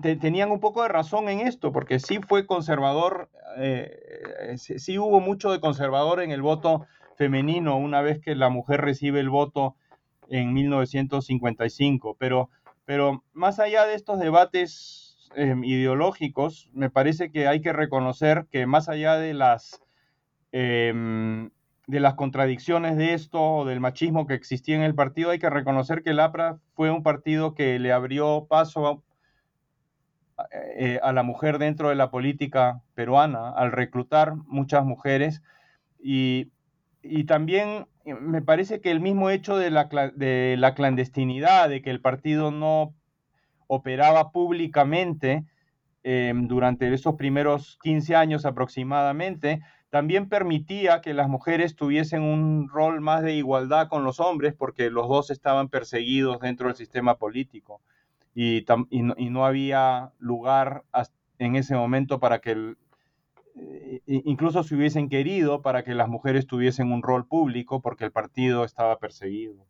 tenían 0.00 0.50
un 0.50 0.60
poco 0.60 0.82
de 0.82 0.88
razón 0.88 1.28
en 1.28 1.40
esto, 1.40 1.72
porque 1.72 2.00
sí 2.00 2.18
fue 2.26 2.46
conservador, 2.46 3.30
eh, 3.56 4.56
sí, 4.56 4.98
hubo 4.98 5.20
mucho 5.20 5.52
de 5.52 5.60
conservador 5.60 6.20
en 6.20 6.32
el 6.32 6.42
voto 6.42 6.86
femenino 7.16 7.76
una 7.76 8.02
vez 8.02 8.20
que 8.20 8.34
la 8.34 8.48
mujer 8.48 8.80
recibe 8.80 9.20
el 9.20 9.30
voto 9.30 9.76
en 10.28 10.52
1955, 10.52 12.16
pero, 12.18 12.50
pero 12.84 13.24
más 13.32 13.58
allá 13.58 13.86
de 13.86 13.94
estos 13.94 14.18
debates 14.18 15.09
em, 15.34 15.64
ideológicos, 15.64 16.70
me 16.72 16.90
parece 16.90 17.30
que 17.30 17.46
hay 17.48 17.60
que 17.60 17.72
reconocer 17.72 18.46
que 18.50 18.66
más 18.66 18.88
allá 18.88 19.16
de 19.16 19.34
las, 19.34 19.80
em, 20.52 21.50
de 21.86 22.00
las 22.00 22.14
contradicciones 22.14 22.96
de 22.96 23.14
esto 23.14 23.40
o 23.40 23.64
del 23.64 23.80
machismo 23.80 24.26
que 24.26 24.34
existía 24.34 24.76
en 24.76 24.82
el 24.82 24.94
partido, 24.94 25.30
hay 25.30 25.38
que 25.38 25.50
reconocer 25.50 26.02
que 26.02 26.10
el 26.10 26.20
APRA 26.20 26.58
fue 26.74 26.90
un 26.90 27.02
partido 27.02 27.54
que 27.54 27.78
le 27.78 27.92
abrió 27.92 28.46
paso 28.48 29.02
eh, 30.52 30.98
a 31.02 31.12
la 31.12 31.22
mujer 31.22 31.58
dentro 31.58 31.90
de 31.90 31.94
la 31.94 32.10
política 32.10 32.82
peruana 32.94 33.50
al 33.50 33.72
reclutar 33.72 34.34
muchas 34.46 34.84
mujeres. 34.84 35.42
Y, 35.98 36.50
también 37.26 37.86
eh, 38.04 38.14
me 38.14 38.42
parece 38.42 38.80
que 38.80 38.90
el 38.90 39.00
mismo 39.00 39.30
hecho 39.30 39.56
de 39.56 39.70
la, 39.70 39.88
de 40.14 40.56
la 40.58 40.74
clandestinidad, 40.74 41.68
de 41.68 41.82
que 41.82 41.90
el 41.90 42.00
partido 42.00 42.50
no 42.50 42.94
operaba 43.70 44.32
públicamente 44.32 45.44
em, 46.02 46.48
durante 46.48 46.92
esos 46.92 47.14
primeros 47.14 47.78
15 47.82 48.16
años 48.16 48.44
aproximadamente, 48.44 49.60
también 49.90 50.28
permitía 50.28 51.00
que 51.00 51.14
las 51.14 51.28
mujeres 51.28 51.76
tuviesen 51.76 52.22
un 52.22 52.68
rol 52.68 53.00
más 53.00 53.22
de 53.22 53.34
igualdad 53.34 53.88
con 53.88 54.02
los 54.02 54.18
hombres 54.18 54.54
porque 54.54 54.90
los 54.90 55.08
dos 55.08 55.30
estaban 55.30 55.68
perseguidos 55.68 56.40
dentro 56.40 56.66
del 56.66 56.76
sistema 56.76 57.16
político 57.16 57.80
y, 58.34 58.64
no, 58.90 59.46
había 59.46 60.12
lugar 60.18 60.82
en 61.38 61.54
ese 61.54 61.76
momento 61.76 62.18
para 62.18 62.40
que, 62.40 62.74
eh, 63.56 64.00
incluso 64.06 64.64
si 64.64 64.74
hubiesen 64.74 65.08
querido, 65.08 65.62
para 65.62 65.84
que 65.84 65.94
las 65.94 66.08
mujeres 66.08 66.46
tuviesen 66.46 66.90
un 66.90 67.02
rol 67.02 67.26
público 67.26 67.80
porque 67.80 68.04
el 68.04 68.10
partido 68.10 68.64
estaba 68.64 68.98
perseguido. 68.98 69.64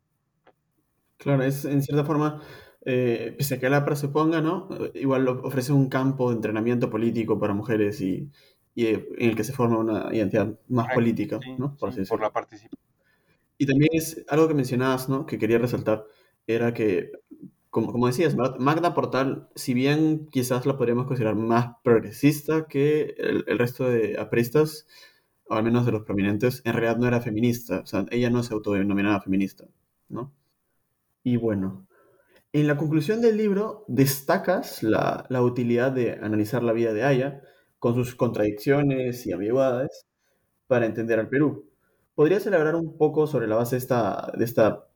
Claro, 1.18 1.42
es 1.42 1.66
en 1.66 1.82
cierta 1.82 2.04
forma, 2.04 2.40
eh, 2.84 3.34
pese 3.36 3.56
a 3.56 3.60
que 3.60 3.68
la 3.68 3.78
APRA 3.78 3.96
se 3.96 4.08
ponga, 4.08 4.40
¿no? 4.40 4.68
Igual 4.94 5.28
ofrece 5.28 5.72
un 5.72 5.88
campo 5.88 6.30
de 6.30 6.36
entrenamiento 6.36 6.90
político 6.90 7.38
para 7.38 7.54
mujeres 7.54 8.00
y, 8.00 8.30
eh, 8.76 9.08
en 9.18 9.30
el 9.30 9.36
que 9.36 9.44
se 9.44 9.52
forma 9.52 9.78
una 9.78 10.14
identidad 10.14 10.58
más 10.68 10.94
política, 10.94 11.38
¿no? 11.58 11.76
Por, 11.76 12.06
por 12.06 12.20
la 12.20 12.32
participación. 12.32 12.80
Y 13.58 13.66
también 13.66 13.90
es 13.92 14.24
algo 14.28 14.48
que 14.48 14.54
mencionabas, 14.54 15.08
¿no? 15.08 15.26
Que 15.26 15.38
quería 15.38 15.58
resaltar, 15.58 16.06
era 16.46 16.72
que 16.72 17.12
como, 17.70 17.92
como 17.92 18.08
decías, 18.08 18.36
Magda 18.36 18.94
Portal, 18.94 19.48
si 19.54 19.74
bien 19.74 20.26
quizás 20.30 20.66
la 20.66 20.76
podríamos 20.76 21.06
considerar 21.06 21.36
más 21.36 21.76
progresista 21.84 22.66
que 22.66 23.14
el, 23.16 23.58
resto 23.58 23.88
de 23.88 24.18
apristas, 24.18 24.86
o 25.48 25.54
al 25.54 25.62
menos 25.62 25.86
de 25.86 25.92
los 25.92 26.02
prominentes, 26.02 26.62
en 26.64 26.72
realidad 26.72 26.96
no 26.96 27.06
era 27.06 27.20
feminista. 27.20 27.80
O 27.80 27.86
sea, 27.86 28.06
ella 28.10 28.28
no 28.28 28.42
se 28.42 28.54
autodenominaba 28.54 29.20
feminista, 29.20 29.68
¿no? 30.08 30.32
Y 31.22 31.36
bueno, 31.36 31.86
en 32.52 32.66
la 32.66 32.76
conclusión 32.76 33.20
del 33.20 33.36
libro 33.36 33.84
destacas 33.88 34.82
la, 34.82 35.26
utilidad 35.42 35.92
de 35.92 36.12
analizar 36.12 36.62
la 36.62 36.72
vida 36.72 36.92
de 36.92 37.04
Aya, 37.04 37.42
con 37.78 37.94
sus 37.94 38.14
contradicciones 38.14 39.26
y 39.26 39.32
ambigüedades, 39.32 40.06
para 40.66 40.86
entender 40.86 41.18
al 41.18 41.28
Perú. 41.28 41.70
¿Podrías 42.14 42.46
elaborar 42.46 42.74
un 42.74 42.96
poco 42.98 43.26
sobre 43.26 43.46
la 43.46 43.56
base 43.56 43.76
de 43.76 43.78
esta, 43.78 44.32
de 44.36 44.44
esta 44.44 44.86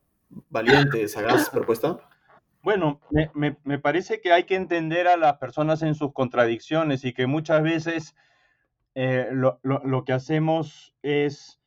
valiente, 0.51 1.07
sagaz 1.09 1.49
propuesta? 1.51 1.99
Bueno, 2.65 2.99
me, 3.35 3.79
parece 3.79 4.23
que 4.23 4.33
hay 4.33 4.45
que 4.45 4.55
entender 4.55 5.07
a 5.07 5.19
las 5.19 5.37
personas 5.37 5.83
en 5.83 5.95
sus 5.95 6.15
contradicciones 6.15 7.05
y 7.05 7.13
que 7.13 7.27
muchas 7.27 7.63
veces 7.63 8.17
eh, 8.95 9.29
lo, 9.33 10.05
que 10.07 10.15
hacemos 10.15 10.95
es 11.03 11.61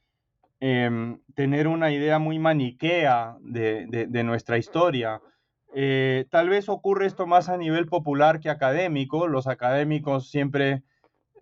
em, 0.60 1.22
tener 1.36 1.68
una 1.68 1.92
idea 1.92 2.18
muy 2.18 2.40
maniquea 2.40 3.38
de, 3.42 4.24
nuestra 4.24 4.58
historia. 4.58 5.22
Eh, 5.80 6.26
tal 6.32 6.50
vez 6.50 6.70
ocurre 6.70 7.06
esto 7.06 7.28
más 7.28 7.50
a 7.50 7.58
nivel 7.58 7.86
popular 7.86 8.40
que 8.40 8.50
académico. 8.50 9.28
Los 9.28 9.48
académicos 9.48 10.30
siempre, 10.30 10.84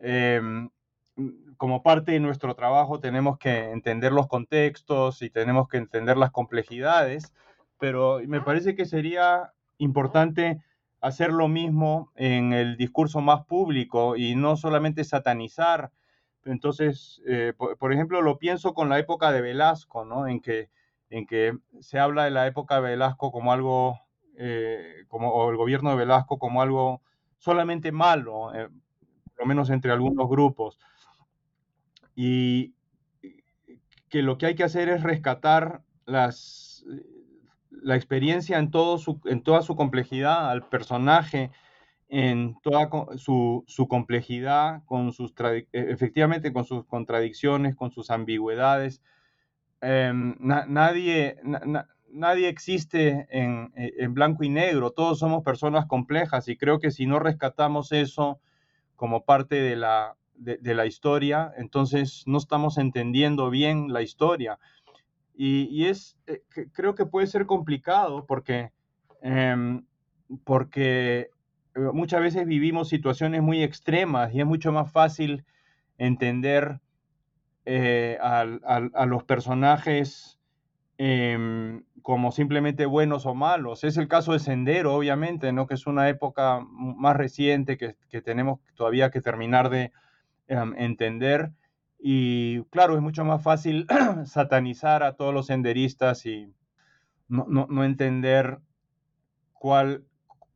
em, 0.02 0.70
como 1.58 1.84
parte 1.84 2.12
de 2.12 2.20
nuestro 2.20 2.56
trabajo, 2.56 3.00
tenemos 3.00 3.38
que 3.38 3.72
entender 3.72 4.12
los 4.12 4.28
contextos 4.28 5.22
y 5.22 5.30
tenemos 5.30 5.70
que 5.70 5.78
entender 5.78 6.18
las 6.18 6.32
complejidades 6.32 7.34
pero 7.80 8.20
me 8.28 8.42
parece 8.42 8.76
que 8.76 8.86
sería 8.86 9.54
importante 9.78 10.62
hacer 11.02 11.32
lo 11.32 11.48
mismo 11.48 12.12
en 12.16 12.54
el 12.54 12.78
discurso 12.78 13.22
más 13.22 13.46
público 13.46 14.16
y 14.16 14.36
no 14.36 14.58
solamente 14.58 15.04
satanizar. 15.04 15.92
Entonces, 16.46 17.22
eh, 17.28 17.54
por, 17.58 17.94
ejemplo, 17.94 18.22
lo 18.22 18.38
pienso 18.38 18.74
con 18.74 18.90
la 18.90 19.00
época 19.00 19.32
de 19.32 19.42
Velasco, 19.42 20.06
¿no? 20.06 20.28
En 20.28 20.40
que, 20.42 20.70
en 21.10 21.26
que 21.26 21.58
se 21.80 22.00
habla 22.00 22.26
de 22.26 22.32
la 22.32 22.48
época 22.48 22.76
de 22.76 22.82
Velasco 22.82 23.32
como 23.32 23.52
algo, 23.52 24.00
eh, 24.38 25.06
como, 25.08 25.32
o 25.32 25.50
el 25.50 25.58
gobierno 25.58 25.90
de 25.92 25.98
Velasco 25.98 26.38
como 26.40 26.62
algo 26.62 27.02
solamente 27.38 27.92
malo, 27.92 28.54
eh, 28.54 28.70
por 29.36 29.40
lo 29.40 29.46
menos 29.46 29.70
entre 29.70 29.92
algunos 29.92 30.30
grupos. 30.30 30.80
Y 32.16 32.74
que 34.10 34.22
lo 34.22 34.38
que 34.38 34.46
hay 34.46 34.56
que 34.56 34.64
hacer 34.64 34.90
es 34.90 35.04
rescatar 35.04 35.82
las, 36.06 36.86
la 37.70 37.96
experiencia 37.96 38.58
en, 38.58 38.72
todo 38.72 38.98
su, 38.98 39.20
en 39.26 39.44
toda 39.44 39.62
su 39.62 39.76
complejidad, 39.76 40.50
al 40.50 40.68
personaje 40.70 41.52
en 42.08 42.56
toda 42.62 42.90
su, 43.18 43.64
su 43.68 43.88
complejidad, 43.88 44.84
con 44.86 45.12
sus 45.12 45.34
e, 45.40 45.68
efectivamente 45.72 46.54
con 46.54 46.66
sus 46.66 46.86
contradicciones, 46.86 47.76
con 47.76 47.92
sus 47.92 48.12
ambigüedades. 48.12 49.02
Em, 49.82 50.36
nadie, 50.40 51.38
nadie 52.16 52.48
existe 52.48 53.28
en, 53.30 53.72
e, 53.76 53.94
en, 54.00 54.14
blanco 54.14 54.44
y 54.44 54.50
negro, 54.50 54.92
todos 54.92 55.20
somos 55.20 55.44
personas 55.44 55.86
complejas 55.86 56.48
y 56.48 56.58
creo 56.58 56.80
que 56.80 56.92
si 56.92 57.06
no 57.06 57.20
rescatamos 57.20 57.92
eso 57.92 58.40
como 58.96 59.26
parte 59.26 59.56
de 59.56 59.76
la, 59.76 60.16
de, 60.36 60.74
la 60.74 60.86
historia, 60.86 61.54
entonces 61.58 62.24
no 62.26 62.38
estamos 62.38 62.78
entendiendo 62.78 63.50
bien 63.50 63.92
la 63.92 64.02
historia. 64.02 64.60
Y, 65.38 65.86
es, 65.86 66.18
eh, 66.28 66.44
creo 66.72 66.96
que 66.96 67.06
puede 67.06 67.28
ser 67.28 67.46
complicado 67.46 68.26
porque, 68.26 68.72
em, 69.22 69.86
porque 70.46 71.30
eh, 71.76 71.80
muchas 71.94 72.22
veces 72.22 72.46
vivimos 72.46 72.88
situaciones 72.88 73.42
muy 73.42 73.62
extremas 73.62 74.34
y 74.34 74.40
es 74.40 74.46
mucho 74.46 74.72
más 74.72 74.92
fácil 74.92 75.44
entender 75.98 76.80
eh, 77.66 78.18
a, 78.22 78.46
los 79.06 79.24
personajes 79.24 80.35
em, 80.98 81.84
como 82.02 82.32
simplemente 82.32 82.86
buenos 82.86 83.26
o 83.26 83.36
malos. 83.36 83.84
Es 83.84 83.98
el 83.98 84.08
caso 84.08 84.34
de 84.34 84.40
Sendero, 84.40 84.94
obviamente, 84.94 85.52
¿no? 85.52 85.68
que 85.68 85.74
es 85.74 85.88
una 85.88 86.08
época 86.10 86.62
más 86.70 87.16
reciente 87.16 87.78
que, 87.78 87.96
tenemos 88.22 88.60
todavía 88.76 89.12
que 89.12 89.22
terminar 89.22 89.70
de 89.70 89.92
em, 90.48 90.74
entender 90.78 91.52
y 92.08 92.64
claro, 92.66 92.96
es 92.96 93.02
mucho 93.02 93.26
más 93.26 93.42
fácil 93.42 93.88
satanizar 94.26 95.02
a 95.02 95.14
todos 95.14 95.34
los 95.34 95.48
senderistas 95.48 96.28
y 96.28 96.54
no, 97.28 97.84
entender 97.84 98.60
cuál, 99.54 100.06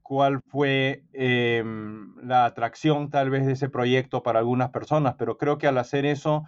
cuál 0.03 0.41
fue 0.41 1.03
em, 1.13 2.15
la 2.21 2.45
atracción 2.45 3.09
tal 3.09 3.31
vez 3.31 3.47
de 3.47 3.53
ese 3.53 3.67
proyecto 3.67 4.21
para 4.21 4.37
algunas 4.37 4.69
personas, 4.69 5.15
pero 5.17 5.37
creo 5.37 5.57
que 5.57 5.65
al 5.65 5.79
hacer 5.79 6.05
eso 6.05 6.43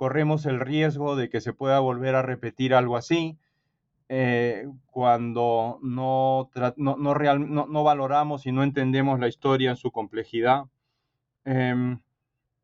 corremos 0.00 0.46
el 0.46 0.60
riesgo 0.60 1.14
de 1.14 1.28
que 1.28 1.42
se 1.42 1.52
pueda 1.52 1.78
volver 1.78 2.14
a 2.14 2.22
repetir 2.22 2.72
algo 2.72 2.96
así 2.96 3.38
eh, 4.08 4.66
cuando 4.86 5.78
no, 5.82 6.48
no, 6.78 6.96
no, 6.96 7.84
valoramos 7.84 8.46
y 8.46 8.52
no 8.52 8.62
entendemos 8.62 9.20
la 9.20 9.28
historia 9.28 9.68
en 9.68 9.76
su 9.76 9.90
complejidad. 9.90 10.64
Em, 11.44 12.00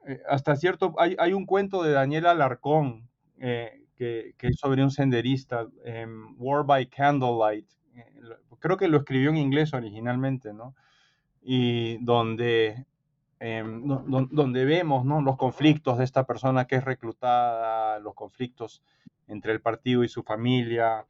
eh, 0.06 0.22
hasta 0.30 0.56
cierto, 0.56 0.94
hay, 0.96 1.14
hay, 1.18 1.34
un 1.34 1.44
cuento 1.44 1.82
de 1.82 1.92
Daniel 1.92 2.24
Alarcón 2.24 3.06
eh, 3.38 3.84
que, 3.96 4.32
que, 4.38 4.46
es 4.46 4.56
sobre 4.58 4.82
un 4.82 4.90
senderista, 4.90 5.66
em, 5.84 6.34
War 6.38 6.64
by 6.64 6.86
Candlelight, 6.86 7.68
creo 8.60 8.78
que 8.78 8.88
lo 8.88 8.96
escribió 8.96 9.28
en 9.28 9.36
inglés 9.36 9.74
originalmente, 9.74 10.54
¿no? 10.54 10.74
Y 11.42 11.98
donde, 11.98 12.86
em, 13.40 13.82
donde 13.86 14.64
vemos 14.64 15.04
¿no? 15.04 15.20
los 15.20 15.36
conflictos 15.36 15.98
de 15.98 16.04
esta 16.04 16.24
persona 16.24 16.66
que 16.66 16.76
es 16.76 16.84
reclutada, 16.84 17.98
los 18.00 18.14
conflictos 18.14 18.82
entre 19.28 19.52
el 19.52 19.60
partido 19.60 20.04
y 20.04 20.08
su 20.08 20.22
familia, 20.22 21.06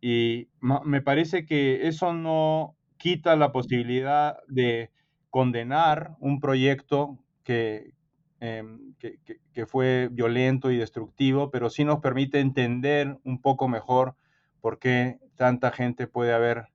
y 0.00 0.48
me 0.60 1.00
parece 1.00 1.46
que 1.46 1.88
eso 1.88 2.12
no 2.12 2.76
quita 2.98 3.36
la 3.36 3.52
posibilidad 3.52 4.36
de 4.48 4.90
condenar 5.30 6.16
un 6.20 6.40
proyecto 6.40 7.18
que, 7.42 7.94
em, 8.40 8.94
que, 8.98 9.18
que, 9.52 9.66
fue 9.66 10.08
violento 10.12 10.70
y 10.70 10.76
destructivo, 10.76 11.50
pero 11.50 11.70
sí 11.70 11.84
nos 11.84 12.00
permite 12.00 12.40
entender 12.40 13.18
un 13.24 13.40
poco 13.40 13.66
mejor 13.66 14.14
por 14.60 14.78
qué 14.78 15.18
tanta 15.36 15.70
gente 15.70 16.06
puede 16.06 16.34
haber 16.34 16.68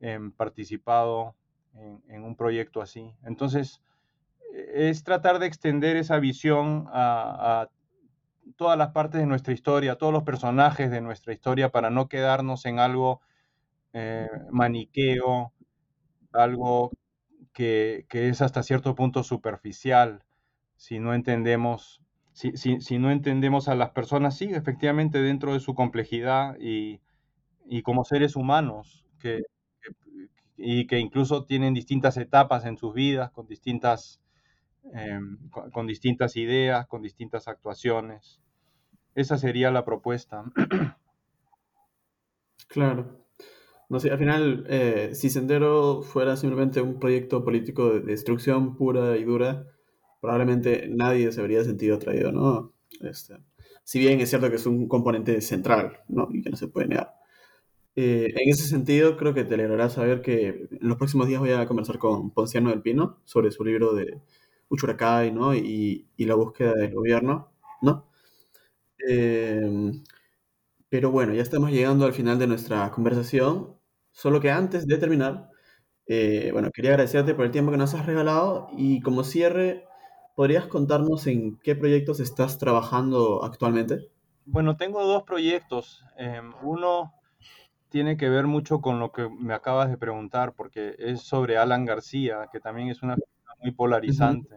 em, 0.00 0.32
participado 0.32 1.36
en, 2.08 2.24
un 2.24 2.36
proyecto 2.36 2.82
así. 2.82 3.14
Entonces, 3.24 3.80
es 4.52 5.04
tratar 5.04 5.38
de 5.38 5.46
extender 5.46 5.96
esa 5.96 6.18
visión 6.18 6.86
a, 6.92 7.68
todas 8.56 8.76
las 8.76 8.90
partes 8.90 9.20
de 9.20 9.26
nuestra 9.26 9.52
historia, 9.52 9.92
a 9.92 9.96
todos 9.96 10.12
los 10.12 10.24
personajes 10.24 10.90
de 10.90 11.00
nuestra 11.00 11.32
historia, 11.32 11.70
para 11.70 11.90
no 11.90 12.08
quedarnos 12.08 12.66
en 12.66 12.78
algo 12.78 13.20
eh, 13.92 14.28
maniqueo, 14.50 15.52
algo 16.32 16.90
que, 17.52 18.06
es 18.10 18.42
hasta 18.42 18.62
cierto 18.62 18.94
punto 18.94 19.22
superficial, 19.22 20.24
si 20.76 20.98
no 20.98 21.14
entendemos, 21.14 22.02
si, 22.32 22.56
si, 22.56 22.98
no 22.98 23.10
entendemos 23.10 23.68
a 23.68 23.74
las 23.74 23.90
personas, 23.90 24.36
sí, 24.36 24.46
efectivamente, 24.52 25.22
dentro 25.22 25.52
de 25.52 25.60
su 25.60 25.74
complejidad 25.74 26.56
y, 26.58 27.00
y 27.66 27.82
como 27.82 28.04
seres 28.04 28.36
humanos, 28.36 29.04
que, 29.18 29.42
y 30.56 30.86
que 30.86 30.98
incluso 30.98 31.44
tienen 31.44 31.74
distintas 31.74 32.16
etapas 32.16 32.64
en 32.64 32.76
sus 32.76 32.94
vidas, 32.94 33.30
con 33.32 33.46
distintas, 33.46 34.21
em, 34.94 35.38
con, 35.50 35.86
distintas 35.86 36.36
ideas, 36.36 36.86
con 36.86 37.02
distintas 37.02 37.48
actuaciones. 37.48 38.40
Esa 39.14 39.38
sería 39.38 39.70
la 39.70 39.84
propuesta. 39.84 40.44
Claro. 42.68 43.22
No 43.90 44.00
sé, 44.00 44.10
al 44.10 44.18
final, 44.18 44.64
eh, 44.66 45.10
si 45.12 45.28
Sendero 45.28 46.00
fuera 46.00 46.38
simplemente 46.38 46.80
un 46.80 46.98
proyecto 46.98 47.44
político 47.44 47.92
de 47.92 48.00
destrucción 48.00 48.76
pura 48.76 49.18
y 49.18 49.24
dura, 49.24 49.66
probablemente 50.22 50.88
nadie 50.88 51.30
se 51.32 51.42
habría 51.42 51.62
sentido 51.64 51.96
atraído, 51.96 52.32
¿no? 52.32 52.72
Este, 53.02 53.36
si 53.84 53.98
bien 53.98 54.20
es 54.20 54.30
cierto 54.30 54.48
que 54.48 54.56
es 54.56 54.64
un 54.64 54.88
componente 54.88 55.40
central, 55.42 55.98
¿no? 56.08 56.28
Y 56.32 56.40
que 56.40 56.48
no 56.48 56.56
se 56.56 56.68
puede 56.68 56.88
negar. 56.88 57.12
Eh, 57.94 58.32
en 58.34 58.48
ese 58.48 58.66
sentido, 58.66 59.16
creo 59.18 59.34
que 59.34 59.44
te 59.44 59.54
alegrará 59.54 59.90
saber 59.90 60.22
que 60.22 60.68
en 60.70 60.88
los 60.88 60.96
próximos 60.96 61.28
días 61.28 61.40
voy 61.40 61.50
a 61.50 61.66
conversar 61.66 61.98
con 61.98 62.30
Ponciano 62.30 62.70
del 62.70 62.80
Pino 62.80 63.20
sobre 63.24 63.50
su 63.50 63.64
libro 63.64 63.92
de 63.92 64.22
Uchuracay, 64.72 65.32
¿no? 65.32 65.54
Y, 65.54 66.08
y 66.16 66.24
la 66.24 66.34
búsqueda 66.34 66.74
del 66.74 66.94
gobierno, 66.94 67.52
¿no? 67.82 68.08
Eh, 69.08 69.92
pero 70.88 71.10
bueno, 71.10 71.32
ya 71.34 71.42
estamos 71.42 71.70
llegando 71.70 72.04
al 72.04 72.12
final 72.12 72.38
de 72.38 72.46
nuestra 72.46 72.90
conversación. 72.90 73.78
Solo 74.10 74.40
que 74.40 74.50
antes 74.50 74.86
de 74.86 74.98
terminar, 74.98 75.48
eh, 76.06 76.50
bueno, 76.52 76.70
quería 76.70 76.90
agradecerte 76.90 77.34
por 77.34 77.46
el 77.46 77.50
tiempo 77.50 77.72
que 77.72 77.78
nos 77.78 77.94
has 77.94 78.04
regalado 78.06 78.68
y 78.76 79.00
como 79.00 79.24
cierre, 79.24 79.86
¿podrías 80.36 80.66
contarnos 80.66 81.26
en 81.26 81.58
qué 81.60 81.74
proyectos 81.76 82.20
estás 82.20 82.58
trabajando 82.58 83.42
actualmente? 83.42 84.10
Bueno, 84.44 84.76
tengo 84.76 85.02
dos 85.04 85.22
proyectos. 85.22 86.04
Em, 86.18 86.52
uno 86.62 87.14
tiene 87.88 88.16
que 88.16 88.28
ver 88.28 88.46
mucho 88.46 88.80
con 88.80 89.00
lo 89.00 89.12
que 89.12 89.28
me 89.28 89.54
acabas 89.54 89.90
de 89.90 89.98
preguntar, 89.98 90.54
porque 90.54 90.94
es 90.98 91.22
sobre 91.22 91.58
Alan 91.58 91.86
García, 91.86 92.48
que 92.52 92.60
también 92.60 92.88
es 92.88 93.02
una 93.02 93.16
muy 93.62 93.72
polarizante. 93.72 94.56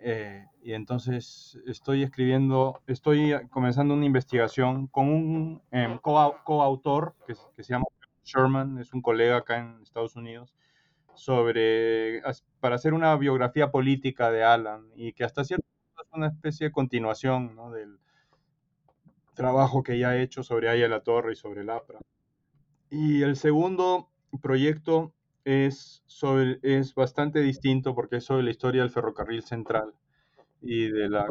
Eh, 0.00 0.46
y 0.62 0.72
entonces 0.72 1.58
estoy 1.66 2.02
escribiendo, 2.02 2.80
estoy 2.86 3.34
comenzando 3.50 3.94
una 3.94 4.06
investigación 4.06 4.86
con 4.86 5.08
un 5.08 5.62
em, 5.70 5.98
coautor 5.98 7.14
que, 7.26 7.34
que, 7.54 7.62
se 7.62 7.72
llama 7.72 7.86
Sherman, 8.24 8.78
es 8.78 8.92
un 8.94 9.02
colega 9.02 9.38
acá 9.38 9.58
en 9.58 9.82
Estados 9.82 10.16
Unidos, 10.16 10.54
sobre, 11.14 12.22
para 12.60 12.76
hacer 12.76 12.94
una 12.94 13.14
biografía 13.16 13.70
política 13.70 14.30
de 14.30 14.44
Alan 14.44 14.86
y 14.94 15.12
que 15.12 15.24
hasta 15.24 15.44
cierto 15.44 15.66
punto 15.66 16.02
es 16.02 16.16
una 16.16 16.28
especie 16.28 16.68
de 16.68 16.72
continuación 16.72 17.54
¿no? 17.54 17.70
del, 17.70 17.98
trabajo 19.40 19.82
que 19.82 19.98
ya 19.98 20.14
he 20.14 20.22
hecho 20.22 20.42
sobre 20.42 20.68
Aya 20.68 20.86
la 20.86 21.00
Torre 21.00 21.32
y 21.32 21.36
sobre 21.36 21.62
el 21.62 21.70
APRA. 21.70 21.98
Y 22.90 23.22
el 23.22 23.36
segundo 23.36 24.10
proyecto 24.42 25.14
es, 25.44 26.02
sobre, 26.06 26.58
es 26.62 26.94
bastante 26.94 27.40
distinto 27.40 27.94
porque 27.94 28.16
es 28.16 28.24
sobre 28.24 28.44
la 28.44 28.50
historia 28.50 28.80
del 28.82 28.90
ferrocarril 28.90 29.42
central 29.42 29.94
y 30.60 30.90
de 30.90 31.08
la, 31.08 31.26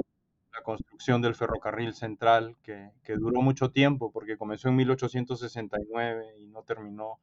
construcción 0.64 1.22
del 1.22 1.36
ferrocarril 1.36 1.93
central 1.93 2.57
que, 2.62 2.91
que, 3.01 3.16
duró 3.16 3.41
mucho 3.41 3.72
tiempo 3.72 4.12
porque 4.12 4.38
comenzó 4.38 4.68
en 4.68 4.76
1869 4.76 6.36
y 6.41 6.47
no 6.47 6.64
terminó 6.64 7.22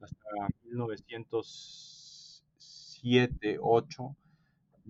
hasta 0.00 0.24
1907, 0.64 3.58
8. 3.60 4.16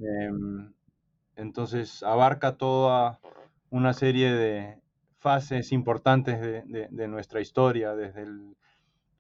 Em, 0.01 0.73
entonces 1.35 2.05
abarca 2.05 2.57
toda 2.57 3.19
una 3.71 3.93
serie 3.95 4.33
de, 4.33 4.81
fases 5.19 5.73
importantes 5.73 6.41
de, 6.41 7.09
nuestra 7.09 7.41
historia, 7.41 7.95
desde 7.95 8.27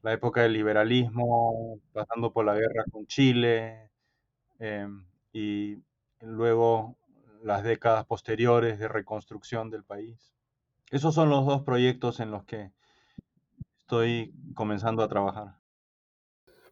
la 0.09 0.14
época 0.14 0.40
del 0.40 0.54
liberalismo, 0.54 1.80
pasando 1.92 2.32
por 2.32 2.46
la 2.46 2.54
guerra 2.54 2.84
con 2.90 3.06
Chile 3.06 3.90
em, 4.59 5.04
y 5.34 5.76
luego 6.22 6.96
las 7.42 7.62
décadas 7.62 8.06
posteriores 8.06 8.78
de 8.78 8.88
reconstrucción 8.88 9.68
del 9.68 9.84
país. 9.84 10.34
Esos 10.90 11.14
son 11.14 11.28
los 11.28 11.44
dos 11.44 11.61
proyectos 11.62 12.20
en 12.20 12.30
los 12.30 12.44
que 12.44 12.72
estoy 13.82 14.32
comenzando 14.54 15.02
a 15.02 15.09
trabajar. 15.09 15.56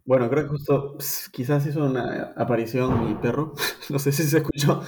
Bueno, 0.07 0.31
creo 0.31 0.45
que 0.45 0.49
justo 0.49 0.97
quizás 1.31 1.67
hizo 1.67 1.85
una 1.85 2.33
aparición 2.39 3.07
mi 3.07 3.17
perro, 3.17 3.53
no 3.91 3.99
sé 3.99 4.13
si 4.13 4.23
se 4.23 4.39
escuchó, 4.39 4.81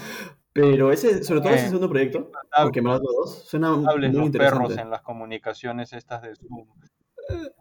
pero 0.54 0.90
ese, 0.90 1.22
sobre 1.22 1.42
todo 1.42 1.52
ese 1.52 1.64
eh, 1.64 1.68
segundo 1.68 1.90
proyecto, 1.90 2.30
porque 2.62 2.80
me 2.80 2.92
dos, 2.92 3.46
suena 3.46 3.72
muy 3.72 4.06
interesante. 4.06 4.38
perros 4.38 4.78
en 4.78 4.88
las 4.88 5.02
comunicaciones 5.02 5.92
estas 5.92 6.22
de 6.22 6.34
Zoom. 6.34 6.66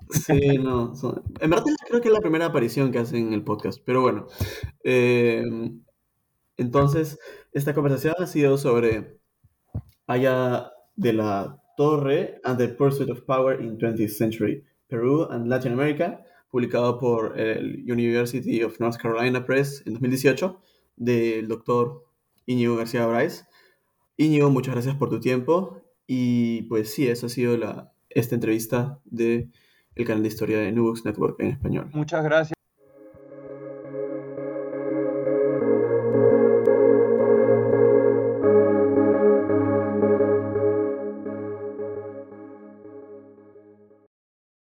Sí, 0.09 0.57
no. 0.57 0.93
En 1.39 1.49
verdad 1.49 1.65
creo 1.87 2.01
que 2.01 2.07
es 2.07 2.13
la 2.13 2.21
primera 2.21 2.45
aparición 2.45 2.91
que 2.91 2.99
hacen 2.99 3.27
en 3.27 3.33
el 3.33 3.43
podcast, 3.43 3.81
pero 3.85 4.01
bueno. 4.01 4.27
Em, 4.83 5.81
entonces, 6.57 7.19
esta 7.51 7.73
conversación 7.73 8.15
ha 8.19 8.27
sido 8.27 8.57
sobre 8.57 9.19
Allá 10.07 10.71
de 10.95 11.13
la 11.13 11.61
Torre 11.75 12.39
and 12.43 12.57
the 12.57 12.69
Pursuit 12.69 13.09
of 13.09 13.21
Power 13.23 13.61
in 13.61 13.77
20th 13.77 14.09
Century, 14.09 14.63
Peru 14.87 15.27
and 15.29 15.47
Latin 15.47 15.73
America, 15.73 16.23
publicado 16.49 16.97
por 16.97 17.39
el 17.39 17.83
University 17.89 18.63
of 18.63 18.79
North 18.79 18.97
Carolina 18.97 19.45
Press 19.45 19.83
en 19.85 19.93
2018, 19.93 20.59
del 20.95 21.47
doctor 21.47 22.05
Íñigo 22.45 22.77
García 22.77 23.05
Bryce. 23.05 23.45
Íñigo, 24.15 24.49
muchas 24.49 24.73
gracias 24.73 24.95
por 24.95 25.09
tu 25.09 25.19
tiempo. 25.19 25.81
Y 26.07 26.63
pues 26.63 26.93
sí, 26.93 27.07
esa 27.07 27.25
ha 27.25 27.29
sido 27.29 27.57
la, 27.57 27.91
esta 28.09 28.35
entrevista 28.35 28.99
de 29.05 29.49
el 29.97 30.05
canal 30.05 30.23
de 30.23 30.29
historia 30.29 30.59
de 30.59 30.71
New 30.71 30.93
Network 31.03 31.39
en 31.39 31.47
español. 31.47 31.89
Muchas 31.93 32.23
gracias. 32.23 32.56